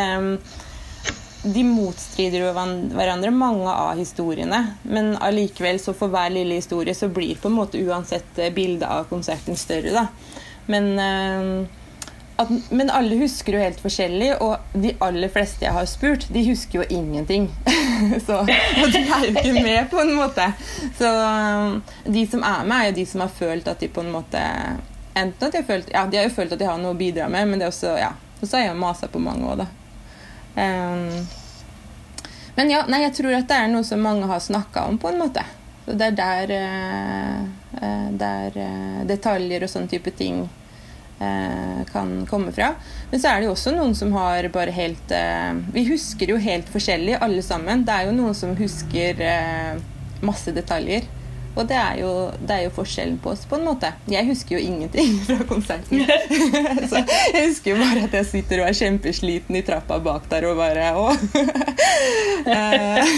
de 1.46 1.62
motstrider 1.64 2.42
jo 2.42 2.50
hverandre, 2.56 3.30
mange 3.30 3.70
av 3.70 3.98
historiene. 3.98 4.62
Men 4.82 5.14
allikevel, 5.22 5.78
så 5.80 5.94
for 5.96 6.12
hver 6.12 6.32
lille 6.34 6.58
historie, 6.58 6.94
så 6.94 7.08
blir 7.08 7.38
på 7.38 7.50
en 7.50 7.58
måte 7.58 7.80
uansett 7.82 8.38
eh, 8.38 8.52
bildet 8.54 8.88
av 8.88 9.06
konserten 9.10 9.58
større, 9.58 9.92
da. 9.94 10.06
Men, 10.66 10.88
uh, 10.98 11.84
at, 12.42 12.50
men 12.74 12.90
alle 12.90 13.20
husker 13.20 13.54
jo 13.54 13.62
helt 13.62 13.78
forskjellig, 13.80 14.32
og 14.42 14.74
de 14.74 14.96
aller 15.06 15.30
fleste 15.32 15.68
jeg 15.68 15.76
har 15.76 15.86
spurt, 15.90 16.26
de 16.34 16.42
husker 16.48 16.82
jo 16.82 16.88
ingenting. 16.98 17.46
så, 18.26 18.42
og 18.42 18.90
de 18.92 19.04
er 19.04 19.28
jo 19.28 19.32
ikke 19.36 19.54
med, 19.60 19.80
på 19.92 20.02
en 20.02 20.12
måte. 20.18 20.50
Så 20.98 21.14
um, 21.14 21.80
de 22.04 22.26
som 22.26 22.42
er 22.42 22.66
med, 22.66 22.76
er 22.80 22.90
jo 22.90 22.98
de 22.98 23.08
som 23.14 23.22
har 23.22 23.32
følt 23.38 23.70
at 23.70 23.80
de 23.80 23.92
på 23.92 24.04
en 24.04 24.12
måte 24.18 24.42
Enten 25.16 25.46
at 25.46 25.54
de 25.54 25.62
har 25.62 25.64
følt 25.64 25.86
Ja, 25.94 26.02
de 26.04 26.18
har 26.18 26.26
jo 26.26 26.34
følt 26.34 26.50
at 26.52 26.60
de 26.60 26.66
har 26.68 26.76
noe 26.76 26.92
å 26.92 26.98
bidra 26.98 27.30
med, 27.32 27.46
men 27.48 27.62
det 27.62 27.70
er 27.70 27.72
også, 27.72 27.94
ja. 27.96 28.10
Og 28.36 28.44
så 28.44 28.58
har 28.58 28.66
jeg 28.66 28.76
masa 28.76 29.08
på 29.08 29.22
mange 29.22 29.48
òg, 29.48 29.62
da. 29.62 29.85
Um, 30.56 31.26
men 32.56 32.72
ja, 32.72 32.82
nei, 32.88 33.02
jeg 33.04 33.14
tror 33.18 33.36
at 33.36 33.48
det 33.50 33.58
er 33.60 33.72
noe 33.72 33.84
som 33.84 34.00
mange 34.00 34.28
har 34.28 34.40
snakka 34.40 34.86
om, 34.88 34.98
på 34.98 35.10
en 35.12 35.20
måte. 35.20 35.44
Så 35.84 35.94
det 36.00 36.10
er 36.10 36.16
der, 36.18 36.54
uh, 37.80 38.06
der 38.18 38.56
uh, 38.56 39.02
detaljer 39.08 39.66
og 39.66 39.72
sånne 39.72 39.92
type 39.92 40.14
ting 40.16 40.46
kan 41.16 42.10
komme 42.28 42.50
fra. 42.52 42.74
Men 43.08 43.20
så 43.22 43.30
er 43.30 43.38
det 43.40 43.46
jo 43.46 43.54
også 43.54 43.70
noen 43.72 43.94
som 43.96 44.10
har 44.12 44.50
bare 44.52 44.74
helt 44.76 45.14
Vi 45.72 45.86
husker 45.88 46.28
jo 46.28 46.36
helt 46.36 46.68
forskjellig, 46.68 47.14
alle 47.24 47.40
sammen. 47.40 47.86
Det 47.88 47.94
er 47.94 48.10
jo 48.10 48.12
noen 48.18 48.36
som 48.36 48.52
husker 48.58 49.22
masse 50.20 50.52
detaljer. 50.52 51.08
Og 51.56 51.64
det 51.64 51.76
er, 51.80 51.94
jo, 52.02 52.10
det 52.44 52.58
jo, 52.66 52.72
forskjellen 52.76 53.16
på 53.24 53.30
oss, 53.32 53.46
på 53.48 53.56
en 53.56 53.64
måte. 53.64 53.88
Jeg 54.12 54.28
husker 54.28 54.58
jo 54.58 54.60
ingenting 54.60 55.14
fra 55.28 55.38
konserten. 55.48 56.04
så 56.90 57.00
jeg 57.00 57.46
husker 57.48 57.72
jo 57.72 57.78
bare 57.80 58.04
at 58.04 58.16
jeg 58.18 58.28
sitter 58.28 58.62
og 58.62 58.68
er 58.68 58.76
kjempesliten 58.76 59.56
i 59.56 59.64
trappa 59.64 59.98
bak 60.04 60.28
der 60.32 60.48
og 60.50 60.60
bare 60.60 60.90
Å. 60.96 61.06
Eh, 62.46 63.14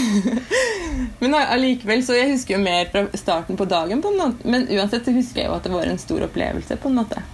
men 1.18 1.34
allikevel, 1.38 2.02
så 2.06 2.16
jeg 2.16 2.32
husker 2.32 2.56
jo 2.56 2.62
mer 2.62 2.88
fra 2.92 3.04
starten 3.18 3.58
på 3.58 3.66
dagen, 3.68 4.02
på 4.02 4.12
en 4.14 4.20
måte. 4.22 4.48
Men 4.48 4.68
uansett 4.70 5.08
så 5.08 5.14
husker 5.14 5.42
jeg 5.42 5.50
jo 5.50 5.56
at 5.58 5.66
det 5.66 5.74
var 5.74 5.90
en 5.90 6.00
stor 6.00 6.26
opplevelse, 6.28 6.78
på 6.78 6.92
en 6.92 7.00
måte. 7.00 7.24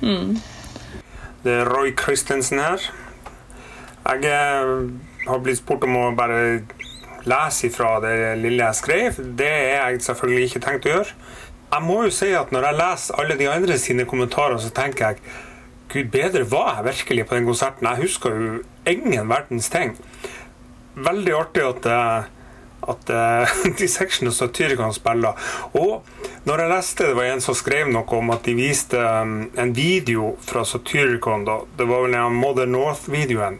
Mm. 0.00 0.38
Det 1.44 1.52
er 1.60 1.68
Roy 1.68 1.92
Christensen 2.00 2.64
her. 2.64 2.88
Jeg 4.06 4.32
eh, 4.32 4.72
har 5.28 5.44
blitt 5.44 5.60
spurt 5.60 5.84
om 5.84 5.98
å 6.00 6.08
bare 6.16 6.62
lese 7.30 7.66
ifra 7.68 7.96
det 8.04 8.14
lille 8.40 8.68
jeg 8.68 8.80
skrev. 8.80 9.18
Det 9.38 9.50
er 9.50 9.90
jeg 9.90 10.04
selvfølgelig 10.06 10.50
ikke 10.50 10.62
tenkt 10.66 10.86
å 10.88 10.94
gjøre. 10.94 11.16
Jeg 11.66 11.82
må 11.82 11.98
jo 12.06 12.14
si 12.14 12.30
at 12.38 12.52
når 12.54 12.68
jeg 12.68 12.78
leser 12.78 13.20
alle 13.20 13.36
de 13.40 13.50
andre 13.50 13.78
sine 13.82 14.06
kommentarer, 14.08 14.58
så 14.62 14.70
tenker 14.74 15.10
jeg 15.10 15.42
Gud 15.90 16.08
bedre 16.10 16.42
var 16.50 16.78
jeg 16.78 16.88
virkelig 16.88 17.26
på 17.26 17.36
den 17.36 17.46
konserten. 17.46 17.86
Jeg 17.86 18.06
husker 18.06 18.34
jo 18.34 18.62
ingen 18.90 19.28
verdens 19.30 19.68
ting. 19.70 19.94
Veldig 20.96 21.34
artig 21.36 21.62
at, 21.62 21.86
eh, 21.86 22.32
at 22.90 23.12
Dissection 23.80 24.30
og 24.30 24.34
Satyricon 24.34 24.94
spiller. 24.94 25.38
Og 25.78 26.02
når 26.46 26.62
jeg 26.62 26.72
leste 26.72 27.06
det 27.06 27.18
var 27.18 27.30
en 27.30 27.44
som 27.44 27.58
skrev 27.58 27.90
noe 27.90 28.18
om 28.18 28.34
at 28.34 28.44
de 28.46 28.56
viste 28.58 28.98
um, 28.98 29.38
en 29.58 29.72
video 29.74 30.34
fra 30.46 30.64
Satyricon, 30.66 31.46
da, 31.46 31.60
det 31.78 31.86
var 31.90 32.04
vel 32.06 32.18
den 32.18 32.38
Modern 32.38 32.74
North-videoen 32.74 33.58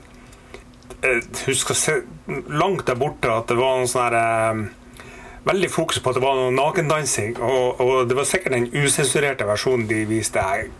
jeg 1.02 1.22
husker 1.46 1.76
se, 1.78 2.00
langt 2.48 2.86
der 2.88 2.98
borte 2.98 3.30
at 3.32 3.48
det 3.50 3.58
var 3.58 3.80
noe 3.80 3.90
sånn 3.90 4.04
her 4.06 4.18
eh, 4.20 4.66
Veldig 5.46 5.68
fokus 5.70 6.00
på 6.02 6.10
at 6.10 6.16
det 6.18 6.24
var 6.24 6.34
noe 6.34 6.50
nakendansing. 6.50 7.36
Og, 7.38 7.78
og, 7.78 7.92
det 8.10 8.16
var 8.18 8.26
sikkert 8.26 8.56
den 8.56 8.64
usensurerte 8.66 9.46
versjonen 9.46 9.84
de 9.86 10.00
viste. 10.10 10.42
Jeg, 10.42 10.72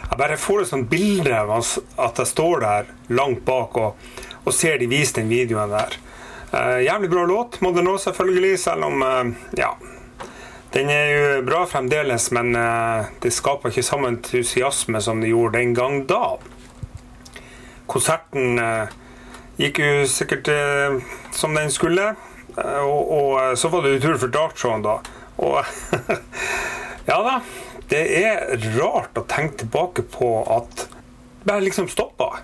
jeg 0.00 0.16
bare 0.16 0.38
får 0.40 0.62
et 0.62 0.70
sånt 0.70 0.88
bilde 0.88 1.34
av 1.36 1.52
at 1.52 2.22
jeg 2.22 2.30
står 2.30 2.64
der 2.64 2.88
langt 3.12 3.42
bak 3.44 3.76
og, 3.76 4.08
og 4.46 4.56
ser 4.56 4.80
de 4.80 4.88
vise 4.88 5.18
den 5.18 5.28
videoen 5.28 5.74
der. 5.74 5.98
Eh, 6.56 6.78
jævlig 6.86 7.12
bra 7.12 7.26
låt, 7.28 7.60
må 7.60 7.74
det 7.76 7.84
nå 7.84 7.98
selvfølgelig, 8.00 8.54
selv 8.62 8.88
om 8.88 9.04
eh, 9.04 9.34
ja, 9.60 9.74
den 10.72 10.90
er 10.92 11.10
jo 11.12 11.42
bra 11.44 11.62
fremdeles, 11.68 12.30
men 12.36 12.56
eh, 12.56 13.12
det 13.20 13.32
skaper 13.32 13.72
ikke 13.72 13.84
samme 13.84 14.10
entusiasme 14.12 15.00
som 15.04 15.20
det 15.20 15.34
gjorde 15.34 15.60
den 15.60 15.76
gang 15.76 16.02
da. 16.08 16.38
Konserten 17.88 18.60
eh, 18.60 18.96
gikk 19.58 19.80
jo 19.82 19.94
sikkert 20.10 20.50
eh, 20.52 20.98
som 21.34 21.56
den 21.56 21.70
skulle. 21.74 22.12
Eh, 22.56 22.82
og, 22.82 23.12
og, 23.12 23.32
eh, 23.42 23.54
så 23.58 23.70
var 23.72 23.84
det 23.84 23.96
jo 23.96 24.04
tur 24.06 24.20
for 24.22 24.34
dartshowen, 24.34 24.84
da. 24.86 24.98
Og 25.38 25.62
ja 27.10 27.18
da. 27.26 27.40
Det 27.88 28.02
er 28.20 28.52
rart 28.76 29.16
å 29.16 29.24
tenke 29.24 29.62
tilbake 29.62 30.04
på 30.12 30.28
at 30.52 30.84
bare 31.48 31.64
liksom 31.64 31.88
stoppa. 31.88 32.42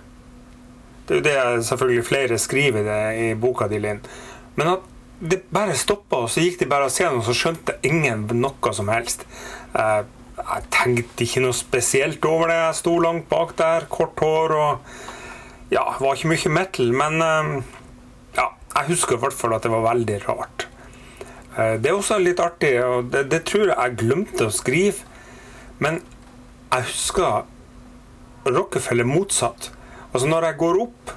Det 1.05 1.13
er 1.13 1.19
jo 1.19 1.25
det 1.27 1.67
selvfølgelig 1.67 2.05
flere 2.07 2.39
skriver 2.41 2.87
det 2.87 3.01
i 3.21 3.27
boka 3.37 3.67
di, 3.69 3.77
Linn. 3.83 4.01
Men 4.57 4.71
at 4.71 4.87
det 5.21 5.43
bare 5.53 5.77
stoppa, 5.77 6.23
og 6.25 6.31
så 6.33 6.41
gikk 6.41 6.57
de 6.63 6.69
bare 6.71 6.87
av 6.89 6.93
scenen, 6.95 7.21
og 7.21 7.27
så 7.27 7.35
skjønte 7.37 7.77
ingen 7.85 8.25
noe 8.41 8.73
som 8.73 8.89
helst. 8.89 9.27
Jeg 9.75 10.65
tenkte 10.73 11.27
ikke 11.27 11.43
noe 11.45 11.55
spesielt 11.55 12.25
over 12.25 12.49
det. 12.49 12.57
Jeg 12.63 12.79
sto 12.81 12.95
langt 13.03 13.29
bak 13.29 13.53
der, 13.61 13.85
kort 13.91 14.17
hår 14.25 14.55
og 14.57 14.89
ja, 15.73 15.83
det 15.97 16.03
var 16.03 16.15
ikke 16.15 16.31
mye 16.33 16.53
metal, 16.53 16.91
men 16.93 17.21
ehm, 17.25 17.51
ja, 18.37 18.47
jeg 18.75 18.89
husker 18.93 19.17
i 19.17 19.21
hvert 19.23 19.37
fall 19.37 19.55
at 19.57 19.65
det 19.65 19.71
var 19.73 19.85
veldig 19.89 20.19
rart. 20.27 20.67
Eh, 21.57 21.75
Det 21.81 21.89
er 21.89 21.95
også 21.97 22.19
litt 22.21 22.39
artig, 22.43 22.75
og 22.83 23.11
det, 23.13 23.25
det 23.31 23.43
tror 23.49 23.67
jeg 23.69 23.75
jeg 23.77 23.97
glemte 24.03 24.47
å 24.49 24.53
skrive. 24.53 25.05
Men 25.79 26.01
jeg 26.71 26.89
husker 26.91 27.43
Rockefeller 28.45 29.07
motsatt. 29.09 29.71
Altså 30.13 30.27
Når 30.29 30.45
jeg 30.51 30.57
går 30.61 30.81
opp 30.83 31.13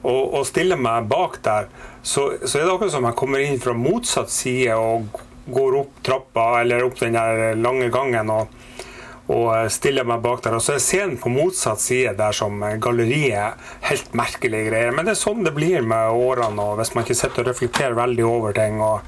og, 0.00 0.22
og 0.40 0.46
stiller 0.48 0.80
meg 0.80 1.10
bak 1.10 1.36
der, 1.44 1.68
så, 2.02 2.30
så 2.40 2.56
er 2.58 2.64
det 2.64 2.72
akkurat 2.72 2.94
som 2.94 3.04
jeg 3.04 3.18
kommer 3.20 3.42
inn 3.44 3.60
fra 3.60 3.74
motsatt 3.76 4.32
side 4.32 4.72
og 4.80 5.20
går 5.52 5.76
opp 5.82 6.00
trappa 6.06 6.46
eller 6.62 6.86
opp 6.86 6.96
den 7.02 7.18
der 7.18 7.52
lange 7.60 7.90
gangen 7.92 8.32
og, 8.32 8.48
og 9.30 9.70
stiller 9.70 10.06
meg 10.08 10.22
bak 10.24 10.42
der. 10.44 10.56
Og 10.58 10.64
så 10.64 10.74
er 10.74 10.82
scenen 10.82 11.18
på 11.20 11.30
motsatt 11.32 11.82
side 11.82 12.16
der 12.18 12.34
som 12.34 12.62
galleriet. 12.82 13.60
Helt 13.86 14.14
merkelige 14.18 14.70
greier. 14.70 14.94
Men 14.96 15.06
det 15.06 15.14
er 15.14 15.22
sånn 15.22 15.44
det 15.46 15.54
blir 15.54 15.86
med 15.86 16.16
årene, 16.18 16.64
og 16.64 16.80
hvis 16.80 16.94
man 16.96 17.06
ikke 17.06 17.18
sitter 17.22 17.44
og 17.44 17.52
reflekterer 17.52 17.98
veldig 17.98 18.26
over 18.26 18.56
ting. 18.56 18.80
og 18.82 19.04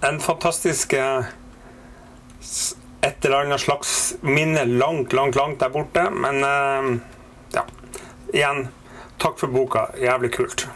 en 0.00 0.20
fantastisk 0.20 0.92
eh, 0.92 1.24
et 3.00 3.24
eller 3.24 3.44
annet 3.44 3.60
slags 3.60 4.14
minne 4.20 4.64
langt, 4.64 5.12
langt, 5.12 5.36
langt 5.36 5.60
der 5.60 5.68
borte. 5.68 6.06
Men 6.10 6.44
eh, 6.44 6.92
ja, 7.56 7.66
igjen, 8.32 8.68
takk 9.20 9.40
for 9.40 9.52
boka. 9.52 9.90
Jævlig 10.00 10.32
kult. 10.36 10.68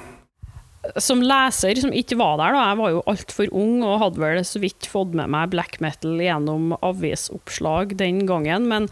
Som 1.01 1.22
leser 1.24 1.78
som 1.80 1.93
ikke 1.95 2.16
var 2.20 2.37
der, 2.41 2.53
da, 2.55 2.61
jeg 2.70 2.78
var 2.80 2.91
jo 2.93 3.03
altfor 3.11 3.47
ung 3.57 3.82
og 3.85 4.01
hadde 4.03 4.22
vel 4.22 4.45
så 4.47 4.59
vidt 4.62 4.87
fått 4.91 5.12
med 5.16 5.26
meg 5.32 5.53
black 5.55 5.74
metal 5.85 6.14
gjennom 6.20 6.64
avisoppslag 6.85 7.85
den 8.01 8.18
gangen, 8.28 8.62
men 8.70 8.82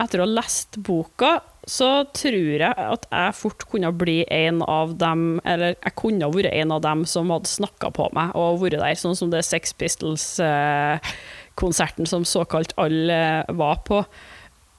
etter 0.00 0.18
å 0.20 0.24
ha 0.26 0.30
lest 0.38 0.70
boka, 0.86 1.30
så 1.68 2.04
tror 2.16 2.62
jeg 2.62 2.72
at 2.72 3.06
jeg 3.10 3.34
fort 3.36 3.64
kunne 3.70 3.92
bli 3.94 4.24
en 4.32 4.62
av 4.64 4.98
dem, 5.00 5.40
eller 5.44 5.74
jeg 5.76 5.94
kunne 6.00 6.32
vært 6.32 6.54
en 6.54 6.72
av 6.74 6.80
dem 6.86 7.04
som 7.08 7.30
hadde 7.34 7.48
snakka 7.50 7.88
på 7.96 8.04
meg 8.16 8.28
og 8.38 8.60
vært 8.64 8.80
der, 8.80 8.94
sånn 8.98 9.18
som 9.18 9.30
det 9.32 9.42
Sex 9.46 9.64
Pistols-konserten 9.80 12.04
som 12.08 12.22
såkalt 12.26 12.72
alle 12.80 13.20
var 13.52 13.76
på. 13.86 13.98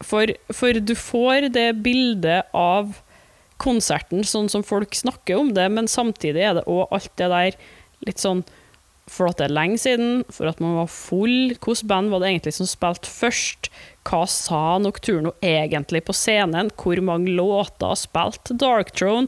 For, 0.02 0.26
for 0.50 0.74
du 0.82 0.96
får 0.98 1.54
det 1.54 1.84
bildet 1.86 2.44
av 2.58 2.86
konserten 3.62 4.26
sånn 4.28 4.50
som 4.52 4.66
folk 4.66 4.98
snakker 4.98 5.38
om 5.40 5.54
det, 5.58 5.68
men 5.74 5.90
samtidig 5.92 6.44
er 6.48 6.58
det 6.58 6.68
òg 6.70 6.90
alt 6.92 7.14
det 7.22 7.30
der 7.32 7.62
litt 8.08 8.22
sånn 8.24 8.42
for 9.12 9.28
at 9.28 9.40
det 9.42 9.48
er 9.50 9.56
lenge 9.56 9.80
siden, 9.82 10.22
for 10.32 10.48
at 10.48 10.62
man 10.64 10.78
var 10.78 10.92
full. 10.92 11.52
Hvilket 11.52 11.88
band 11.90 12.14
var 12.14 12.22
det 12.22 12.30
egentlig 12.32 12.54
som 12.56 12.70
spilte 12.70 13.10
først? 13.12 13.68
Hva 14.08 14.22
sa 14.30 14.78
Nocturno 14.82 15.34
egentlig 15.44 16.04
på 16.08 16.16
scenen? 16.16 16.72
Hvor 16.80 17.02
mange 17.04 17.34
låter 17.36 17.98
spilte 18.00 18.56
Dark 18.62 18.94
Throne? 18.96 19.28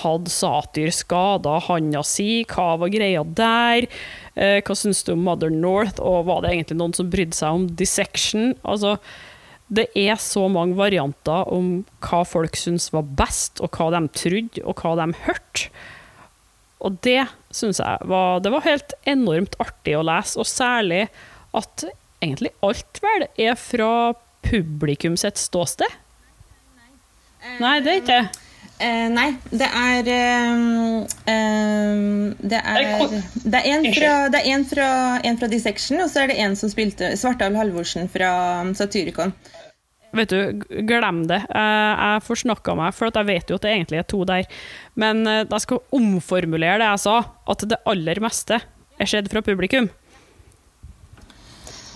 Hadde 0.00 0.32
Satyr 0.32 0.90
skada 0.94 1.58
handa 1.68 2.02
si? 2.06 2.42
Hva 2.50 2.74
var 2.80 2.92
greia 2.92 3.22
der? 3.24 3.86
Eh, 4.34 4.58
hva 4.64 4.76
syns 4.78 5.04
du 5.06 5.14
om 5.14 5.24
Mother 5.26 5.52
North? 5.52 6.02
Og 6.02 6.26
var 6.30 6.42
det 6.42 6.54
egentlig 6.54 6.80
noen 6.80 6.96
som 6.96 7.10
brydde 7.12 7.38
seg 7.38 7.60
om 7.60 7.68
Dissection? 7.78 8.54
Altså, 8.64 8.96
det 9.70 9.86
er 9.94 10.18
så 10.18 10.48
mange 10.50 10.74
varianter 10.78 11.46
om 11.54 11.84
hva 12.02 12.24
folk 12.26 12.58
syns 12.58 12.88
var 12.94 13.06
best, 13.06 13.62
og 13.62 13.70
hva 13.78 13.90
de 13.94 14.02
trodde, 14.18 14.64
og 14.66 14.82
hva 14.82 14.96
de 14.98 15.06
hørte. 15.26 15.70
Og 16.80 16.96
det 17.04 17.22
syns 17.54 17.78
jeg 17.82 18.10
var, 18.10 18.40
det 18.42 18.50
var 18.54 18.66
helt 18.66 18.94
enormt 19.08 19.54
artig 19.62 19.94
å 19.98 20.04
lese, 20.06 20.40
og 20.40 20.48
særlig 20.48 21.06
at 21.56 21.86
egentlig 22.20 22.52
alt 22.66 23.02
vel 23.04 23.26
er 23.38 23.58
fra 23.58 23.92
publikum 24.46 25.18
sitt 25.20 25.38
ståsted. 25.38 25.98
Nei, 27.60 27.76
det 27.84 27.92
er 27.92 28.00
ikke 28.02 28.16
det. 28.16 28.46
Uh, 28.80 29.08
nei, 29.12 29.26
det 29.52 29.66
er 29.76 30.06
uh, 30.08 31.02
uh, 31.04 31.96
Det 32.40 32.60
er 32.64 32.78
Det 33.44 33.58
er 33.58 33.66
en 33.74 33.88
fra, 33.92 34.12
det 34.32 34.40
er 34.40 34.46
en 34.54 34.64
fra, 34.64 34.86
en 35.20 35.36
fra 35.36 35.48
Dissection, 35.52 36.00
og 36.00 36.08
så 36.08 36.22
er 36.22 36.32
det 36.32 36.38
en 36.40 36.56
som 36.56 36.72
spilte 36.72 37.12
Svartdal 37.20 37.58
Halvorsen 37.60 38.08
fra 38.08 38.30
Satyricon. 38.78 39.34
Vet 40.16 40.32
du, 40.32 40.64
glem 40.88 41.22
det. 41.30 41.42
Eh, 41.54 41.92
Jeg 42.00 42.24
forsnakka 42.26 42.74
meg, 42.78 42.94
for 42.96 43.10
at 43.10 43.18
jeg 43.20 43.28
vet 43.28 43.50
jo 43.50 43.58
at 43.60 43.66
det 43.66 43.72
egentlig 43.76 44.00
er 44.00 44.08
to 44.10 44.24
der. 44.26 44.48
Men 44.98 45.22
eh, 45.26 45.44
jeg 45.44 45.64
skal 45.66 45.82
omformulere 45.96 46.80
det 46.82 46.90
jeg 46.90 47.04
sa, 47.06 47.16
at 47.54 47.66
det 47.70 47.78
aller 47.86 48.20
meste 48.22 48.60
er 49.00 49.08
skjedd 49.08 49.30
fra 49.32 49.42
publikum. 49.46 49.88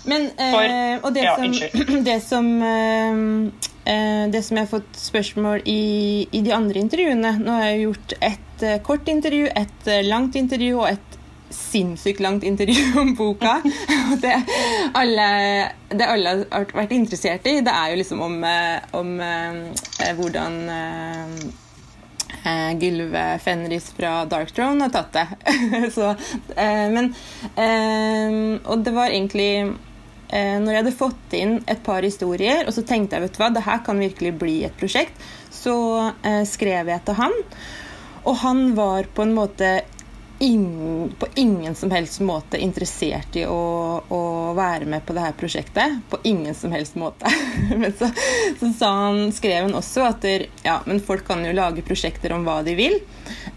Men 0.04 0.26
eh, 0.36 1.00
Og 1.00 1.14
det 1.16 1.22
ja, 1.24 1.34
som, 1.38 1.52
det 2.08 2.18
som 2.20 2.48
eh, 2.60 3.20
eh, 3.88 4.24
Det 4.28 4.42
som 4.44 4.58
jeg 4.58 4.66
har 4.66 4.72
fått 4.74 4.98
spørsmål 5.00 5.62
i, 5.64 6.28
i 6.28 6.42
de 6.44 6.52
andre 6.52 6.82
intervjuene 6.82 7.30
Nå 7.40 7.54
har 7.56 7.70
jeg 7.70 7.86
gjort 7.86 8.16
et 8.20 8.64
kort 8.84 9.08
intervju, 9.10 9.48
et 9.50 9.88
langt 10.06 10.36
intervju 10.38 10.76
og 10.76 10.90
et 10.92 11.16
sinnssykt 11.54 12.20
langt 12.20 12.44
intervju 12.44 12.98
om 13.02 13.14
boka. 13.18 13.58
Og 14.12 14.18
det 14.22 14.34
alle, 14.94 15.28
det 15.88 16.08
alle 16.08 16.38
har 16.50 16.66
vært 16.74 16.94
interessert 16.96 17.46
i, 17.50 17.60
det 17.64 17.74
er 17.74 17.92
jo 17.92 18.00
liksom 18.00 18.24
om, 18.24 18.40
eh, 18.48 18.96
om 18.98 19.14
eh, 19.22 20.10
hvordan 20.18 20.58
eh, 20.74 21.32
eh, 22.44 22.70
Gylve 22.80 23.24
Fenris 23.44 23.90
fra 23.96 24.24
Dark 24.30 24.52
Throne 24.54 24.86
har 24.86 24.94
tatt 24.94 25.16
det. 25.16 25.26
Så, 25.96 26.12
eh, 26.56 26.86
men 26.94 27.10
eh, 27.56 28.60
Og 28.70 28.84
det 28.84 28.94
var 28.96 29.12
egentlig 29.12 29.50
eh, 29.62 30.58
Når 30.60 30.70
jeg 30.70 30.82
hadde 30.82 30.98
fått 30.98 31.38
inn 31.38 31.56
et 31.70 31.82
par 31.86 32.04
historier, 32.06 32.66
og 32.66 32.76
så 32.76 32.84
tenkte 32.86 33.18
jeg 33.18 33.28
vet 33.28 33.38
du 33.38 33.42
hva, 33.42 33.52
det 33.54 33.66
her 33.66 33.82
kan 33.86 34.02
virkelig 34.02 34.36
bli 34.40 34.58
et 34.68 34.76
prosjekt, 34.78 35.16
så 35.54 35.74
skrev 36.44 36.90
jeg 36.90 37.00
til 37.06 37.16
han. 37.16 37.32
Og 38.28 38.34
han 38.42 38.72
var 38.76 39.06
på 39.16 39.24
en 39.24 39.32
måte 39.36 39.68
ingen, 40.44 41.12
på 41.18 41.26
ingen 41.34 41.74
som 41.74 41.90
helst 41.90 42.20
måte 42.20 42.58
interessert 42.60 43.36
i 43.36 43.44
å, 43.48 43.60
å 44.08 44.22
være 44.56 44.88
med 44.90 45.04
på 45.06 45.16
det 45.16 45.24
her 45.24 45.36
prosjektet. 45.38 45.98
På 46.10 46.20
ingen 46.22 46.54
som 46.54 46.72
helst 46.74 46.98
måte. 47.00 47.30
Men 47.70 47.92
så, 47.98 48.10
så 48.60 48.90
han, 48.90 49.32
skrev 49.32 49.68
han 49.68 49.78
også 49.78 50.04
at 50.08 50.20
der, 50.24 50.46
ja, 50.64 50.78
men 50.86 51.00
folk 51.04 51.26
kan 51.26 51.42
jo 51.44 51.52
lage 51.56 51.84
prosjekter 51.86 52.34
om 52.36 52.44
hva 52.46 52.58
de 52.66 52.74
vil. 52.78 52.98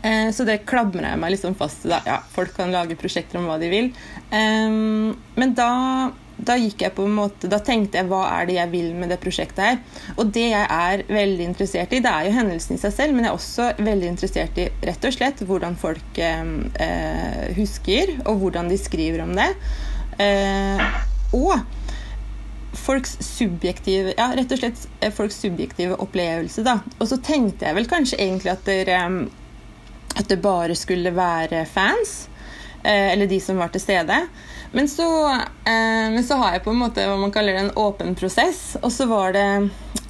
Eh, 0.02 0.30
så 0.34 0.46
det 0.48 0.62
klamrer 0.70 1.12
jeg 1.12 1.22
meg 1.22 1.36
liksom 1.36 1.58
fast 1.60 1.84
til. 1.84 1.96
Ja, 2.08 2.22
folk 2.34 2.56
kan 2.58 2.72
lage 2.74 2.98
prosjekter 3.00 3.42
om 3.42 3.50
hva 3.50 3.60
de 3.62 3.72
vil. 3.72 3.92
Eh, 4.32 4.80
men 5.38 5.58
da 5.58 5.72
da 6.38 6.56
gikk 6.60 6.84
jeg 6.86 6.94
på 6.94 7.06
en 7.08 7.16
måte, 7.18 7.50
da 7.50 7.58
tenkte 7.64 7.98
jeg 7.98 8.08
hva 8.12 8.22
er 8.30 8.48
det 8.50 8.58
jeg 8.60 8.72
vil 8.72 8.92
med 8.98 9.10
det 9.10 9.18
prosjektet 9.22 9.64
her. 9.64 9.80
Og 10.16 10.30
det 10.34 10.46
jeg 10.52 10.68
er 10.70 11.04
veldig 11.10 11.48
interessert 11.50 11.96
i, 11.98 12.02
det 12.04 12.12
er 12.12 12.28
jo 12.28 12.36
hendelsen 12.38 12.78
i 12.78 12.82
seg 12.82 12.94
selv, 12.94 13.16
men 13.16 13.26
jeg 13.26 13.32
er 13.32 13.40
også 13.40 13.70
veldig 13.88 14.12
interessert 14.12 14.62
i 14.62 14.68
rett 14.86 15.08
og 15.10 15.16
slett 15.16 15.42
hvordan 15.50 15.78
folk 15.82 16.22
eh, 16.22 16.54
eh, 16.86 17.48
husker, 17.58 18.14
og 18.28 18.44
hvordan 18.44 18.70
de 18.70 18.78
skriver 18.82 19.26
om 19.26 19.34
det. 19.38 19.50
Eh, 20.22 20.86
og 21.38 21.58
folks 22.78 23.18
subjektive 23.24 24.14
ja, 24.18 24.30
rett 24.38 24.52
og 24.54 24.62
slett 24.62 24.86
eh, 25.02 25.12
folks 25.14 25.40
subjektive 25.42 25.98
opplevelse. 26.04 26.64
da. 26.64 26.80
Og 27.00 27.10
så 27.10 27.20
tenkte 27.24 27.68
jeg 27.68 27.78
vel 27.78 27.90
kanskje 27.90 28.22
egentlig 28.22 28.54
at, 28.54 28.66
dere, 28.68 29.02
at 30.16 30.30
det 30.30 30.40
bare 30.44 30.78
skulle 30.78 31.16
være 31.16 31.66
fans, 31.70 32.28
eh, 32.84 33.12
eller 33.14 33.30
de 33.30 33.42
som 33.44 33.58
var 33.58 33.74
til 33.74 33.84
stede. 33.84 34.22
Men 34.72 34.90
så, 34.92 35.08
eh, 35.34 36.08
men 36.14 36.24
så 36.24 36.40
har 36.42 36.58
jeg 36.58 36.66
på 36.66 36.74
en 36.74 36.82
måte 36.82 37.06
hva 37.08 37.16
man 37.20 37.32
kaller 37.32 37.56
det 37.56 37.66
en 37.68 37.78
åpen 37.80 38.16
prosess. 38.20 38.76
Og 38.82 38.92
så 38.92 39.08
var 39.10 39.38
det 39.38 39.48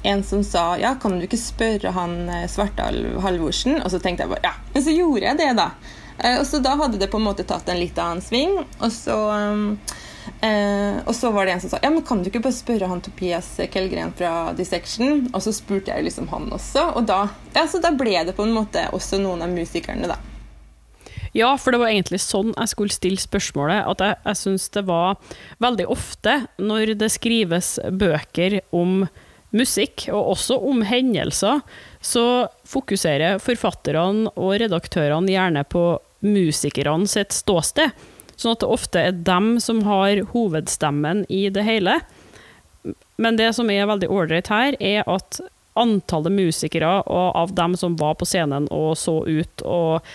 en 0.02 0.24
som 0.24 0.42
sa 0.46 0.72
ja, 0.78 0.94
kan 1.02 1.18
du 1.18 1.26
ikke 1.26 1.40
spørre 1.40 1.92
han 1.94 2.18
Svartalv 2.50 3.20
Halvorsen? 3.24 3.80
Og 3.82 3.90
så 3.92 4.02
tenkte 4.02 4.26
jeg 4.26 4.34
bare 4.34 4.50
ja. 4.50 4.54
Men 4.74 4.84
så 4.84 4.94
gjorde 4.94 5.26
jeg 5.26 5.40
det, 5.40 5.54
da. 5.58 5.72
Eh, 6.18 6.40
og 6.40 6.46
så 6.46 6.58
da 6.58 6.74
hadde 6.78 6.98
det 6.98 7.10
på 7.12 7.20
en 7.20 7.28
måte 7.28 7.46
tatt 7.46 7.68
en 7.68 7.80
litt 7.80 7.98
annen 8.02 8.22
sving. 8.24 8.56
Og 8.58 8.92
så, 8.92 9.18
eh, 10.40 10.96
og 11.04 11.14
så 11.14 11.30
var 11.34 11.46
det 11.46 11.54
en 11.54 11.62
som 11.62 11.72
sa 11.72 11.82
ja, 11.82 11.90
men 11.94 12.04
kan 12.06 12.22
du 12.22 12.30
ikke 12.30 12.42
bare 12.44 12.56
spørre 12.56 12.90
han 12.90 13.02
Topias 13.04 13.54
Kellgren 13.72 14.14
fra 14.18 14.52
Dissection? 14.58 15.28
Og 15.32 15.44
så 15.44 15.54
spurte 15.54 15.94
jeg 15.94 16.08
liksom 16.08 16.30
han 16.32 16.50
også. 16.54 16.90
Og 16.98 17.06
da, 17.08 17.24
ja, 17.54 17.66
så 17.70 17.82
da 17.82 17.94
ble 17.94 18.18
det 18.26 18.36
på 18.36 18.46
en 18.46 18.56
måte 18.56 18.88
også 18.96 19.22
noen 19.22 19.46
av 19.46 19.54
musikerne, 19.54 20.10
da. 20.10 20.18
Ja, 21.36 21.52
for 21.60 21.74
det 21.74 21.80
var 21.82 21.92
egentlig 21.92 22.20
sånn 22.24 22.54
jeg 22.54 22.72
skulle 22.72 22.94
stille 22.94 23.22
spørsmålet. 23.22 23.84
At 23.90 24.04
jeg, 24.04 24.18
jeg 24.24 24.40
syns 24.42 24.68
det 24.74 24.84
var 24.88 25.18
veldig 25.62 25.88
ofte, 25.92 26.40
når 26.60 26.94
det 27.00 27.10
skrives 27.12 27.76
bøker 27.92 28.60
om 28.76 29.06
musikk, 29.56 30.08
og 30.12 30.34
også 30.34 30.58
om 30.68 30.82
hendelser, 30.84 31.62
så 32.04 32.24
fokuserer 32.68 33.40
forfatterne 33.40 34.32
og 34.36 34.58
redaktørene 34.60 35.32
gjerne 35.32 35.64
på 35.68 35.84
musikerne 36.24 37.08
sitt 37.08 37.34
ståsted. 37.36 37.92
Sånn 38.38 38.54
at 38.54 38.62
det 38.62 38.70
ofte 38.70 39.02
er 39.02 39.22
dem 39.26 39.56
som 39.62 39.82
har 39.88 40.20
hovedstemmen 40.32 41.24
i 41.32 41.48
det 41.50 41.64
hele. 41.66 41.98
Men 43.18 43.38
det 43.38 43.50
som 43.56 43.70
er 43.72 43.88
veldig 43.90 44.10
ålreit 44.14 44.50
her, 44.52 44.76
er 44.78 45.08
at 45.10 45.40
antallet 45.78 46.34
musikere 46.34 46.90
og 47.06 47.36
av 47.38 47.54
dem 47.54 47.76
som 47.78 47.96
var 47.98 48.16
på 48.18 48.26
scenen 48.26 48.66
og 48.74 48.96
så 48.98 49.20
ut 49.26 49.62
og, 49.66 50.06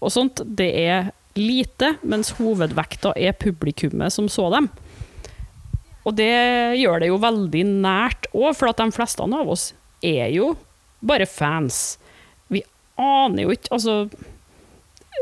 og 0.00 0.12
sånt, 0.12 0.42
det 0.44 0.70
er 0.80 1.10
lite, 1.38 1.94
mens 2.02 2.32
hovedvekta 2.38 3.12
er 3.16 3.36
publikummet 3.38 4.12
som 4.14 4.28
så 4.32 4.48
dem. 4.52 4.68
Og 6.08 6.16
det 6.16 6.32
gjør 6.80 7.02
det 7.02 7.10
jo 7.10 7.20
veldig 7.20 7.64
nært 7.84 8.28
òg, 8.32 8.54
for 8.56 8.70
at 8.70 8.80
de 8.80 8.88
fleste 8.96 9.22
av 9.22 9.52
oss 9.52 9.70
er 10.02 10.30
jo 10.32 10.54
bare 11.04 11.28
fans. 11.28 11.98
Vi 12.48 12.62
aner 13.00 13.44
jo 13.44 13.54
ikke 13.54 13.72
Altså, 13.76 14.08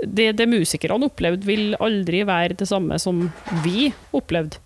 det, 0.07 0.31
det 0.39 0.47
musikerne 0.47 1.09
opplevde, 1.09 1.47
vil 1.47 1.75
aldri 1.83 2.23
være 2.27 2.57
det 2.59 2.69
samme 2.71 2.99
som 3.03 3.27
vi 3.65 3.91
opplevde. 4.15 4.63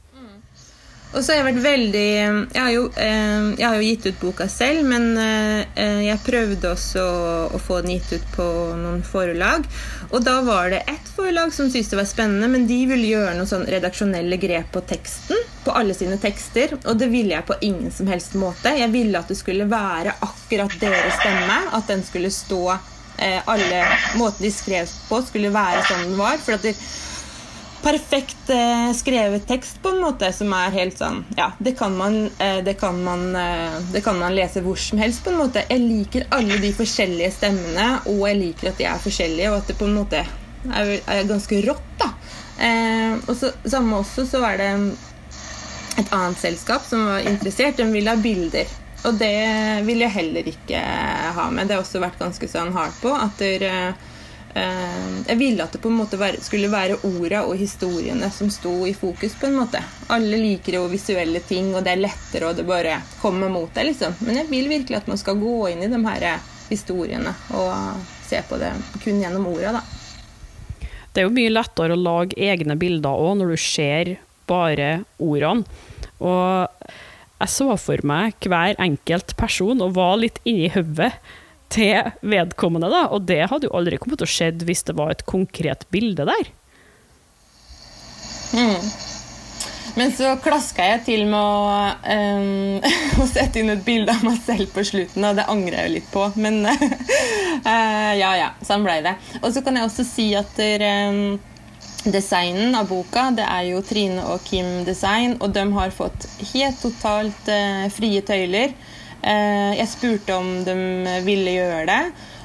Og 1.12 1.20
så 1.20 1.32
har 1.32 1.42
jeg 1.42 1.48
vært 1.50 1.64
veldig 1.64 2.06
Jeg 2.54 2.58
har 2.58 2.70
jo, 2.72 2.84
eh, 2.96 3.48
jeg 3.58 3.66
har 3.66 3.76
jo 3.76 3.84
gitt 3.84 4.06
ut 4.08 4.20
boka 4.22 4.46
selv, 4.48 4.86
men 4.88 5.10
eh, 5.20 6.00
jeg 6.06 6.22
prøvde 6.24 6.70
også 6.72 7.04
å, 7.52 7.60
få 7.62 7.82
den 7.84 7.98
gitt 7.98 8.14
ut 8.16 8.30
på 8.34 8.46
noen 8.80 9.02
forlag. 9.04 9.66
Og 10.10 10.24
da 10.24 10.38
var 10.46 10.72
det 10.72 10.82
ett 10.90 11.10
forlag 11.14 11.52
som 11.54 11.68
syntes 11.68 11.92
det 11.92 12.00
var 12.00 12.08
spennende, 12.08 12.48
men 12.48 12.66
de 12.68 12.80
ville 12.88 13.12
gjøre 13.12 13.36
noen 13.36 13.50
sånn 13.50 13.68
redaksjonelle 13.68 14.38
grep 14.40 14.72
på 14.72 14.82
teksten. 14.88 15.44
På 15.66 15.76
alle 15.78 15.94
sine 15.94 16.16
tekster. 16.22 16.74
Og 16.80 16.96
det 16.98 17.10
ville 17.12 17.36
jeg 17.36 17.48
på 17.48 17.60
ingen 17.60 17.92
som 17.94 18.08
helst 18.10 18.34
måte. 18.40 18.72
Jeg 18.80 18.90
ville 18.94 19.20
at 19.20 19.30
det 19.30 19.38
skulle 19.38 19.68
være 19.70 20.16
akkurat 20.24 20.74
deres 20.80 21.20
stemme. 21.20 21.60
At 21.76 21.92
den 21.92 22.02
skulle 22.08 22.32
stå 22.32 22.64
eh, 22.72 23.38
Alle 23.52 23.84
måter 24.18 24.48
de 24.48 24.52
skrev 24.54 24.90
på, 25.08 25.20
skulle 25.28 25.52
være 25.54 25.84
sånn 25.90 26.06
den 26.08 26.20
var. 26.20 26.40
For 26.42 26.56
at 26.56 26.66
det, 26.66 26.74
perfekt 27.82 28.50
eh, 28.50 28.90
skrevet 28.96 29.46
tekst 29.48 29.80
på 29.82 29.92
en 29.92 30.00
måte 30.02 30.30
som 30.34 30.52
er 30.56 30.74
helt 30.74 30.98
sånn 30.98 31.22
Ja, 31.36 31.50
det 31.58 31.74
kan, 31.78 31.96
man, 31.98 32.18
eh, 32.38 32.60
det, 32.64 32.76
kan 32.80 33.00
man, 33.04 33.24
eh, 33.36 33.78
det 33.92 34.04
kan 34.04 34.18
man 34.20 34.34
lese 34.36 34.62
hvor 34.64 34.78
som 34.80 35.00
helst, 35.02 35.24
på 35.24 35.32
en 35.32 35.40
måte. 35.42 35.64
Jeg 35.68 35.82
liker 35.82 36.28
alle 36.34 36.58
de 36.62 36.72
forskjellige 36.76 37.32
stemmene, 37.38 37.88
og 38.10 38.26
jeg 38.28 38.40
liker 38.40 38.72
at 38.72 38.80
de 38.80 38.88
er 38.90 39.02
forskjellige, 39.02 39.50
og 39.52 39.60
at 39.60 39.72
det 39.72 39.78
på 39.80 39.88
en 39.90 39.98
måte 39.98 40.22
er, 40.22 40.92
er 41.00 41.26
ganske 41.28 41.62
rått, 41.66 41.88
da. 42.00 42.12
Eh, 42.62 43.16
og 43.26 43.34
så, 43.38 43.50
samme 43.64 43.98
også 44.02 44.26
så 44.28 44.42
var 44.42 44.60
det 44.60 44.70
et 45.98 46.14
annet 46.14 46.38
selskap 46.40 46.86
som 46.86 47.04
var 47.10 47.26
interessert. 47.26 47.76
De 47.76 47.88
ville 47.90 48.12
ha 48.12 48.20
bilder. 48.20 48.70
Og 49.08 49.18
det 49.18 49.34
vil 49.86 50.04
jeg 50.04 50.14
heller 50.14 50.48
ikke 50.52 50.80
ha 51.36 51.48
med. 51.50 51.66
Det 51.66 51.76
har 51.76 51.82
også 51.82 52.02
vært 52.02 52.20
ganske 52.20 52.48
sånn 52.48 52.70
hardt 52.76 53.00
på. 53.02 53.10
At 53.10 53.40
der, 53.42 53.66
eh, 53.66 54.10
jeg 54.54 55.38
ville 55.40 55.64
at 55.64 55.72
det 55.72 55.80
på 55.80 55.88
en 55.88 56.00
måte 56.02 56.18
skulle 56.44 56.68
være 56.72 56.98
orda 57.08 57.44
og 57.48 57.56
historiene 57.56 58.28
som 58.34 58.50
sto 58.52 58.72
i 58.86 58.92
fokus. 58.94 59.34
på 59.40 59.46
en 59.46 59.56
måte. 59.56 59.80
Alle 60.08 60.36
liker 60.36 60.76
jo 60.76 60.88
visuelle 60.92 61.40
ting, 61.40 61.74
og 61.74 61.84
det 61.84 61.94
er 61.94 62.02
lettere, 62.04 62.48
og 62.48 62.56
det 62.56 62.66
bare 62.68 63.00
kommer 63.20 63.48
mot 63.48 63.72
deg. 63.74 63.86
liksom. 63.86 64.14
Men 64.20 64.42
jeg 64.42 64.50
vil 64.50 64.68
virkelig 64.68 64.96
at 64.96 65.08
man 65.08 65.18
skal 65.18 65.40
gå 65.40 65.68
inn 65.70 65.82
i 65.82 65.88
de 65.88 66.02
her 66.06 66.40
historiene 66.68 67.34
og 67.52 67.72
se 68.26 68.42
på 68.48 68.58
det 68.60 68.72
kun 69.04 69.20
gjennom 69.20 69.46
orda. 69.46 69.72
da. 69.80 69.82
Det 71.12 71.20
er 71.20 71.28
jo 71.28 71.36
mye 71.36 71.52
lettere 71.52 71.96
å 71.96 72.02
lage 72.02 72.36
egne 72.36 72.76
bilder 72.76 73.20
òg, 73.20 73.38
når 73.38 73.52
du 73.52 73.56
ser 73.56 74.16
bare 74.48 75.04
ordene. 75.20 75.64
Og 76.20 76.68
jeg 77.42 77.50
så 77.50 77.76
for 77.76 78.04
meg 78.06 78.36
hver 78.46 78.76
enkelt 78.78 79.34
person 79.36 79.80
og 79.82 79.96
var 79.96 80.20
litt 80.20 80.38
inni 80.44 80.68
hodet 80.72 81.12
til 81.72 82.12
vedkommende, 82.22 82.90
da. 82.92 83.06
Og 83.14 83.24
det 83.28 83.44
hadde 83.50 83.68
jo 83.68 83.76
aldri 83.78 84.00
kommet 84.00 84.20
til 84.22 84.28
å 84.28 84.34
skje 84.34 84.50
hvis 84.68 84.84
det 84.88 84.96
var 84.98 85.14
et 85.14 85.24
konkret 85.28 85.86
bilde 85.94 86.28
der. 86.28 86.52
Men 89.94 90.12
så 90.16 90.30
klaska 90.40 90.86
jeg 90.86 91.00
til 91.04 91.22
med 91.28 91.36
å, 91.36 91.68
um, 92.00 92.80
å 93.22 93.28
sette 93.28 93.60
inn 93.60 93.72
et 93.74 93.84
bilde 93.84 94.12
av 94.14 94.24
meg 94.24 94.38
selv 94.44 94.72
på 94.72 94.84
slutten, 94.88 95.24
og 95.28 95.36
det 95.36 95.48
angrer 95.52 95.78
jeg 95.78 95.90
jo 95.90 95.94
litt 95.98 96.10
på. 96.12 96.26
Men 96.40 96.62
uh, 96.64 98.12
ja, 98.22 98.32
ja, 98.40 98.50
sånn 98.64 98.86
ble 98.86 99.00
det. 99.04 99.16
Og 99.42 99.50
så 99.52 99.64
kan 99.64 99.76
jeg 99.76 99.88
også 99.88 100.06
si 100.08 100.30
at 100.38 100.52
der, 100.56 100.86
um, 101.12 101.40
designen 102.02 102.74
av 102.74 102.88
boka 102.90 103.28
det 103.36 103.44
er 103.46 103.68
jo 103.68 103.82
Trine 103.86 104.24
og 104.32 104.42
Kim 104.48 104.80
Design, 104.88 105.36
og 105.40 105.52
de 105.54 105.66
har 105.76 105.92
fått 105.94 106.26
helt 106.54 106.80
totalt 106.82 107.52
uh, 107.52 107.84
frie 107.92 108.24
tøyler. 108.24 108.72
Eh, 109.22 109.72
jeg 109.78 109.90
spurte 109.90 110.34
om 110.34 110.48
de 110.66 110.74
ville 111.26 111.54
gjøre 111.54 111.86
det, 111.90 112.00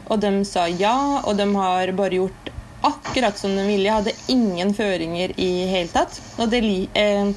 og 0.08 0.22
de 0.22 0.32
sa 0.48 0.68
ja. 0.70 1.24
Og 1.26 1.38
de 1.40 1.48
har 1.56 1.94
bare 1.98 2.22
gjort 2.22 2.52
akkurat 2.88 3.38
som 3.40 3.56
de 3.58 3.66
ville. 3.68 3.88
Jeg 3.88 3.98
hadde 3.98 4.16
ingen 4.34 4.74
føringer 4.78 5.34
i 5.42 5.52
hele 5.72 5.92
tatt. 5.94 6.20
Og 6.38 6.52
det, 6.52 6.62
eh, 6.94 7.32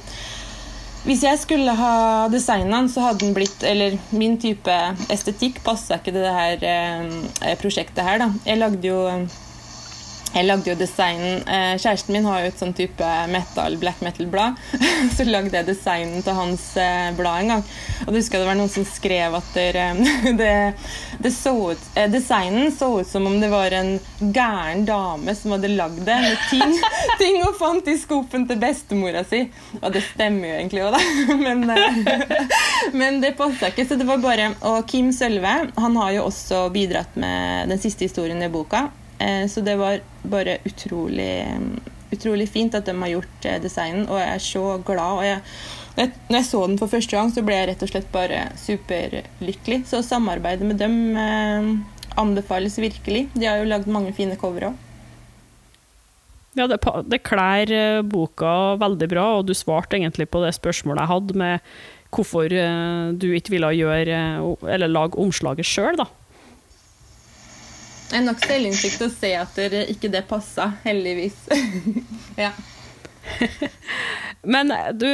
hvis 1.05 1.23
jeg 1.25 1.39
skulle 1.41 1.73
ha 1.73 2.27
designa 2.29 2.77
den, 2.77 2.89
så 2.89 3.07
hadde 3.07 3.25
den 3.25 3.33
blitt 3.33 3.63
Eller 3.63 3.97
min 4.11 4.37
type 4.37 4.75
estetikk 5.09 5.63
passa 5.65 5.97
ikke 5.97 6.13
til 6.13 6.21
det 6.21 6.35
her 6.35 6.67
eh, 6.73 7.55
prosjektet 7.57 8.05
her, 8.05 8.21
da. 8.21 8.29
Jeg 8.45 8.61
lagde 8.61 8.87
jo 8.87 9.01
jeg 10.31 10.47
lagde 10.47 10.69
jo 10.71 10.77
designen 10.79 11.41
eh, 11.43 11.73
Kjæresten 11.75 12.15
min 12.15 12.27
har 12.29 12.41
jo 12.41 12.51
et 12.51 12.59
sånn 12.61 12.71
type 12.75 13.07
metal, 13.31 13.75
black 13.81 13.99
metal-blad. 14.05 14.59
Så 15.15 15.25
lagde 15.27 15.57
jeg 15.57 15.67
designen 15.67 16.23
til 16.23 16.37
hans 16.37 16.63
eh, 16.79 17.09
blad 17.17 17.43
en 17.43 17.51
gang. 17.55 17.63
Og 18.05 18.13
det 18.13 18.21
husker 18.21 18.39
det 18.39 18.47
var 18.47 18.59
noen 18.59 18.71
som 18.71 18.85
skrev 18.87 19.35
at 19.41 19.49
der, 19.57 19.79
eh, 19.81 20.31
det, 20.41 20.53
det 21.19 21.33
så 21.35 21.53
ut, 21.73 21.89
designen 22.13 22.71
så 22.71 22.93
ut 23.01 23.09
som 23.09 23.27
om 23.27 23.35
det 23.41 23.49
var 23.51 23.75
en 23.75 23.97
gæren 24.21 24.85
dame 24.87 25.35
som 25.35 25.55
hadde 25.57 25.73
lagd 25.73 25.99
det. 26.07 26.17
Med 26.23 26.47
ting, 26.47 26.77
ting 27.21 27.41
hun 27.43 27.57
fant 27.59 27.91
i 27.91 27.97
skuffen 27.99 28.47
til 28.47 28.61
bestemora 28.61 29.25
si. 29.27 29.43
Og 29.81 29.91
det 29.91 30.05
stemmer 30.13 30.47
jo 30.47 30.55
egentlig 30.61 30.85
òg, 30.85 30.95
da. 30.95 31.35
Men, 31.41 31.67
men 32.95 33.19
det 33.23 33.35
passa 33.39 33.71
ikke. 33.71 33.87
Så 33.89 33.99
det 33.99 34.07
var 34.07 34.21
bare 34.23 34.51
Og 34.69 34.85
Kim 34.87 35.11
Sølve 35.15 35.51
han 35.75 35.99
har 35.99 36.15
jo 36.15 36.25
også 36.29 36.63
bidratt 36.73 37.19
med 37.19 37.71
den 37.71 37.81
siste 37.81 38.07
historien 38.07 38.39
i 38.43 38.51
boka. 38.51 38.87
Eh, 39.21 39.45
Så 39.47 39.61
det 39.61 39.77
var 39.79 39.99
bare 40.25 40.57
utrolig, 40.65 41.33
utrolig 42.11 42.49
fint 42.49 42.75
at 42.75 42.85
de 42.89 42.95
har 42.97 43.13
gjort 43.13 43.45
eh, 43.45 43.59
designen, 43.63 44.07
og 44.09 44.17
jeg 44.19 44.33
er 44.35 44.43
så 44.45 44.65
glad. 44.87 45.17
Og 45.19 45.23
jeg, 45.27 45.41
når 45.97 46.37
jeg- 46.39 46.45
så 46.49 46.67
den 46.67 46.77
for 46.81 46.87
første 46.87 47.11
gang, 47.17 47.31
så 47.31 47.43
ble 47.45 47.55
jeg 47.59 47.69
rett 47.69 47.83
og 47.83 47.89
slett 47.93 48.11
bare 48.11 48.43
superlykkelig. 48.57 49.83
Så 49.87 50.01
samarbeidet 50.03 50.65
med 50.67 50.77
dem 50.81 51.17
eh, 51.17 51.71
anbefales 52.17 52.77
virkelig. 52.81 53.29
De 53.35 53.45
har 53.45 53.61
jo 53.61 53.69
lagd 53.69 53.87
mange 53.87 54.13
fine 54.13 54.35
cover 54.35 54.71
òg. 54.71 54.73
Ja, 56.55 56.65
det, 56.67 56.81
det 57.07 57.21
klær 57.23 58.01
boka 58.03 58.75
veldig 58.81 59.07
bra, 59.07 59.37
og 59.37 59.45
du 59.47 59.53
svarte 59.55 59.95
egentlig 59.95 60.27
på 60.27 60.41
det 60.43 60.51
spørsmålet 60.57 60.99
jeg 61.05 61.11
hadde 61.13 61.37
med 61.39 61.59
hvorfor 62.11 62.51
du 63.15 63.27
ikke 63.31 63.53
ville 63.53 63.69
gjøre, 63.71 64.17
eller 64.67 64.91
lage 64.91 65.15
omslaget 65.15 65.63
sjøl, 65.63 65.95
da. 65.95 66.09
Jeg 68.11 68.19
er 68.19 68.27
nok 68.27 68.43
selvinnsikt 68.43 69.05
å 69.05 69.07
se 69.13 69.31
at 69.39 69.57
ikke 69.87 70.11
det 70.11 70.25
passa, 70.27 70.73
heldigvis. 70.83 71.37
ja. 72.43 72.51
Men 74.41 74.73
du, 74.97 75.07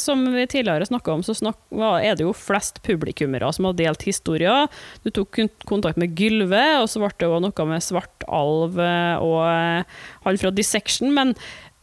som 0.00 0.24
vi 0.34 0.46
tidligere 0.46 0.86
snakka 0.88 1.12
om, 1.12 1.22
så 1.22 1.34
snak, 1.36 1.58
er 2.00 2.16
det 2.16 2.24
jo 2.24 2.32
flest 2.36 2.80
publikummere 2.82 3.50
som 3.52 3.68
har 3.68 3.76
delt 3.78 4.02
historier. 4.08 4.66
Du 5.04 5.12
tok 5.14 5.42
kontakt 5.68 6.00
med 6.00 6.16
Gylve, 6.18 6.62
og 6.80 6.88
så 6.90 7.02
ble 7.02 7.12
det 7.20 7.28
jo 7.28 7.42
noe 7.44 7.68
med 7.68 7.84
Svart 7.84 8.26
alv 8.26 8.80
eh, 8.80 9.22
og 9.22 9.38
eh, 9.46 10.00
han 10.24 10.40
fra 10.40 10.54
Dissection. 10.56 11.12
Men 11.14 11.36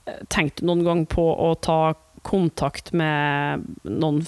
eh, 0.10 0.20
tenkte 0.34 0.66
du 0.66 0.72
noen 0.72 0.86
gang 0.88 1.06
på 1.10 1.24
å 1.24 1.54
ta 1.62 1.94
med 2.92 3.66
noen, 3.84 4.20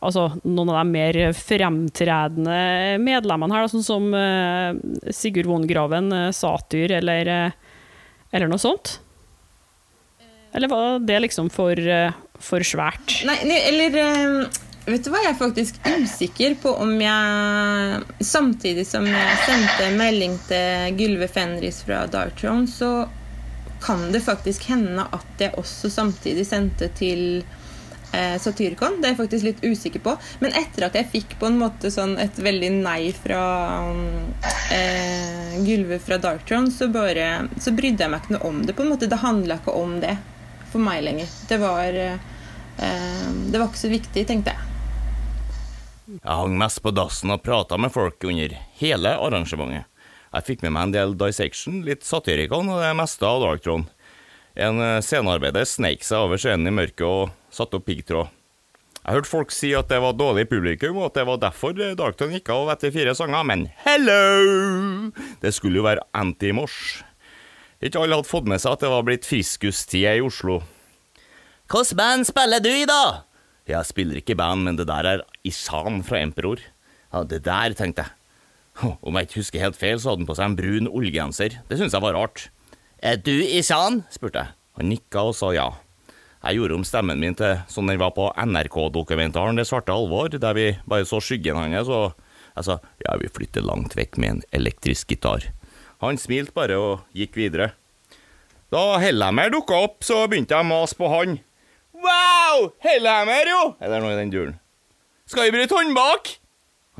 altså, 0.00 0.28
noen 0.44 0.72
av 0.72 0.78
de 0.80 0.92
mer 0.92 1.18
fremtredende 1.36 2.98
medlemmene 3.02 3.54
her, 3.54 3.66
da, 3.66 3.72
sånn 3.72 3.86
som 3.86 4.10
uh, 4.12 4.76
Sigurd 5.14 5.48
Von 5.50 5.66
Graven, 5.66 6.12
eh, 6.12 6.30
Satyr, 6.34 6.98
eller, 6.98 7.26
uh, 7.26 7.80
eller 8.32 8.50
noe 8.50 8.62
sånt? 8.62 8.98
Eller 10.56 10.70
var 10.72 11.02
det 11.04 11.18
liksom 11.26 11.50
for, 11.52 11.76
for 12.40 12.64
svært? 12.64 13.20
Nei, 13.28 13.36
nei, 13.44 13.58
eller 13.68 14.46
Vet 14.86 15.02
du 15.02 15.10
hva, 15.10 15.18
jeg 15.24 15.32
er 15.32 15.38
faktisk 15.40 15.78
usikker 15.82 16.54
på 16.62 16.70
om 16.78 16.92
jeg 17.02 18.24
Samtidig 18.24 18.84
som 18.86 19.06
jeg 19.10 19.38
sendte 19.42 19.88
melding 19.98 20.36
til 20.46 21.00
Gylve 21.00 21.26
Fenris 21.28 21.80
fra 21.82 22.04
Dark 22.10 22.38
Throne, 22.38 22.70
så 22.70 23.08
kan 23.82 24.12
det 24.12 24.20
faktisk 24.24 24.68
hende 24.70 25.04
at 25.12 25.42
jeg 25.42 25.54
også 25.60 25.90
samtidig 25.92 26.46
sendte 26.48 26.88
til 26.96 27.42
eh, 28.12 28.36
Satyricon. 28.40 29.00
Det 29.00 29.08
er 29.08 29.14
jeg 29.14 29.20
faktisk 29.20 29.46
litt 29.46 29.64
usikker 29.64 30.02
på. 30.04 30.14
Men 30.42 30.56
etter 30.58 30.88
at 30.88 30.98
jeg 30.98 31.10
fikk 31.12 31.36
på 31.40 31.50
en 31.50 31.58
måte 31.60 31.90
sånn 31.92 32.16
et 32.22 32.38
veldig 32.40 32.70
nei 32.78 33.00
fra 33.16 33.42
um, 33.90 34.30
eh, 34.74 35.58
Gylve 35.66 36.00
fra 36.02 36.20
Darktron, 36.22 36.70
så, 36.72 36.88
bare, 36.92 37.46
så 37.60 37.74
brydde 37.76 38.06
jeg 38.06 38.12
meg 38.12 38.24
ikke 38.24 38.38
noe 38.38 38.48
om 38.48 38.62
det. 38.66 38.76
på 38.76 38.86
en 38.86 38.94
måte. 38.94 39.10
Det 39.10 39.20
handla 39.24 39.60
ikke 39.60 39.76
om 39.76 39.98
det 40.04 40.16
for 40.72 40.82
meg 40.82 41.04
lenger. 41.06 41.28
Det 41.48 41.60
var, 41.62 42.00
eh, 42.00 43.28
det 43.50 43.58
var 43.58 43.68
ikke 43.68 43.84
så 43.86 43.92
viktig, 43.92 44.26
tenkte 44.28 44.56
jeg. 44.56 44.72
Jeg 46.06 46.38
hang 46.38 46.52
mest 46.58 46.78
på 46.84 46.92
dassen 46.94 47.32
og 47.34 47.42
prata 47.42 47.78
med 47.80 47.90
folk 47.90 48.22
under 48.28 48.52
hele 48.78 49.16
arrangementet. 49.18 49.90
Jeg 50.36 50.44
fikk 50.44 50.64
med 50.66 50.74
meg 50.76 50.88
en 50.90 50.92
del 50.92 51.14
Dissection, 51.16 51.78
litt 51.86 52.02
satirikon 52.04 52.68
og 52.68 52.82
det 52.82 52.90
meste 52.98 53.24
av 53.24 53.40
Darktron. 53.40 53.86
En 54.52 54.80
eh, 54.84 54.98
scenearbeider 55.00 55.64
sneik 55.64 56.04
seg 56.04 56.26
over 56.26 56.40
scenen 56.40 56.68
i 56.68 56.74
mørket 56.76 57.06
og 57.08 57.30
satte 57.54 57.78
opp 57.78 57.86
piggtråd. 57.88 58.28
Jeg 59.06 59.14
hørte 59.16 59.30
folk 59.30 59.54
si 59.54 59.70
at 59.78 59.88
det 59.88 60.00
var 60.02 60.16
dårlig 60.18 60.44
publikum, 60.50 60.98
og 60.98 61.08
at 61.08 61.20
det 61.20 61.24
var 61.28 61.40
derfor 61.40 61.72
Darktron 61.78 62.34
gikk 62.36 62.50
av 62.52 62.72
etter 62.74 62.92
fire 62.92 63.14
sanger, 63.16 63.46
men 63.48 63.64
hello! 63.86 65.12
Det 65.40 65.54
skulle 65.56 65.80
jo 65.80 65.86
være 65.86 66.04
anti-mosh. 66.18 67.00
Ikke 67.80 68.02
alle 68.02 68.18
hadde 68.18 68.28
fått 68.28 68.50
med 68.50 68.60
seg 68.60 68.76
at 68.76 68.84
det 68.84 68.92
var 68.92 69.06
blitt 69.06 69.28
friskustid 69.28 70.04
i 70.10 70.24
Oslo. 70.26 70.58
Hvilket 71.70 71.96
band 71.96 72.28
spiller 72.28 72.60
du 72.60 72.72
i, 72.74 72.84
da? 72.88 73.22
Jeg 73.70 73.88
spiller 73.88 74.20
ikke 74.20 74.36
band, 74.36 74.68
men 74.68 74.76
det 74.76 74.88
der 74.90 75.08
er 75.14 75.24
Isan 75.48 76.02
fra 76.04 76.20
Emperor. 76.20 76.60
Ja, 77.14 77.24
det 77.24 77.44
der, 77.46 77.78
tenkte 77.78 78.04
jeg. 78.04 78.25
Om 78.82 79.16
jeg 79.16 79.28
ikke 79.28 79.40
husker 79.40 79.62
helt 79.64 79.78
feil, 79.80 79.98
så 80.00 80.12
hadde 80.12 80.24
han 80.24 80.28
på 80.28 80.36
seg 80.36 80.50
en 80.50 80.58
brun 80.58 80.90
ullgenser. 80.90 81.58
Det 81.68 81.78
syntes 81.78 81.96
jeg 81.96 82.04
var 82.04 82.16
rart. 82.18 82.48
Er 83.00 83.18
du 83.20 83.32
Isan? 83.32 84.02
spurte 84.12 84.42
jeg. 84.42 84.56
Han 84.76 84.90
nikka 84.92 85.22
og 85.30 85.36
sa 85.36 85.52
ja. 85.56 85.70
Jeg 86.46 86.58
gjorde 86.58 86.76
om 86.76 86.84
stemmen 86.86 87.18
min 87.18 87.34
til 87.34 87.56
sånn 87.72 87.88
den 87.90 87.98
var 87.98 88.12
på 88.14 88.28
NRK-dokumentaren 88.38 89.56
Det 89.58 89.64
svarte 89.66 89.94
alvor, 89.94 90.28
der 90.30 90.54
vi 90.54 90.66
bare 90.86 91.06
så 91.08 91.18
skyggen 91.24 91.58
hans, 91.58 91.88
og 91.88 92.12
jeg 92.56 92.68
sa 92.68 92.76
ja, 93.02 93.16
vi 93.20 93.32
flytter 93.32 93.64
langt 93.64 93.96
vekk 93.96 94.20
med 94.22 94.30
en 94.30 94.44
elektrisk 94.54 95.10
gitar. 95.10 95.48
Han 96.04 96.20
smilte 96.20 96.54
bare 96.56 96.76
og 96.78 97.16
gikk 97.16 97.36
videre. 97.40 97.72
Da 98.72 98.98
Hellhammer 99.00 99.50
dukka 99.52 99.80
opp, 99.88 99.98
så 100.04 100.24
begynte 100.28 100.54
jeg 100.54 100.66
å 100.66 100.68
mase 100.68 100.96
på 100.98 101.08
han. 101.10 101.38
Wow! 101.96 102.70
Hellhammer, 102.84 103.48
jo! 103.48 103.60
Eller 103.80 104.04
noe 104.04 104.14
i 104.14 104.20
den 104.20 104.32
duren. 104.32 104.56
Skal 105.26 105.48
vi 105.48 105.56
bryte 105.56 105.74
håndbak? 105.74 106.36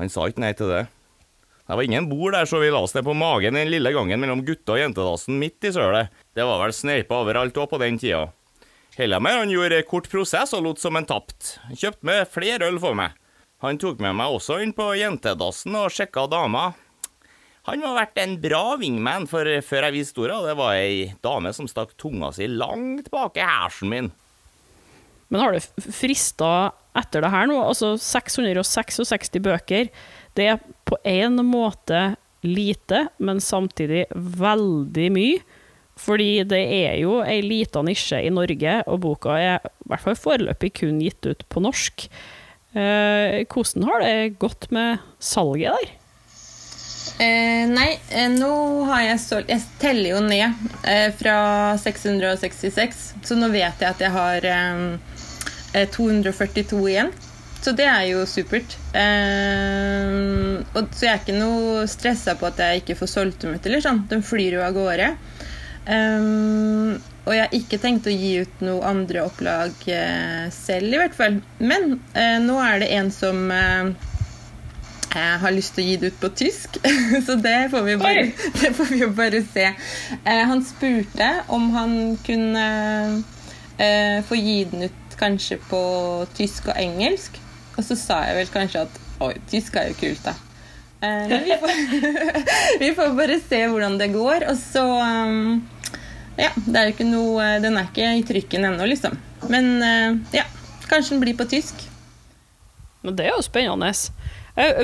Han 0.01 0.11
sa 0.11 0.25
ikke 0.27 0.43
nei 0.43 0.53
til 0.57 0.71
det. 0.73 0.85
Det 1.67 1.75
var 1.75 1.83
ingen 1.83 2.07
bord 2.09 2.31
der, 2.31 2.47
så 2.47 2.61
vi 2.61 2.69
la 2.71 2.79
oss 2.79 2.93
ned 2.95 3.03
på 3.03 3.13
magen 3.17 3.57
den 3.59 3.67
lille 3.67 3.91
gangen 3.91 4.21
mellom 4.23 4.45
gutta- 4.47 4.77
og 4.77 4.79
jentedassen 4.79 5.35
midt 5.39 5.67
i 5.67 5.73
sølet. 5.75 6.13
Det 6.31 6.45
var 6.47 6.61
vel 6.63 6.71
sneipa 6.73 7.19
overalt 7.19 7.59
òg 7.59 7.67
på 7.73 7.79
den 7.81 7.99
tida. 7.99 8.29
Hellemer 8.95 9.41
han 9.41 9.51
gjorde 9.51 9.83
kort 9.85 10.07
prosess 10.09 10.55
og 10.55 10.63
lot 10.63 10.79
som 10.79 10.95
en 10.95 11.05
tapt. 11.05 11.57
Kjøpte 11.75 12.07
med 12.07 12.31
flere 12.31 12.69
øl 12.71 12.79
for 12.81 12.95
meg. 12.97 13.17
Han 13.65 13.77
tok 13.81 13.99
med 13.99 14.15
meg 14.15 14.31
også 14.31 14.61
inn 14.63 14.71
på 14.77 14.93
jentedassen 14.95 15.75
og 15.75 15.91
sjekka 15.91 16.23
dama. 16.31 16.69
Han 17.67 17.83
må 17.83 17.91
ha 17.91 17.97
vært 17.99 18.21
en 18.23 18.37
bra 18.39 18.77
wingman, 18.79 19.27
for 19.27 19.43
før 19.43 19.89
jeg 19.89 19.95
viste 19.97 20.23
ordet, 20.23 20.39
det 20.47 20.55
var 20.55 20.77
ei 20.79 21.11
dame 21.25 21.51
som 21.51 21.67
stakk 21.67 21.97
tunga 21.99 22.31
si 22.31 22.47
langt 22.47 23.11
bak 23.11 23.35
i 23.35 23.43
hersen 23.43 23.91
min. 23.91 24.09
Men 25.27 25.43
har 25.43 25.51
det 25.51 25.65
frista 25.91 26.71
etter 26.95 27.25
det 27.25 27.33
her 27.33 27.49
nå? 27.51 27.59
Altså 27.59 27.97
666 27.99 29.35
bøker. 29.43 29.91
Det 30.37 30.47
er 30.53 30.61
på 30.87 30.97
en 31.03 31.41
måte 31.45 32.15
lite, 32.47 33.07
men 33.17 33.41
samtidig 33.43 34.05
veldig 34.15 35.07
mye. 35.13 35.39
Fordi 35.97 36.43
det 36.45 36.61
er 36.61 36.97
jo 37.01 37.19
ei 37.25 37.39
lita 37.41 37.81
nisje 37.85 38.19
i 38.21 38.33
Norge, 38.33 38.81
og 38.85 39.01
boka 39.01 39.37
er 39.41 39.55
i 39.65 39.89
hvert 39.89 40.03
fall 40.03 40.19
foreløpig 40.19 40.75
kun 40.83 40.99
gitt 41.01 41.25
ut 41.25 41.41
på 41.49 41.63
norsk. 41.65 42.05
Eh, 42.77 43.41
hvordan 43.49 43.87
har 43.87 44.03
det 44.03 44.37
gått 44.41 44.69
med 44.75 45.01
salget 45.17 45.73
der? 45.73 45.95
Eh, 47.17 47.63
nei, 47.71 47.95
eh, 48.13 48.27
nå 48.29 48.83
har 48.85 49.01
jeg 49.07 49.21
solgt 49.23 49.49
Jeg 49.49 49.63
teller 49.81 50.11
jo 50.11 50.19
ned 50.21 50.67
eh, 50.85 51.07
fra 51.17 51.37
666, 51.81 52.99
så 53.25 53.37
nå 53.39 53.49
vet 53.49 53.81
jeg 53.81 53.89
at 53.89 54.03
jeg 54.03 54.13
har 54.13 54.45
eh, 54.51 55.87
242 55.95 56.83
igjen. 56.91 57.09
Så 57.67 57.73
det 57.75 57.83
er 57.83 58.05
jo 58.07 58.21
supert. 58.23 58.77
Eh, 58.95 60.61
og, 60.71 60.85
så 60.95 61.03
jeg 61.03 61.11
er 61.11 61.19
ikke 61.19 61.33
noe 61.35 61.81
stressa 61.91 62.37
på 62.39 62.47
at 62.47 62.61
jeg 62.63 62.79
ikke 62.79 62.95
får 63.01 63.09
solgt 63.11 63.43
dem 63.43 63.57
ut. 63.57 63.65
eller 63.67 63.83
sånn. 63.83 64.05
De 64.07 64.21
flyr 64.23 64.55
jo 64.55 64.61
av 64.63 64.71
gårde. 64.77 65.09
Eh, 65.83 66.29
og 67.27 67.33
jeg 67.35 67.43
har 67.43 67.55
ikke 67.57 67.79
tenkt 67.83 68.07
å 68.07 68.13
gi 68.13 68.37
ut 68.45 68.61
noe 68.63 68.87
andre 68.87 69.25
opplag 69.27 69.81
eh, 69.91 70.45
selv, 70.55 70.93
i 70.95 71.01
hvert 71.01 71.17
fall. 71.17 71.41
Men 71.59 71.97
eh, 72.15 72.37
nå 72.45 72.55
er 72.63 72.85
det 72.85 72.87
en 72.95 73.11
som 73.11 73.41
eh, 73.51 73.89
jeg 75.11 75.41
har 75.41 75.55
lyst 75.57 75.75
til 75.75 75.83
å 75.83 75.87
gi 75.89 75.97
det 75.99 76.11
ut 76.13 76.21
på 76.21 76.29
tysk, 76.39 76.77
så 77.27 77.35
det 77.43 77.57
får 77.73 77.83
vi 77.83 77.97
jo 77.97 77.99
bare, 77.99 78.23
det 78.61 78.71
får 78.77 78.93
vi 78.93 79.01
jo 79.01 79.09
bare 79.17 79.41
se. 79.43 79.65
Eh, 80.21 80.43
han 80.53 80.63
spurte 80.63 81.27
om 81.51 81.67
han 81.75 81.97
kunne 82.23 82.63
eh, 83.75 84.23
få 84.23 84.39
gi 84.39 84.61
den 84.71 84.87
ut 84.87 85.19
kanskje 85.19 85.59
på 85.67 85.83
tysk 86.37 86.71
og 86.71 86.79
engelsk. 86.79 87.41
Og 87.77 87.85
så 87.85 87.97
sa 87.99 88.21
jeg 88.27 88.37
vel 88.39 88.51
kanskje 88.51 88.83
at 88.87 88.99
oi, 89.23 89.33
tysk 89.49 89.77
er 89.77 89.91
jo 89.91 89.97
kult, 89.99 90.25
da. 90.25 90.33
Eh, 91.05 91.33
vi 91.45 91.57
får, 91.61 91.73
vi 92.83 92.91
får 92.97 93.11
bare 93.17 93.39
se 93.43 93.59
hvordan 93.69 93.99
det 94.01 94.09
går. 94.15 94.47
Og 94.51 94.57
så 94.59 94.85
um, 94.97 95.59
Ja, 96.37 96.51
det 96.57 96.73
er 96.73 96.87
jo 96.87 96.95
ikke 96.95 97.05
noe 97.05 97.45
Den 97.61 97.77
er 97.77 97.89
ikke 97.89 98.09
i 98.17 98.25
trykken 98.25 98.65
ennå, 98.69 98.89
liksom. 98.89 99.17
Men 99.51 99.77
uh, 99.81 100.17
ja, 100.33 100.47
kanskje 100.89 101.15
den 101.15 101.23
blir 101.25 101.37
på 101.37 101.47
tysk. 101.49 101.85
Men 103.05 103.17
det 103.17 103.27
er 103.27 103.35
jo 103.35 103.45
spennende. 103.45 103.93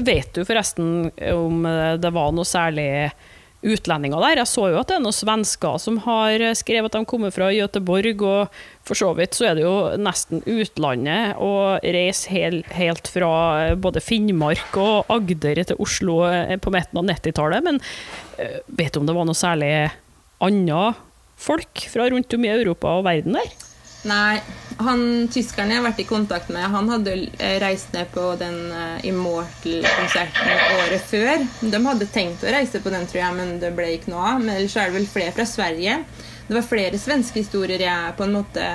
Vet 0.06 0.36
du 0.36 0.44
forresten 0.46 1.10
om 1.34 1.64
det 1.98 2.12
var 2.14 2.30
noe 2.32 2.46
særlig 2.46 2.86
utlendinger 3.64 4.22
der? 4.24 4.41
Jeg 4.41 4.51
så 4.51 4.68
jo 4.72 4.80
at 4.82 4.89
det 4.91 4.97
er 4.97 5.03
noen 5.03 5.16
svensker 5.16 5.80
som 5.82 5.99
har 6.05 6.43
skrevet 6.59 6.91
at 6.91 6.97
de 6.99 7.09
kommer 7.09 7.34
fra 7.34 7.49
Göteborg, 7.55 8.22
og 8.22 8.86
for 8.88 8.99
så 8.99 9.11
vidt 9.18 9.38
så 9.38 9.49
er 9.49 9.57
det 9.57 9.66
jo 9.66 9.76
nesten 9.99 10.43
utlandet 10.43 11.39
å 11.41 11.53
reise 11.82 12.32
helt, 12.34 12.70
helt 12.76 13.09
fra 13.11 13.34
både 13.80 14.03
Finnmark 14.03 14.78
og 14.80 15.11
Agder 15.14 15.64
til 15.64 15.80
Oslo 15.84 16.22
på 16.59 16.74
midten 16.76 17.01
av 17.01 17.09
90-tallet, 17.09 17.66
men 17.66 17.82
eh, 18.38 18.59
vet 18.68 18.93
du 18.93 19.01
om 19.01 19.09
det 19.09 19.16
var 19.18 19.30
noe 19.30 19.38
særlig 19.38 19.74
andre 20.43 20.93
folk 21.39 21.88
fra 21.91 22.09
rundt 22.11 22.36
om 22.36 22.45
i 22.45 22.51
Europa 22.53 22.97
og 22.99 23.07
verden 23.07 23.39
der? 23.39 23.53
Nei, 24.04 24.41
han 24.84 25.30
tyskeren 25.32 25.72
jeg 25.72 25.80
har 25.80 25.86
vært 25.86 26.01
i 26.04 26.08
kontakt 26.08 26.49
med, 26.51 26.66
han 26.74 26.89
hadde 26.91 27.14
eh, 27.38 27.56
reist 27.64 27.93
ned 27.95 28.10
på 28.12 28.34
den 28.39 28.58
uh, 28.74 29.06
Immortal-konserten 29.08 30.49
året 30.82 31.06
før. 31.08 31.45
De 31.62 31.82
hadde 31.86 32.10
tenkt 32.12 32.43
å 32.43 32.51
reise 32.51 32.82
på 32.84 32.91
den, 32.91 33.08
tror 33.08 33.22
jeg, 33.22 33.38
men 33.38 33.56
det 33.62 33.72
ble 33.78 33.93
ikke 33.95 34.12
noe 34.12 34.26
av. 34.34 34.41
Men 34.41 34.58
ellers 34.58 34.76
er 34.76 34.89
det 34.91 34.97
vel 34.97 35.08
flere 35.08 35.36
fra 35.38 35.45
Sverige. 35.47 36.01
Det 36.49 36.58
var 36.58 36.68
flere 36.68 36.99
svenske 36.99 37.39
historier 37.39 37.86
jeg 37.86 38.16
på 38.18 38.28
en 38.28 38.39
måte 38.41 38.70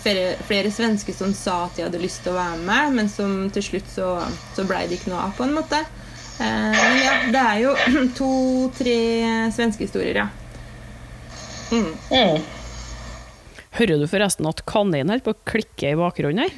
Flere, 0.00 0.38
flere 0.46 0.70
svensker 0.72 1.12
som 1.12 1.32
sa 1.36 1.66
at 1.66 1.74
de 1.76 1.82
hadde 1.84 1.98
lyst 2.00 2.22
til 2.24 2.32
å 2.32 2.38
være 2.38 2.60
med, 2.62 2.94
men 2.94 3.08
som 3.10 3.32
til 3.52 3.64
slutt 3.66 3.88
så, 3.90 4.06
så 4.54 4.64
blei 4.64 4.84
det 4.88 4.96
ikke 4.96 5.10
noe 5.10 5.26
av, 5.26 5.34
på 5.36 5.44
en 5.44 5.52
måte. 5.52 5.82
Uh, 6.38 6.72
men 6.72 7.00
ja, 7.02 7.14
det 7.34 7.42
er 7.42 7.58
jo 7.66 7.74
to-tre 8.20 8.98
svenske 9.52 9.84
historier, 9.84 10.22
ja. 10.22 10.28
Mm. 11.74 11.90
Mm. 13.74 13.78
Hører 13.80 13.98
du 13.98 14.06
forresten 14.06 14.46
at 14.46 14.60
kaninen 14.70 15.10
holder 15.10 15.24
på 15.26 15.32
å 15.34 15.38
klikke 15.50 15.88
i 15.90 15.96
bakgrunnen 15.98 16.44
her? 16.44 16.52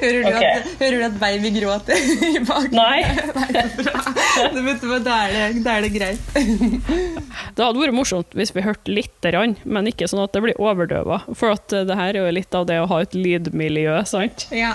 Hører 0.00 0.22
du, 0.24 0.28
okay. 0.30 0.52
at, 0.54 0.70
hører 0.80 0.96
du 0.96 1.04
at 1.04 1.18
baby 1.20 1.50
gråter 1.58 2.06
i 2.30 2.40
bakgrunnen? 2.48 2.78
Nei. 2.78 3.02
Nei, 3.52 3.64
bra. 3.76 3.92
Du 4.88 4.94
Da 5.04 5.16
er 5.26 5.34
det, 5.34 5.62
da 5.64 5.74
er 5.76 5.84
det 5.84 5.90
greit. 5.92 6.22
Det 6.32 7.64
hadde 7.64 7.80
vært 7.82 7.96
morsomt 7.96 8.36
hvis 8.38 8.54
vi 8.56 8.64
hørte 8.64 8.92
lite 8.92 9.32
grann, 9.34 9.56
men 9.68 9.90
ikke 9.90 10.08
sånn 10.08 10.22
at 10.24 10.32
det 10.32 10.42
blir 10.46 10.62
overdøva. 10.62 11.20
For 11.36 11.52
at 11.52 11.74
eh, 11.76 11.84
det 11.88 11.98
her 11.98 12.14
er 12.14 12.24
jo 12.24 12.36
litt 12.38 12.56
av 12.56 12.68
det 12.70 12.78
å 12.80 12.88
ha 12.88 13.02
et 13.04 13.16
lydmiljø, 13.18 13.98
sant? 14.08 14.48
Ja. 14.54 14.72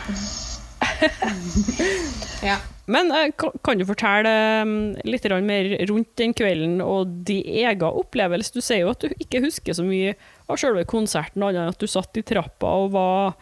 ja. 2.45 2.60
Men 2.86 3.12
eh, 3.16 3.32
kan, 3.39 3.80
du 3.80 3.88
fortelle 3.88 4.32
eh, 4.62 4.76
litt 5.08 5.28
mer 5.47 5.74
rundt 5.89 6.14
den 6.20 6.36
kvelden 6.36 6.82
og 6.84 7.20
de 7.28 7.39
egen 7.64 7.86
opplevelse? 7.89 8.54
Du 8.54 8.62
sier 8.62 8.84
jo 8.84 8.93
at 8.93 9.04
du 9.04 9.14
ikke 9.18 9.43
husker 9.45 9.78
så 9.78 9.86
mye 9.88 10.16
av 10.48 10.60
selve 10.60 10.86
konserten, 10.89 11.44
annet 11.44 11.62
enn 11.62 11.74
at 11.74 11.82
du 11.82 11.89
satt 11.89 12.20
i 12.20 12.26
trappa 12.26 12.74
og 12.84 12.94
var, 12.96 13.38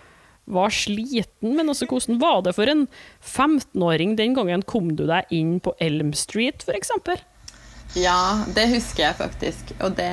var 0.52 0.74
sliten. 0.76 1.56
Men 1.58 1.72
altså, 1.72 1.88
hvordan 1.90 2.22
var 2.22 2.42
det 2.46 2.56
for 2.58 2.72
en 2.72 2.88
15-åring 3.20 4.16
den 4.20 4.38
gangen? 4.38 4.66
Kom 4.68 4.94
du 4.96 5.08
deg 5.10 5.30
inn 5.34 5.60
på 5.64 5.76
Elm 5.82 6.14
Street, 6.18 6.66
f.eks.? 6.68 6.94
Ja, 8.00 8.46
det 8.56 8.70
husker 8.72 9.10
jeg 9.10 9.18
faktisk. 9.20 9.74
Og 9.84 9.98
det, 9.98 10.12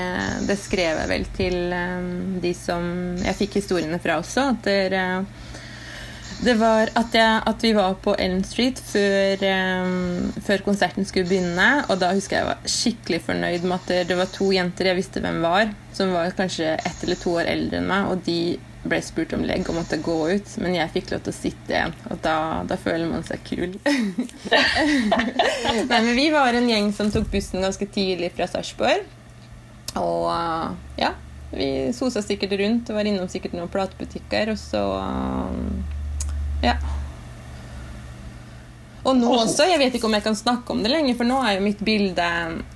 det 0.49 0.57
skrev 0.59 0.99
jeg 0.99 1.11
vel 1.13 1.27
til 1.37 1.59
um, 1.71 2.39
de 2.43 2.51
som 2.57 2.89
jeg 3.23 3.39
fikk 3.39 3.61
historiene 3.61 4.01
fra 4.03 4.19
også. 4.19 4.49
At 4.57 4.67
det, 4.67 4.81
det 6.45 6.55
var 6.61 6.91
at, 6.95 7.15
jeg, 7.15 7.43
at 7.51 7.65
vi 7.65 7.73
var 7.75 7.97
på 8.03 8.15
Elm 8.19 8.45
Street 8.47 8.79
før, 8.79 9.43
um, 9.83 10.29
før 10.47 10.63
konserten 10.67 11.07
skulle 11.09 11.27
begynne. 11.27 11.69
Og 11.91 11.99
da 11.99 12.13
husker 12.15 12.37
jeg 12.37 12.45
jeg 12.45 12.51
var 12.53 12.71
skikkelig 12.75 13.21
fornøyd 13.27 13.67
med 13.67 13.77
at 13.81 13.91
det, 13.91 13.99
det 14.13 14.19
var 14.21 14.31
to 14.31 14.53
jenter 14.55 14.91
jeg 14.91 15.01
visste 15.01 15.23
hvem 15.25 15.41
var, 15.43 15.73
som 15.97 16.15
var 16.15 16.31
kanskje 16.39 16.77
ett 16.77 17.05
eller 17.05 17.19
to 17.19 17.35
år 17.41 17.51
eldre 17.51 17.81
enn 17.81 17.91
meg. 17.91 18.13
Og 18.13 18.23
de 18.29 18.39
ble 18.89 19.01
spurt 19.03 19.35
om 19.35 19.43
legg 19.45 19.67
og 19.67 19.81
måtte 19.81 19.99
gå 20.01 20.17
ut, 20.31 20.55
men 20.63 20.79
jeg 20.79 20.95
fikk 20.95 21.11
lov 21.13 21.27
til 21.27 21.35
å 21.35 21.41
sitte 21.41 21.75
igjen. 21.75 21.97
Og 22.13 22.23
da, 22.25 22.39
da 22.71 22.79
føler 22.81 23.11
man 23.11 23.27
seg 23.27 23.43
kul. 23.49 23.75
Nei, 25.91 25.91
men 25.91 26.15
vi 26.17 26.31
var 26.35 26.55
en 26.55 26.71
gjeng 26.71 26.95
som 26.95 27.11
tok 27.13 27.27
bussen 27.35 27.67
ganske 27.67 27.91
tidlig 27.91 28.31
fra 28.39 28.47
Sarpsborg. 28.51 29.03
Og 29.99 30.29
uh, 30.31 30.71
ja, 31.01 31.17
vi 31.51 31.89
sosa 31.97 32.23
sikkert 32.23 32.55
rundt 32.61 32.91
og 32.93 33.01
var 33.01 33.09
innom 33.09 33.29
sikkert 33.31 33.59
noen 33.59 33.71
platebutikker, 33.73 34.55
og 34.55 34.61
så 34.61 34.85
um, 35.03 35.81
ja. 36.63 36.77
Og 39.09 39.17
nå 39.17 39.29
også, 39.31 39.65
jeg 39.71 39.79
vet 39.81 39.95
ikke 39.97 40.09
om 40.09 40.15
jeg 40.19 40.25
kan 40.27 40.37
snakke 40.37 40.75
om 40.75 40.83
det 40.85 40.91
lenger, 40.91 41.15
for 41.17 41.29
nå 41.29 41.39
er 41.41 41.55
jo 41.57 41.65
mitt 41.65 41.81
bilde 41.87 42.27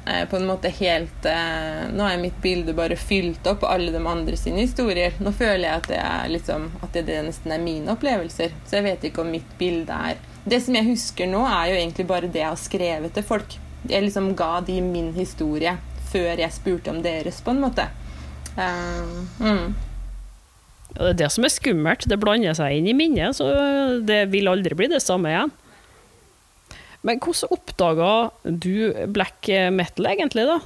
eh, 0.06 0.22
på 0.30 0.38
en 0.38 0.46
måte 0.48 0.70
helt 0.72 1.26
eh, 1.28 1.82
Nå 1.92 2.06
er 2.08 2.22
mitt 2.22 2.38
bilde 2.40 2.72
bare 2.78 2.96
fylt 2.96 3.46
opp 3.50 3.66
av 3.66 3.74
alle 3.74 3.92
de 3.92 4.00
andre 4.00 4.38
sine 4.40 4.62
historier. 4.62 5.18
Nå 5.20 5.34
føler 5.36 5.66
jeg 5.66 5.82
at 5.82 5.90
det, 5.90 5.98
er 6.00 6.32
liksom, 6.32 6.70
at 6.80 6.94
det, 6.96 7.04
det 7.10 7.18
nesten 7.26 7.52
er 7.52 7.60
mine 7.60 7.92
opplevelser. 7.92 8.54
Så 8.64 8.78
jeg 8.78 8.86
vet 8.86 9.04
ikke 9.10 9.26
om 9.26 9.32
mitt 9.34 9.58
bilde 9.60 9.92
er 9.92 10.20
Det 10.44 10.58
som 10.64 10.74
jeg 10.74 10.88
husker 10.88 11.28
nå, 11.30 11.44
er 11.46 11.68
jo 11.70 11.78
egentlig 11.82 12.08
bare 12.08 12.30
det 12.32 12.40
jeg 12.40 12.48
har 12.48 12.60
skrevet 12.64 13.12
til 13.14 13.26
folk. 13.26 13.58
Jeg 13.90 14.06
liksom 14.06 14.32
ga 14.38 14.54
de 14.64 14.80
min 14.82 15.12
historie 15.14 15.76
før 16.12 16.40
jeg 16.40 16.54
spurte 16.54 16.90
om 16.90 17.02
deres, 17.04 17.40
på 17.44 17.52
en 17.52 17.60
måte. 17.62 17.86
Uh, 18.56 19.20
mm. 19.40 19.91
Det 20.92 21.10
er 21.12 21.18
det 21.22 21.30
som 21.32 21.46
er 21.46 21.52
skummelt. 21.52 22.06
Det 22.08 22.20
blander 22.20 22.56
seg 22.58 22.78
inn 22.78 22.90
i 22.90 22.96
minnet, 22.96 23.38
så 23.38 23.48
det 24.04 24.26
vil 24.32 24.50
aldri 24.50 24.76
bli 24.78 24.90
det 24.92 25.02
samme 25.04 25.32
igjen. 25.32 25.52
Men 27.02 27.18
hvordan 27.22 27.56
oppdaga 27.56 28.12
du 28.44 28.92
black 29.10 29.48
metal, 29.74 30.06
egentlig, 30.12 30.46
da? 30.46 30.60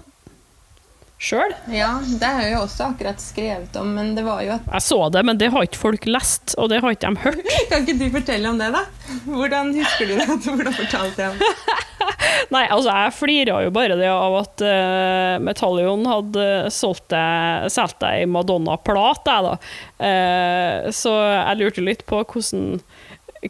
Sjøl. 1.16 1.52
Ja, 1.72 1.94
det 2.20 2.28
har 2.28 2.44
jeg 2.44 2.58
også 2.60 2.90
akkurat 2.90 3.22
skrevet 3.22 3.76
om, 3.80 3.94
men 3.96 4.12
det 4.16 4.24
var 4.26 4.42
jo 4.44 4.52
at 4.58 4.68
Jeg 4.68 4.84
så 4.84 4.98
det, 5.12 5.22
men 5.24 5.40
det 5.40 5.50
har 5.54 5.64
ikke 5.64 5.80
folk 5.80 6.08
lest, 6.10 6.54
og 6.60 6.70
det 6.72 6.82
har 6.84 6.92
ikke 6.92 7.08
de 7.08 7.22
hørt. 7.24 7.52
Kan 7.70 7.86
ikke 7.86 7.98
du 8.02 8.06
fortelle 8.18 8.52
om 8.52 8.60
det, 8.60 8.70
da? 8.74 8.84
Hvordan 9.24 9.72
husker 9.76 10.10
du 10.10 10.16
det? 10.18 10.28
Hvordan 10.44 10.76
fortalte 10.76 11.24
jeg 11.24 11.34
om 11.34 11.40
det? 11.40 11.52
Nei, 12.54 12.66
altså, 12.68 12.90
jeg 12.92 13.14
flira 13.16 13.62
jo 13.64 13.72
bare 13.74 13.96
det 13.98 14.10
av 14.12 14.36
at 14.38 14.62
uh, 14.62 15.36
Metallion 15.42 16.04
hadde 16.06 16.46
solgt 16.74 17.08
deg, 17.12 17.70
solgt 17.72 17.98
deg 18.04 18.28
Madonna-plat, 18.30 19.26
jeg, 19.26 19.46
da. 19.46 19.56
Uh, 19.96 20.92
så 20.94 21.16
jeg 21.16 21.60
lurte 21.62 21.86
litt 21.86 22.04
på 22.06 22.20
hvordan 22.22 22.76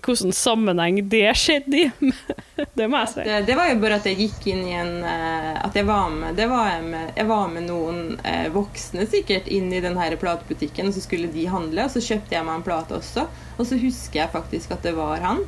hvordan 0.02 0.32
sammenheng 0.32 1.00
det 1.08 1.28
skjedde 1.38 1.78
i. 1.78 2.12
det 2.78 2.86
må 2.90 3.00
jeg 3.02 3.12
si. 3.12 3.24
Det, 3.26 3.40
det, 3.48 3.56
var 3.58 3.70
jo 3.70 3.78
bare 3.82 3.98
at 4.00 4.08
jeg 4.08 4.18
gikk 4.20 4.46
inn 4.52 4.62
i 4.66 4.74
en 4.76 4.94
eh, 5.06 5.52
At 5.62 5.76
jeg 5.76 5.86
var 5.88 6.08
med, 6.12 6.40
var 6.50 6.70
jeg, 6.70 6.86
med 6.86 7.12
jeg 7.16 7.28
var 7.28 7.52
med 7.52 7.68
noen 7.68 8.00
eh, 8.26 8.48
voksne 8.54 9.06
sikkert 9.10 9.50
inn 9.52 9.68
i 9.72 9.82
den 9.84 9.98
her 10.00 10.16
platebutikken, 10.20 10.90
og 10.90 10.96
så 10.96 11.04
skulle 11.04 11.30
de 11.32 11.46
handle, 11.50 11.86
og 11.86 11.92
så 11.92 12.02
kjøpte 12.04 12.36
jeg 12.36 12.46
meg 12.48 12.58
en 12.58 12.66
plate 12.66 12.98
også. 12.98 13.26
Og 13.56 13.68
så 13.68 13.78
husker 13.80 14.22
jeg 14.22 14.34
faktisk 14.34 14.74
at 14.76 14.86
det 14.86 14.96
var 14.96 15.22
han. 15.24 15.44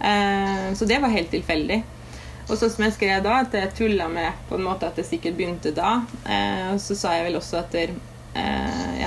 Eh, 0.00 0.66
så 0.78 0.88
det 0.88 1.00
var 1.02 1.14
helt 1.14 1.32
tilfeldig. 1.34 1.82
Og 2.48 2.56
så 2.56 2.70
som 2.72 2.86
jeg 2.86 2.96
skrev 2.96 3.20
da, 3.24 3.42
at 3.44 3.54
jeg 3.54 3.74
tulla 3.76 4.06
med 4.08 4.44
på 4.48 4.56
en 4.56 4.64
måte 4.64 4.88
at 4.88 4.96
det 4.96 5.04
sikkert 5.04 5.36
begynte 5.36 5.74
da. 5.76 5.98
Og 6.72 6.78
så 6.80 6.94
sa 6.96 7.12
jeg 7.18 7.26
vel 7.26 7.36
også 7.36 7.58
at 7.60 7.74
der, 7.76 7.92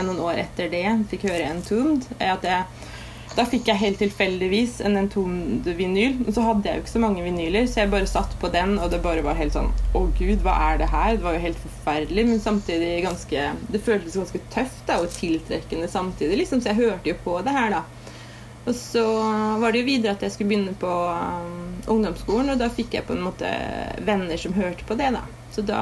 noen 0.06 0.20
år 0.22 0.44
etter 0.44 0.70
det 0.70 0.84
fikk 1.10 1.26
høre 1.26 1.48
Entombed, 1.50 2.06
at 2.22 2.46
jeg 2.46 2.91
da 3.36 3.46
fikk 3.48 3.70
jeg 3.70 3.80
helt 3.80 4.02
tilfeldigvis 4.02 4.82
en 4.84 5.00
Entombed-vinyl. 5.00 6.18
Og 6.26 6.34
så 6.36 6.44
hadde 6.44 6.68
jeg 6.68 6.80
jo 6.80 6.84
ikke 6.84 6.94
så 6.94 7.04
mange 7.04 7.24
vinyler, 7.24 7.68
så 7.70 7.84
jeg 7.84 7.92
bare 7.94 8.10
satt 8.10 8.36
på 8.42 8.52
den, 8.52 8.76
og 8.82 8.92
det 8.92 9.02
bare 9.06 9.24
var 9.26 9.40
helt 9.40 9.56
sånn 9.56 9.72
Å 9.96 10.04
gud, 10.18 10.44
hva 10.44 10.58
er 10.72 10.82
det 10.82 10.90
her? 10.92 11.16
Det 11.16 11.26
var 11.26 11.38
jo 11.38 11.46
helt 11.46 11.62
forferdelig, 11.64 12.28
men 12.28 12.44
samtidig 12.44 12.92
ganske 13.06 13.48
Det 13.72 13.84
føltes 13.86 14.20
ganske 14.20 14.44
tøft 14.54 14.84
da, 14.90 15.00
og 15.00 15.16
tiltrekkende 15.16 15.90
samtidig, 15.92 16.44
liksom, 16.44 16.62
så 16.62 16.74
jeg 16.74 16.82
hørte 16.84 17.14
jo 17.14 17.20
på 17.24 17.40
det 17.46 17.56
her, 17.56 17.78
da. 17.78 17.84
Og 18.62 18.76
så 18.78 19.04
var 19.58 19.72
det 19.72 19.82
jo 19.82 19.88
videre 19.88 20.14
at 20.14 20.22
jeg 20.22 20.36
skulle 20.36 20.52
begynne 20.52 20.76
på 20.78 20.90
um, 20.92 21.80
ungdomsskolen, 21.90 22.52
og 22.54 22.60
da 22.62 22.68
fikk 22.70 22.94
jeg 22.94 23.08
på 23.08 23.16
en 23.16 23.24
måte 23.26 23.50
venner 24.06 24.38
som 24.38 24.54
hørte 24.54 24.86
på 24.86 24.98
det, 25.00 25.10
da. 25.16 25.24
Så 25.52 25.64
da 25.66 25.82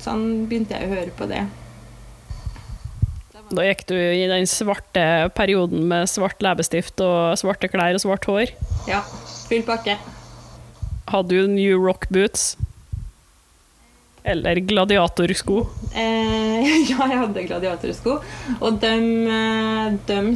sånn 0.00 0.46
begynte 0.48 0.76
jeg 0.76 0.86
å 0.86 0.94
høre 0.94 1.16
på 1.16 1.26
det. 1.30 1.42
Da 3.50 3.64
gikk 3.66 3.84
du 3.90 3.96
i 3.98 4.26
den 4.30 4.46
svarte 4.46 5.04
perioden 5.34 5.88
med 5.90 6.06
svart 6.10 6.42
leppestift 6.44 7.00
og 7.02 7.34
svarte 7.40 7.70
klær 7.70 7.98
og 7.98 8.02
svart 8.02 8.28
hår. 8.30 8.52
Ja. 8.86 9.02
Full 9.50 9.64
pakke. 9.66 9.96
Hadde 11.10 11.34
du 11.34 11.50
New 11.50 11.80
Rock 11.82 12.06
boots? 12.14 12.54
Eller 14.22 14.60
gladiatorsko? 14.62 15.64
Eh, 15.96 16.62
ja, 16.92 17.08
jeg 17.08 17.18
hadde 17.24 17.46
gladiatorsko. 17.48 18.18
Og 18.60 18.80
dem, 18.82 19.06
eh, 19.26 19.98
dem, 20.06 20.34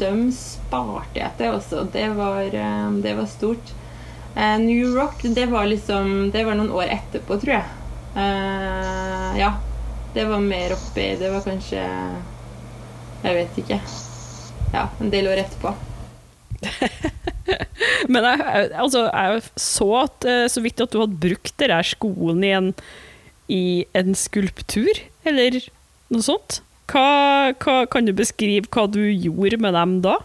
dem 0.00 0.22
sparte 0.34 1.20
jeg 1.20 1.38
til 1.38 1.54
også. 1.54 1.86
Det 1.92 2.08
var, 2.18 2.42
eh, 2.50 2.88
det 3.04 3.14
var 3.20 3.30
stort. 3.30 3.74
Eh, 4.34 4.56
New 4.64 4.90
Rock, 4.96 5.22
det 5.22 5.46
var 5.48 5.68
liksom 5.70 6.30
Det 6.32 6.42
var 6.44 6.58
noen 6.58 6.74
år 6.74 6.90
etterpå, 6.98 7.38
tror 7.40 7.60
jeg. 7.60 7.76
Eh, 8.16 9.38
ja. 9.38 9.54
Det 10.16 10.24
var 10.24 10.40
mer 10.40 10.72
oppi 10.72 11.10
Det 11.20 11.28
var 11.28 11.42
kanskje 11.44 11.82
jeg 13.26 13.36
vet 13.40 13.60
ikke. 13.62 13.80
Ja, 14.74 14.88
en 15.02 15.12
del 15.12 15.28
år 15.30 15.42
etterpå. 15.44 15.74
Men 18.12 18.26
jeg, 18.26 18.70
altså, 18.74 19.06
jeg 19.10 19.42
så 19.60 19.88
at, 20.02 20.26
eh, 20.28 20.46
så 20.50 20.62
vidt 20.64 20.82
at 20.82 20.92
du 20.92 21.00
hadde 21.02 21.20
brukt 21.22 21.54
de 21.60 21.80
skoen 21.86 22.44
i 22.44 22.52
en, 22.56 22.72
i 23.52 23.64
en 23.98 24.14
skulptur, 24.18 25.02
eller 25.26 25.60
noe 26.12 26.24
sånt. 26.24 26.60
Hva, 26.86 27.52
hva, 27.58 27.80
kan 27.90 28.06
du 28.06 28.14
beskrive 28.14 28.70
hva 28.70 28.86
du 28.90 29.02
gjorde 29.10 29.58
med 29.62 29.74
dem 29.74 29.96
da? 30.04 30.20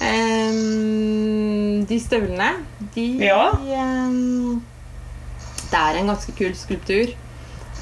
Um, 0.00 1.84
de 1.86 1.98
støvlene, 2.02 2.48
de 2.96 3.04
ja. 3.22 3.52
um, 3.54 4.62
Det 5.70 5.78
er 5.78 6.00
en 6.00 6.10
ganske 6.10 6.34
kul 6.34 6.56
skulptur. 6.58 7.12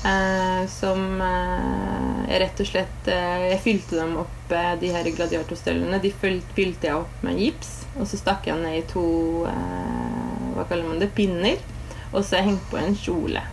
Eh, 0.04 0.66
som 0.66 1.20
eh, 1.20 2.22
jeg 2.26 2.40
rett 2.42 2.60
og 2.64 2.66
slett 2.66 3.08
eh, 3.12 3.42
Jeg 3.52 3.60
fylte 3.62 3.98
dem 4.00 4.16
opp, 4.18 4.50
eh, 4.50 4.72
de 4.80 4.90
her 4.90 5.06
gladiatorstøvlene. 5.14 6.00
De 6.02 6.10
fylte 6.10 6.88
jeg 6.88 6.96
opp 6.96 7.22
med 7.22 7.38
gips. 7.38 7.74
Og 7.94 8.08
så 8.10 8.18
stakk 8.18 8.48
jeg 8.48 8.58
ned 8.58 8.80
i 8.80 8.86
to 8.90 9.04
eh, 9.46 10.48
hva 10.56 10.66
kaller 10.68 10.88
man 10.88 11.02
det, 11.02 11.12
pinner. 11.14 11.60
Og 12.12 12.24
så 12.26 12.42
hengte 12.42 12.64
jeg 12.64 12.72
på 12.72 12.80
en 12.82 12.98
kjole. 12.98 13.44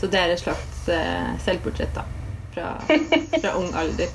Så 0.00 0.08
det 0.08 0.22
er 0.22 0.32
et 0.32 0.40
slags 0.40 0.88
eh, 0.94 1.34
selvportrett 1.44 1.92
da, 1.96 2.04
fra, 2.54 2.72
fra 3.42 3.54
ung 3.58 3.72
alder. 3.76 4.12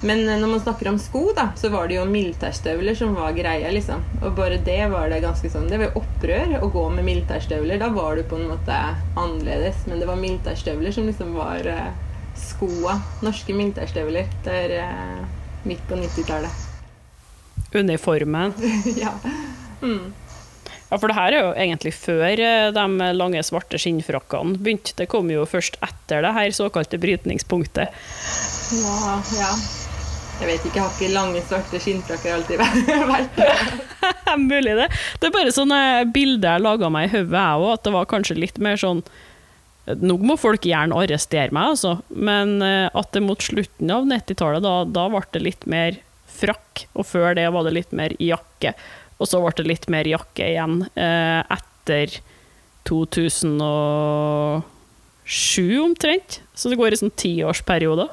Men 0.00 0.22
når 0.26 0.46
man 0.46 0.60
snakker 0.62 0.88
om 0.92 0.98
sko, 1.02 1.24
da, 1.34 1.48
så 1.58 1.72
var 1.72 1.88
det 1.90 1.96
jo 1.96 2.04
militærstøvler 2.06 2.94
som 2.94 3.16
var 3.16 3.32
greia. 3.34 3.70
liksom. 3.74 4.04
Og 4.22 4.36
bare 4.36 4.60
det 4.62 4.80
var 4.92 5.10
det 5.10 5.22
ganske 5.24 5.50
sånn 5.50 5.66
Det 5.70 5.80
var 5.80 5.90
jo 5.90 6.02
opprør 6.02 6.54
å 6.62 6.68
gå 6.70 6.84
med 6.94 7.06
militærstøvler. 7.08 7.80
Da 7.82 7.88
var 7.94 8.16
du 8.16 8.22
på 8.22 8.38
en 8.38 8.46
måte 8.52 8.76
annerledes. 9.18 9.82
Men 9.90 9.98
det 9.98 10.06
var 10.10 10.20
militærstøvler 10.20 10.94
som 10.94 11.08
liksom 11.10 11.34
var 11.34 11.66
uh, 11.66 11.90
skoa. 12.38 13.00
Norske 13.26 13.56
militærstøvler. 13.58 14.30
Der 14.46 14.76
uh, 14.86 15.26
midt 15.66 15.82
på 15.90 15.98
90-tallet. 15.98 16.64
Uniformen. 17.74 18.54
ja. 19.02 19.16
Mm. 19.82 20.14
Ja, 20.88 20.96
for 20.96 21.10
det 21.10 21.18
her 21.18 21.34
er 21.34 21.42
jo 21.42 21.50
egentlig 21.52 21.92
før 21.92 22.40
eh, 22.40 22.70
de 22.72 23.08
lange, 23.12 23.42
svarte 23.44 23.76
skinnfrakkene 23.80 24.56
begynte. 24.56 24.94
Det 24.96 25.08
kom 25.12 25.28
jo 25.28 25.44
først 25.48 25.76
etter 25.84 26.24
det 26.24 26.32
her 26.38 26.54
såkalte 26.56 27.00
brytningspunktet. 27.02 27.92
Ja, 28.78 29.18
ja. 29.36 29.52
Jeg 30.38 30.46
vet 30.46 30.66
ikke, 30.68 30.76
jeg 30.78 30.84
har 30.84 30.92
ikke 30.94 31.14
lange, 31.14 31.40
svarte 31.48 31.80
skinnfrakker 31.82 32.36
alltid 32.36 32.60
vært 33.12 33.40
Mulig 34.38 34.76
det. 34.78 34.86
Det 35.18 35.28
er 35.28 35.34
bare 35.34 35.54
sånne 35.54 35.80
bilder 36.14 36.56
jeg 36.58 36.64
laga 36.66 36.90
meg 36.94 37.08
i 37.08 37.12
hodet, 37.16 37.32
jeg 37.34 37.64
òg, 37.64 37.72
at 37.74 37.86
det 37.86 37.94
var 37.96 38.10
kanskje 38.12 38.38
litt 38.38 38.60
mer 38.62 38.78
sånn 38.78 39.02
Nå 39.88 40.18
må 40.20 40.36
folk 40.36 40.66
gjerne 40.68 40.96
arrestere 41.00 41.48
meg, 41.56 41.70
altså, 41.72 41.94
men 42.12 42.58
eh, 42.60 42.90
at 42.92 43.08
det 43.14 43.22
mot 43.24 43.40
slutten 43.40 43.88
av 43.88 44.04
90-tallet, 44.04 44.60
da, 44.60 44.82
da 44.84 45.06
ble 45.08 45.22
det 45.32 45.40
litt 45.46 45.64
mer 45.64 45.96
frakk, 46.28 46.82
og 46.92 47.08
før 47.08 47.32
det 47.38 47.46
var 47.54 47.64
det 47.64 47.72
litt 47.72 47.94
mer 47.96 48.12
jakke. 48.20 48.74
Og 49.16 49.30
så 49.30 49.40
ble 49.40 49.54
det 49.56 49.64
litt 49.64 49.88
mer 49.88 50.10
jakke 50.10 50.50
igjen 50.52 50.82
eh, 50.92 51.40
etter 51.56 52.18
2000 52.88 53.64
sju 55.28 55.80
omtrent. 55.80 56.40
Så 56.54 56.72
det 56.72 56.78
går 56.80 56.96
i 56.96 56.98
sånn 56.98 57.12
tiårsperioder. 57.20 58.08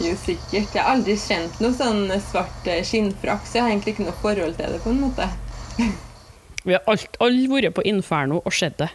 Jo, 0.00 0.12
sikkert. 0.22 0.70
Jeg 0.70 0.78
har 0.78 0.92
aldri 0.94 1.16
kjent 1.18 1.58
noe 1.60 1.74
sånn 1.76 2.06
svart 2.30 2.68
eh, 2.70 2.84
skinnfrakk, 2.86 3.44
så 3.48 3.58
jeg 3.58 3.64
har 3.64 3.72
egentlig 3.72 3.96
ikke 3.96 4.06
noe 4.06 4.20
forhold 4.22 4.54
til 4.58 4.76
det, 4.76 4.80
på 4.84 4.92
en 4.92 5.02
måte. 5.02 5.28
Vi 6.66 6.74
har 6.76 6.86
alt, 6.90 7.18
alle 7.22 7.50
vært 7.50 7.74
på 7.76 7.84
Inferno 7.90 8.40
og 8.44 8.54
sett 8.54 8.78
det. 8.80 8.90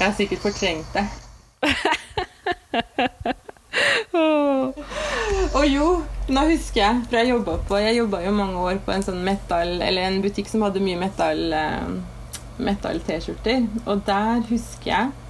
Jeg 0.00 0.08
har 0.08 0.16
sikkert 0.16 0.42
fortrengt 0.48 0.96
det. 0.96 1.06
Og 5.54 5.64
jo, 5.66 5.86
nå 6.30 6.42
husker 6.48 6.80
jeg, 6.80 7.00
for 7.08 7.18
jeg 7.18 7.30
jobba 7.32 7.54
på 7.66 7.78
Jeg 7.82 7.96
jobba 7.96 8.20
jo 8.22 8.32
mange 8.36 8.60
år 8.62 8.78
på 8.84 8.92
en 8.94 9.02
sånn 9.06 9.22
metal 9.26 9.70
Eller 9.82 10.06
en 10.06 10.20
butikk 10.22 10.50
som 10.50 10.62
hadde 10.66 10.82
mye 10.84 10.98
metal 11.00 11.40
eh, 11.56 11.88
metal-T-skjorter. 12.54 13.64
Og 13.90 14.02
der 14.06 14.44
husker 14.46 14.90
jeg 14.90 15.23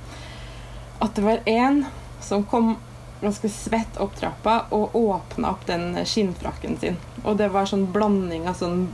at 1.05 1.15
det 1.15 1.23
var 1.23 1.41
en 1.45 1.85
som 2.21 2.45
kom 2.45 2.77
ganske 3.21 3.49
svett 3.49 3.97
opp 3.97 4.17
trappa 4.17 4.65
og 4.71 4.97
åpna 4.97 5.51
opp 5.51 5.67
den 5.67 6.07
skinnfrakken 6.07 6.79
sin. 6.81 6.97
Og 7.25 7.37
det 7.37 7.49
var 7.53 7.67
sånn 7.69 7.93
blanding 7.93 8.49
av 8.49 8.55
sånn 8.59 8.89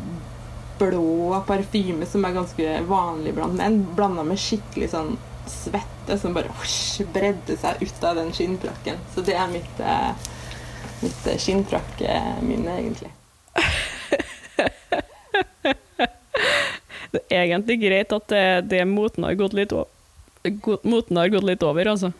blå 0.78 1.42
parfyme 1.46 2.06
som 2.08 2.24
er 2.24 2.32
ganske 2.34 2.80
vanlig 2.88 3.34
blant 3.36 3.54
menn, 3.58 3.86
blanda 3.96 4.22
med 4.26 4.38
skikkelig 4.40 4.90
sånn 4.94 5.16
svette 5.50 6.18
som 6.18 6.34
bare 6.34 6.52
husk, 6.60 7.04
bredde 7.14 7.56
seg 7.58 7.82
ut 7.82 8.04
av 8.06 8.16
den 8.20 8.32
skinnfrakken. 8.34 8.96
Så 9.14 9.18
det 9.26 9.34
er 9.36 9.48
mitt, 9.50 9.80
eh, 9.80 10.10
mitt 11.02 11.26
eh, 11.26 11.38
skinnfrakkminne, 11.42 12.78
egentlig. 12.78 13.10
det 17.14 17.22
er 17.28 17.42
egentlig 17.42 17.76
greit 17.82 18.12
at 18.14 18.26
det, 18.30 18.60
det 18.70 18.84
moten 18.88 19.24
har 19.26 19.40
gått 19.40 19.58
litt 19.58 19.72
over 19.74 19.99
moten 20.42 21.20
har 21.20 21.32
gått 21.32 21.46
litt 21.46 21.64
over, 21.66 21.92
altså. 21.92 22.12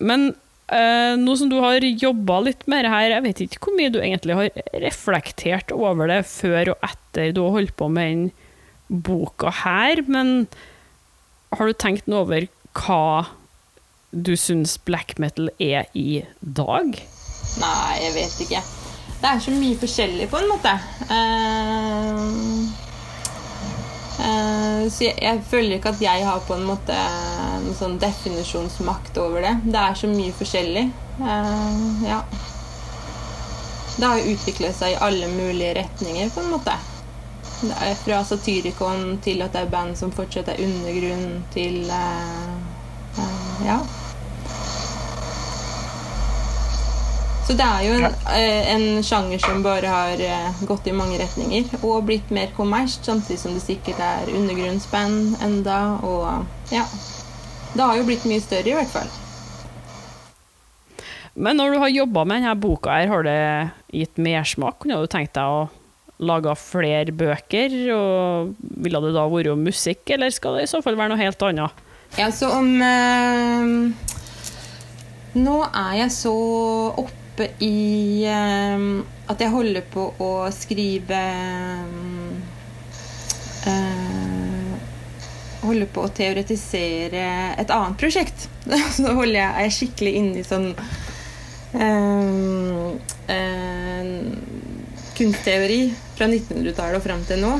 Men 0.00 0.30
eh, 0.72 1.14
nå 1.20 1.36
som 1.36 1.50
du 1.50 1.58
har 1.60 1.84
jobba 1.84 2.40
litt 2.46 2.64
med 2.70 2.86
det 2.86 2.92
her, 2.94 3.08
jeg 3.14 3.26
vet 3.26 3.42
ikke 3.44 3.64
hvor 3.66 3.76
mye 3.76 3.92
du 3.92 4.00
egentlig 4.00 4.38
har 4.38 4.62
reflektert 4.86 5.74
over 5.76 6.08
det 6.10 6.22
før 6.30 6.74
og 6.74 6.86
etter 6.88 7.34
du 7.36 7.42
har 7.44 7.58
holdt 7.58 7.76
på 7.76 7.90
med 7.92 8.14
den 8.14 8.30
boka 8.90 9.52
her, 9.62 10.02
men 10.10 10.48
har 11.54 11.68
du 11.68 11.76
tenkt 11.76 12.08
noe 12.10 12.24
over 12.24 12.48
hva 12.78 13.28
du 14.10 14.34
syns 14.38 14.76
black 14.82 15.18
metal 15.22 15.50
er 15.62 15.86
i 15.94 16.22
dag? 16.40 16.96
Nei, 17.60 17.94
jeg 18.02 18.14
vet 18.16 18.40
ikke. 18.46 18.62
Det 19.20 19.28
er 19.28 19.42
så 19.44 19.52
mye 19.52 19.78
forskjellig, 19.78 20.28
på 20.32 20.38
en 20.40 20.48
måte. 20.48 20.72
Uh, 21.10 22.89
så 24.90 25.04
jeg, 25.06 25.16
jeg 25.22 25.42
føler 25.48 25.76
ikke 25.76 25.92
at 25.94 26.02
jeg 26.02 26.24
har 26.26 26.42
på 26.46 26.56
en 26.56 26.66
måte 26.68 26.96
noen 27.64 27.76
sånn 27.76 27.98
definisjonsmakt 28.02 29.18
over 29.22 29.44
det. 29.44 29.54
Det 29.64 29.80
er 29.80 29.98
så 29.98 30.10
mye 30.10 30.34
forskjellig. 30.36 30.86
Eh, 31.20 31.82
ja. 32.08 32.22
Det 33.96 34.06
har 34.06 34.18
jo 34.18 34.34
utviklet 34.34 34.76
seg 34.76 34.94
i 34.94 35.00
alle 35.04 35.28
mulige 35.28 35.74
retninger, 35.82 36.30
på 36.34 36.44
en 36.44 36.52
måte. 36.54 36.76
Fra 38.04 38.22
Satyricon 38.24 39.18
til 39.24 39.42
at 39.44 39.52
det 39.52 39.66
er 39.66 39.72
band 39.72 39.98
som 40.00 40.12
fortsatt 40.14 40.48
er 40.48 40.62
undergrunn, 40.64 41.42
til 41.54 41.82
eh, 41.92 42.54
eh, 43.18 43.66
Ja. 43.68 43.80
Så 47.50 47.56
det 47.58 47.66
er 47.66 47.80
jo 47.82 47.94
en, 47.98 48.04
eh, 48.30 48.68
en 48.70 49.02
sjanger 49.02 49.40
som 49.42 49.62
bare 49.64 49.88
har 49.90 50.20
eh, 50.22 50.58
gått 50.68 50.84
i 50.86 50.92
mange 50.94 51.16
retninger 51.18 51.80
og 51.80 52.04
blitt 52.06 52.28
mer 52.30 52.52
kommersielt, 52.54 53.08
samtidig 53.08 53.40
som 53.42 53.56
det 53.56 53.64
sikkert 53.64 53.98
er 54.06 54.30
undergrunnsband 54.38 55.42
enda, 55.42 55.80
og 56.06 56.46
ja. 56.70 56.84
Det 57.74 57.82
har 57.82 57.98
jo 57.98 58.06
blitt 58.06 58.28
mye 58.30 58.38
større, 58.44 58.70
i 58.70 58.78
hvert 58.78 58.94
fall. 58.94 59.10
Men 61.34 61.58
når 61.58 61.74
du 61.74 61.82
har 61.82 61.90
jobba 61.96 62.22
med 62.22 62.44
denne 62.44 62.54
boka, 62.54 62.94
her, 62.94 63.10
har 63.10 63.26
det 63.26 63.42
gitt 63.98 64.22
mersmak? 64.22 64.78
Kunne 64.84 65.02
du 65.02 65.10
tenkt 65.10 65.34
deg 65.34 65.42
å 65.42 65.66
lage 66.22 66.54
flere 66.54 67.10
bøker? 67.10 67.78
Og 67.98 68.56
ville 68.78 69.06
det 69.08 69.16
da 69.18 69.26
vært 69.26 69.58
musikk, 69.58 70.06
eller 70.14 70.30
skal 70.30 70.60
det 70.60 70.68
i 70.68 70.70
så 70.70 70.86
fall 70.86 70.94
være 70.94 71.16
noe 71.16 71.24
helt 71.26 71.48
annet? 71.50 71.86
Ja, 72.14 72.30
så 72.30 72.54
om 72.62 72.76
eh, 72.78 74.12
Nå 75.34 75.62
er 75.66 75.96
jeg 76.04 76.14
så 76.14 76.36
oppe 76.94 77.19
i 77.62 78.24
eh, 78.28 78.84
at 79.30 79.40
jeg 79.44 79.52
holder 79.52 79.84
på 79.92 80.08
å 80.18 80.30
skrive 80.54 81.20
eh, 83.66 84.76
Holder 85.60 85.90
på 85.92 86.06
å 86.06 86.12
teoretisere 86.16 87.24
et 87.60 87.72
annet 87.74 87.98
prosjekt. 88.00 88.48
Så 88.96 89.12
holder 89.12 89.36
jeg, 89.36 89.50
er 89.50 89.66
jeg 89.66 89.74
skikkelig 89.76 90.12
inne 90.16 90.40
i 90.40 90.46
sånn 90.46 90.70
eh, 91.76 92.86
eh, 93.34 94.08
kunstteori 95.20 95.82
fra 96.16 96.30
1900-tallet 96.30 96.96
og 96.96 97.04
fram 97.04 97.26
til 97.28 97.44
nå. 97.44 97.52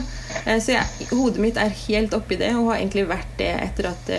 Eh, 0.46 0.56
Så 0.64 0.78
jeg, 0.78 1.10
hodet 1.12 1.44
mitt 1.44 1.60
er 1.60 1.76
helt 1.84 2.16
oppi 2.16 2.40
det, 2.40 2.54
og 2.56 2.72
har 2.72 2.80
egentlig 2.80 3.04
vært 3.10 3.36
det 3.36 3.52
etter 3.68 3.90
at 3.92 4.12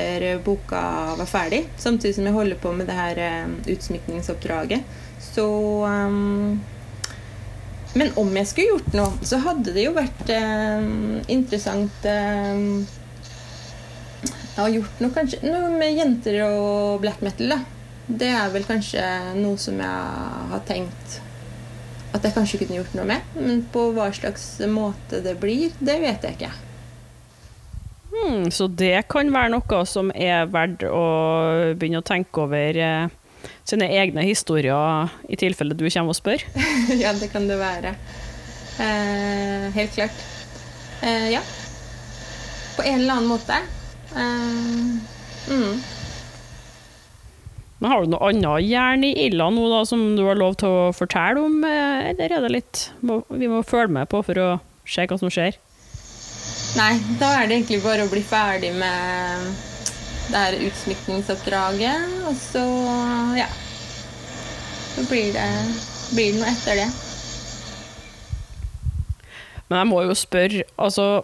boka 0.45 0.83
var 1.17 1.29
ferdig. 1.33 1.63
Samtidig 1.81 2.19
som 2.19 2.29
jeg 2.29 2.37
holder 2.37 2.61
på 2.61 2.75
med 2.77 2.85
det 2.91 2.99
her 3.01 3.23
utsmykningsoppdraget. 3.65 5.00
Så 5.31 5.45
um, 5.85 6.59
Men 7.95 8.13
om 8.19 8.31
jeg 8.35 8.49
skulle 8.49 8.73
gjort 8.75 8.95
noe, 8.97 9.27
så 9.27 9.39
hadde 9.45 9.75
det 9.75 9.85
jo 9.85 9.95
vært 9.95 10.31
um, 10.35 11.19
interessant 11.31 12.07
um, 12.07 12.85
Jeg 14.23 14.59
har 14.59 14.73
gjort 14.75 15.03
noe 15.03 15.15
kanskje 15.15 15.41
Noe 15.47 15.71
med 15.75 15.97
jenter 15.99 16.41
og 16.49 17.01
black 17.03 17.23
metal, 17.25 17.55
da. 17.55 17.61
Det 18.11 18.31
er 18.35 18.49
vel 18.51 18.65
kanskje 18.67 19.03
noe 19.37 19.59
som 19.61 19.77
jeg 19.79 20.47
har 20.51 20.63
tenkt 20.67 21.21
at 22.11 22.25
jeg 22.27 22.35
kanskje 22.35 22.59
kunne 22.61 22.81
gjort 22.81 22.97
noe 22.97 23.07
med. 23.07 23.31
Men 23.37 23.63
på 23.71 23.85
hva 23.95 24.09
slags 24.15 24.43
måte 24.67 25.21
det 25.23 25.37
blir, 25.39 25.71
det 25.79 25.97
vet 26.03 26.27
jeg 26.27 26.37
ikke. 26.37 26.51
Hmm, 28.11 28.49
så 28.51 28.67
det 28.67 29.05
kan 29.11 29.31
være 29.31 29.53
noe 29.53 29.83
som 29.87 30.11
er 30.11 30.49
verdt 30.51 30.83
å 30.83 31.05
begynne 31.79 32.01
å 32.01 32.05
tenke 32.05 32.43
over 32.43 32.79
eh, 32.83 33.13
sine 33.71 33.87
egne 33.95 34.25
historier, 34.27 35.11
i 35.31 35.39
tilfelle 35.39 35.77
du 35.77 35.87
kommer 35.87 36.13
og 36.13 36.19
spør? 36.19 36.43
ja, 37.03 37.15
det 37.17 37.31
kan 37.33 37.47
det 37.49 37.59
være. 37.61 37.95
Eh, 38.81 39.71
helt 39.75 39.95
klart. 39.95 40.21
Eh, 41.01 41.31
ja. 41.33 41.41
På 42.75 42.85
en 42.85 42.99
eller 42.99 43.17
annen 43.17 43.31
måte. 43.31 43.57
Eh, 44.15 45.51
mm. 45.51 45.81
Men 47.81 47.89
har 47.89 48.03
du 48.03 48.11
noe 48.13 48.29
annet 48.29 48.67
jern 48.69 49.03
i 49.07 49.15
ilda 49.25 49.47
nå 49.49 49.65
da, 49.71 49.81
som 49.89 50.03
du 50.13 50.21
har 50.27 50.37
lov 50.37 50.59
til 50.61 50.69
å 50.69 50.91
fortelle 50.93 51.41
om, 51.41 51.63
eh, 51.65 52.11
eller 52.11 52.35
er 52.37 52.45
det 52.45 52.53
litt 52.53 52.81
vi 53.01 53.49
må 53.49 53.63
følge 53.65 53.95
med 53.97 54.09
på 54.11 54.21
for 54.27 54.37
å 54.37 54.49
se 54.85 55.07
hva 55.09 55.17
som 55.17 55.31
skjer? 55.33 55.57
Nei, 56.77 56.93
da 57.19 57.33
er 57.39 57.49
det 57.49 57.57
egentlig 57.57 57.81
bare 57.83 58.05
å 58.05 58.11
bli 58.11 58.21
ferdig 58.23 58.69
med 58.77 59.49
det 60.29 60.43
her 60.45 60.59
utsmykningsoppdraget, 60.67 62.13
og 62.29 62.37
så 62.37 62.63
ja. 63.41 63.49
Så 64.91 65.05
blir 65.09 65.31
det, 65.35 65.47
blir 66.15 66.33
det 66.33 66.41
noe 66.41 66.51
etter 66.51 66.83
det. 66.83 66.89
Men 69.71 69.85
jeg 69.85 69.87
må 69.87 70.01
jo 70.03 70.15
spørre, 70.19 70.65
altså 70.75 71.23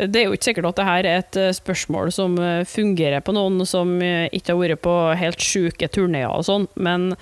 Det 0.00 0.18
er 0.18 0.24
jo 0.26 0.34
ikke 0.34 0.48
sikkert 0.48 0.70
at 0.72 0.78
det 0.80 0.86
her 0.88 1.06
er 1.06 1.18
et 1.20 1.36
eh, 1.38 1.54
spørsmål 1.54 2.10
som 2.16 2.34
eh, 2.40 2.64
fungerer 2.66 3.22
på 3.22 3.34
noen 3.36 3.60
som 3.68 3.92
eh, 4.02 4.26
ikke 4.34 4.54
har 4.54 4.62
vært 4.62 4.82
på 4.82 4.94
helt 5.20 5.44
sjuke 5.44 5.86
turneer 5.92 6.32
og 6.32 6.42
sånn, 6.48 6.66
men 6.74 7.12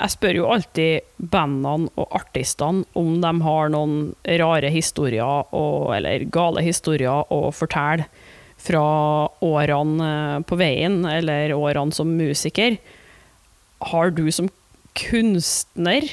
jeg 0.00 0.14
spør 0.16 0.38
jo 0.40 0.48
alltid 0.50 1.06
bandene 1.30 1.92
og 2.00 2.16
artistene 2.16 2.82
om 2.98 3.20
de 3.22 3.30
har 3.44 3.70
noen 3.70 4.10
rare 4.40 4.72
historier, 4.72 5.46
og, 5.52 5.92
eller 5.94 6.24
gale 6.32 6.64
historier, 6.66 7.30
å 7.30 7.52
fortelle 7.54 8.08
fra 8.60 8.84
årene 9.44 10.12
på 10.48 10.58
veien, 10.60 11.00
eller 11.08 11.54
årene 11.56 11.96
som 11.96 12.12
musiker. 12.18 12.76
Har 13.90 14.12
du 14.12 14.26
som 14.34 14.50
kunstner 14.98 16.04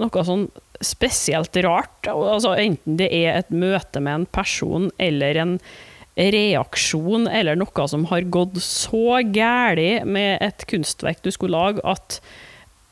noe 0.00 0.24
sånn 0.24 0.48
spesielt 0.80 1.56
rart? 1.60 2.08
Altså, 2.08 2.54
enten 2.56 2.96
det 3.00 3.10
er 3.12 3.36
et 3.42 3.52
møte 3.52 4.00
med 4.00 4.22
en 4.22 4.28
person 4.32 4.88
eller 4.98 5.40
en 5.42 5.56
reaksjon 6.20 7.28
eller 7.30 7.56
noe 7.56 7.88
som 7.88 8.06
har 8.10 8.26
gått 8.32 8.58
så 8.64 9.20
galt 9.32 10.06
med 10.08 10.40
et 10.42 10.64
kunstverk 10.68 11.22
du 11.24 11.30
skulle 11.32 11.56
lage, 11.56 11.84
at 11.84 12.20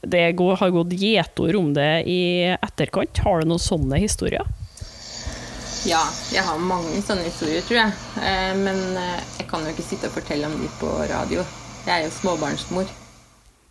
det 0.06 0.30
har 0.38 0.70
gått 0.72 0.94
gjetord 0.94 1.56
om 1.58 1.72
det 1.74 2.04
i 2.06 2.54
etterkant. 2.54 3.18
Har 3.24 3.42
du 3.42 3.50
noen 3.50 3.62
sånne 3.62 3.98
historier? 4.00 4.46
Ja, 5.86 6.00
jeg 6.34 6.42
har 6.42 6.58
mange 6.58 6.98
sånne 7.06 7.28
historier, 7.28 7.62
tror 7.66 7.78
jeg. 7.78 7.92
Eh, 8.18 8.54
men 8.58 8.80
eh, 8.98 9.20
jeg 9.38 9.46
kan 9.50 9.62
jo 9.62 9.74
ikke 9.74 9.86
sitte 9.86 10.10
og 10.10 10.16
fortelle 10.16 10.48
om 10.50 10.56
de 10.58 10.70
på 10.80 10.90
radio. 11.10 11.44
Jeg 11.86 11.92
er 11.94 12.06
jo 12.06 12.14
småbarnsmor. 12.16 12.90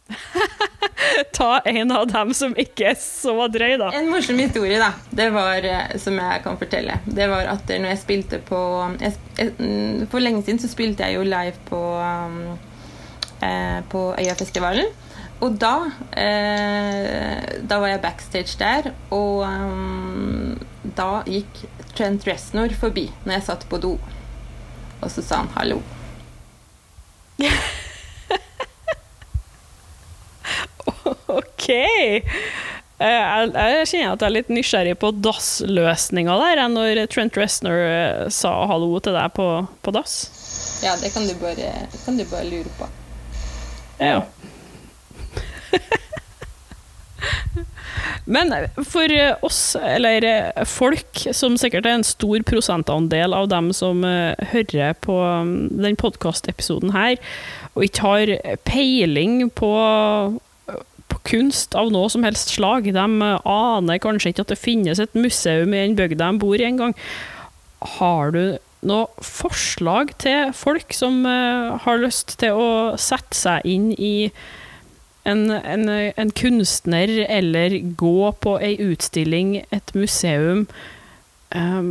Ta 1.38 1.49
en 1.60 1.91
av 1.91 2.05
dem 2.08 2.32
som 2.38 2.55
ikke 2.58 2.91
er 2.93 2.99
så 3.01 3.36
drøy, 3.51 3.76
da. 3.82 3.89
En 3.97 4.10
morsom 4.12 4.39
historie, 4.39 4.80
da. 4.80 4.93
Det 5.12 5.28
var, 5.36 5.66
eh, 5.68 5.97
som 6.01 6.16
jeg 6.22 6.43
kan 6.45 6.60
fortelle. 6.62 6.99
Det 7.05 7.28
var 7.32 7.51
at 7.58 7.74
når 7.74 7.91
jeg 7.91 8.03
spilte 8.03 8.39
på 8.47 8.62
jeg, 9.01 9.18
jeg, 9.38 10.08
For 10.12 10.24
lenge 10.24 10.45
siden 10.45 10.62
så 10.64 10.72
spilte 10.72 11.08
jeg 11.08 11.20
jo 11.20 11.28
live 11.28 11.60
på, 11.68 11.82
eh, 13.43 13.84
på 13.91 14.05
Øyafestivalen. 14.16 14.88
Og 15.45 15.60
da 15.62 15.76
eh, 16.18 17.62
Da 17.70 17.78
var 17.78 17.91
jeg 17.91 18.01
backstage 18.01 18.58
der, 18.58 18.91
og 19.14 19.43
um, 19.45 20.55
da 20.97 21.22
gikk 21.28 21.62
Trent 21.98 22.28
Reznor 22.28 22.70
forbi 22.78 23.08
når 23.26 23.34
jeg 23.39 23.45
satt 23.50 23.64
på 23.72 23.78
do. 23.82 23.93
Og 25.02 25.10
så 25.14 25.22
sa 25.26 25.36
han 25.43 25.50
'hallo'. 25.56 25.82
OK. 31.39 31.68
Jeg, 31.70 33.52
jeg 33.54 33.88
kjenner 33.91 34.14
at 34.16 34.22
jeg 34.24 34.28
er 34.28 34.34
litt 34.34 34.50
nysgjerrig 34.50 34.95
på 34.98 35.12
dassløsninga 35.22 36.34
der, 36.41 36.64
når 36.74 37.04
Trent 37.14 37.38
Reznor 37.38 37.78
sa 38.34 38.54
hallo 38.72 38.98
til 39.06 39.14
deg 39.18 39.28
på, 39.38 39.48
på 39.86 39.93
dass. 39.93 40.14
Ja, 40.82 40.95
det 41.02 41.14
kan 41.14 41.28
du 41.28 41.34
bare, 41.41 41.74
kan 42.06 42.18
du 42.18 42.26
bare 42.30 42.50
lure 42.50 42.72
på. 42.80 42.89
Ja. 44.02 44.22
Men 48.26 48.51
for 48.86 49.13
oss, 49.45 49.61
eller 49.80 50.26
folk, 50.70 51.24
som 51.36 51.55
sikkert 51.59 51.88
er 51.88 51.97
en 51.97 52.05
stor 52.07 52.43
prosentandel 52.47 53.36
av 53.36 53.47
dem 53.51 53.72
som 53.76 54.03
hører 54.03 54.97
på 55.03 55.15
den 55.72 55.97
podkastepisoden 55.99 56.93
her, 56.95 57.15
og 57.74 57.88
ikke 57.88 58.03
har 58.03 58.34
peiling 58.68 59.47
på, 59.55 59.72
på, 61.07 61.22
kunst 61.28 61.76
av 61.78 61.91
noe 61.93 62.11
som 62.11 62.28
helst 62.28 62.53
slag, 62.55 62.91
de 62.93 63.07
aner 63.47 64.03
kanskje 64.03 64.34
ikke 64.34 64.45
at 64.45 64.53
det 64.53 64.61
finnes 64.61 65.01
et 65.01 65.18
museum 65.18 65.74
i 65.74 65.84
den 65.86 65.97
bygda 65.97 66.32
de 66.32 66.43
bor 66.43 66.59
i 66.59 66.68
engang. 66.68 66.95
Har 67.97 68.36
du 68.36 68.57
noe 68.88 69.26
forslag 69.26 70.13
til 70.22 70.53
folk 70.55 70.93
som 70.95 71.24
har 71.26 72.03
lyst 72.03 72.38
til 72.41 72.59
å 72.59 72.70
sette 73.01 73.38
seg 73.38 73.65
inn 73.68 73.91
i 73.97 74.32
en, 75.28 75.48
en, 75.52 75.88
en, 75.90 76.32
kunstner 76.38 77.12
eller 77.28 77.80
gå 78.00 78.32
på 78.44 78.58
ei 78.64 78.76
utstilling, 78.84 79.58
et 79.76 79.94
museum, 79.98 80.66
um, 81.56 81.90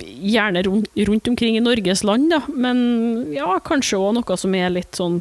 gjerne 0.00 0.64
rundt, 0.66 0.88
rundt, 1.08 1.28
omkring 1.28 1.58
i 1.58 1.64
Norges 1.64 2.04
land, 2.06 2.30
da, 2.32 2.40
men 2.48 2.78
ja, 3.34 3.58
kanskje 3.64 4.00
òg 4.00 4.16
noe 4.18 4.38
som 4.40 4.56
er 4.56 4.72
litt 4.74 4.96
sånn 5.00 5.20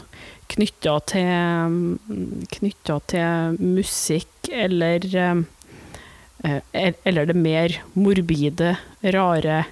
knytta 0.54 1.00
til, 1.10 1.90
knytta 2.58 3.00
til 3.12 3.60
musikk, 3.60 4.52
eller 4.52 5.08
um, 5.34 5.46
eller 6.44 7.26
det 7.30 7.36
mer 7.40 7.78
morbide, 7.96 8.76
rare 9.16 9.64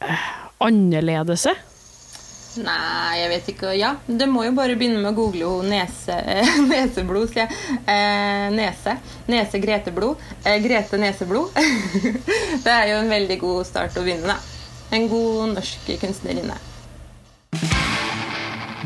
eh, 0.00 0.28
annerledes? 0.64 1.46
Nei, 2.62 3.18
jeg 3.20 3.30
vet 3.32 3.48
ikke. 3.52 3.72
Ja, 3.76 3.94
det 4.06 4.28
må 4.30 4.44
jo 4.46 4.54
bare 4.56 4.76
begynne 4.78 5.00
med 5.02 5.12
å 5.12 5.16
google 5.16 5.66
nese, 5.68 6.16
neseblod, 6.70 7.28
sier 7.32 7.44
jeg. 7.44 7.80
Eh, 7.84 8.46
nese. 8.54 8.96
Nese 9.28 9.60
Grete 9.62 9.92
Blod. 9.94 10.22
Eh, 10.44 10.56
Grete 10.64 11.00
Neseblod. 11.00 11.52
det 12.64 12.72
er 12.72 12.92
jo 12.92 13.02
en 13.02 13.12
veldig 13.12 13.40
god 13.42 13.68
start 13.68 13.98
å 13.98 14.06
begynne, 14.06 14.36
da. 14.36 14.38
En 14.96 15.08
god 15.10 15.56
norsk 15.56 15.92
kunstnerinne. 16.00 16.56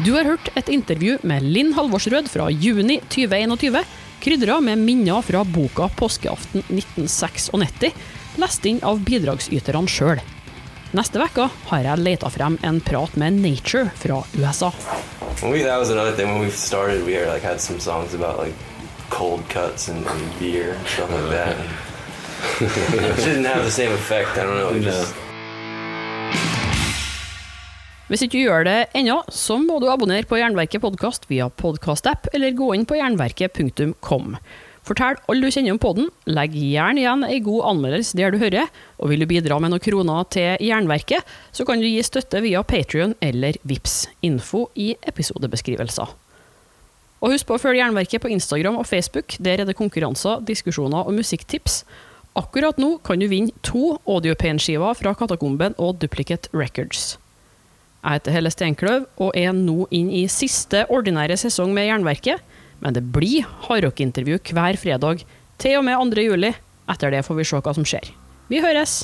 Du 0.00 0.14
har 0.14 0.24
hørt 0.24 0.48
et 0.56 0.70
intervju 0.72 1.18
med 1.28 1.44
Linn 1.44 1.74
Halvorsrød 1.76 2.30
fra 2.32 2.46
juni 2.48 3.02
2021, 3.12 3.84
krydra 4.24 4.56
med 4.64 4.80
minner 4.80 5.20
fra 5.22 5.44
boka 5.44 5.90
'Påskeaften 5.92 6.64
1996', 6.72 7.92
lest 8.40 8.66
inn 8.66 8.80
av 8.86 9.02
bidragsyterne 9.04 9.90
sjøl. 9.90 10.22
Neste 10.90 11.20
uke 11.22 11.44
har 11.70 11.84
jeg 11.86 12.02
leta 12.02 12.26
frem 12.34 12.56
en 12.66 12.80
prat 12.82 13.12
med 13.14 13.36
Nature 13.38 13.92
fra 13.94 14.24
USA. 14.34 14.72
We, 15.42 15.62
that 15.62 15.78
was 15.78 15.90
another 15.90 16.10
thing 16.10 16.26
when 16.32 16.40
we 16.42 16.50
started. 16.50 17.06
We 17.06 17.14
like 17.26 17.46
had 17.46 17.60
some 17.60 17.78
songs 17.78 18.12
about 18.12 18.42
like 18.42 18.54
cold 19.08 19.48
cuts 19.48 19.88
and, 19.88 20.04
and 20.04 20.38
beer 20.40 20.74
and 20.74 20.86
stuff 20.86 21.10
like 21.14 21.30
that. 21.30 21.56
it 22.60 23.24
didn't 23.24 23.44
have 23.44 23.64
the 23.64 23.70
same 23.70 23.92
effect. 23.92 24.36
I 24.36 24.42
don't 24.42 24.58
know. 24.58 24.74
It 24.74 24.82
just, 24.82 25.14
Hvis 28.10 28.24
ikke 28.26 28.40
du 28.40 28.42
gjør 28.42 28.64
det 28.66 28.78
ennå, 28.98 29.20
så 29.30 29.60
må 29.62 29.78
du 29.78 29.86
abonnere 29.86 30.26
på 30.26 30.40
Jernverket 30.40 30.82
podkast 30.82 31.30
via 31.30 31.46
podkastapp, 31.46 32.26
eller 32.34 32.50
gå 32.58 32.72
inn 32.74 32.82
på 32.82 32.98
jernverket.kom. 32.98 34.34
Fortell 34.90 35.20
alle 35.30 35.46
du 35.46 35.54
kjenner 35.54 35.76
om 35.76 35.78
podden, 35.78 36.08
legg 36.26 36.56
gjerne 36.58 36.98
igjen 36.98 37.20
ei 37.22 37.36
god 37.46 37.62
anmeldelse 37.70 38.16
der 38.18 38.32
du 38.34 38.40
hører, 38.42 38.66
og 38.98 39.12
vil 39.12 39.22
du 39.22 39.28
bidra 39.30 39.60
med 39.62 39.70
noen 39.70 39.84
kroner 39.84 40.24
til 40.34 40.56
Jernverket, 40.66 41.22
så 41.54 41.62
kan 41.68 41.78
du 41.78 41.86
gi 41.86 42.00
støtte 42.02 42.40
via 42.42 42.64
Patrion 42.66 43.14
eller 43.22 43.54
VIPS. 43.62 44.08
Info 44.26 44.64
i 44.74 44.88
episodebeskrivelser. 45.06 46.10
Og 47.22 47.36
husk 47.36 47.46
på 47.46 47.54
å 47.54 47.62
følge 47.62 47.84
Jernverket 47.84 48.24
på 48.24 48.32
Instagram 48.34 48.80
og 48.80 48.88
Facebook, 48.90 49.38
der 49.38 49.62
er 49.62 49.70
det 49.70 49.78
konkurranser, 49.78 50.42
diskusjoner 50.42 51.06
og 51.06 51.14
musikktips. 51.20 51.84
Akkurat 52.40 52.82
nå 52.82 52.96
kan 53.06 53.22
du 53.22 53.28
vinne 53.30 53.54
to 53.62 53.94
Audiopain-skiver 54.10 54.98
fra 54.98 55.14
Katakomben 55.14 55.78
og 55.78 56.00
Duplicate 56.02 56.50
Records. 56.50 57.12
Jeg 58.00 58.18
heter 58.18 58.34
Helle 58.34 58.50
Steinkløv 58.50 59.06
og 59.22 59.38
er 59.38 59.54
nå 59.54 59.84
inn 59.94 60.10
i 60.10 60.26
siste 60.32 60.82
ordinære 60.90 61.38
sesong 61.38 61.70
med 61.76 61.92
Jernverket, 61.92 62.42
men 62.80 62.96
det 62.96 63.04
blir 63.14 63.46
hardrockintervju 63.68 64.40
hver 64.50 64.80
fredag 64.80 65.24
til 65.60 65.78
og 65.78 65.86
med 65.86 66.16
2. 66.16 66.26
juli. 66.26 66.52
Etter 66.90 67.14
det 67.14 67.24
får 67.26 67.38
vi 67.38 67.48
se 67.48 67.62
hva 67.62 67.76
som 67.76 67.86
skjer. 67.86 68.12
Vi 68.50 68.62
høres! 68.64 69.02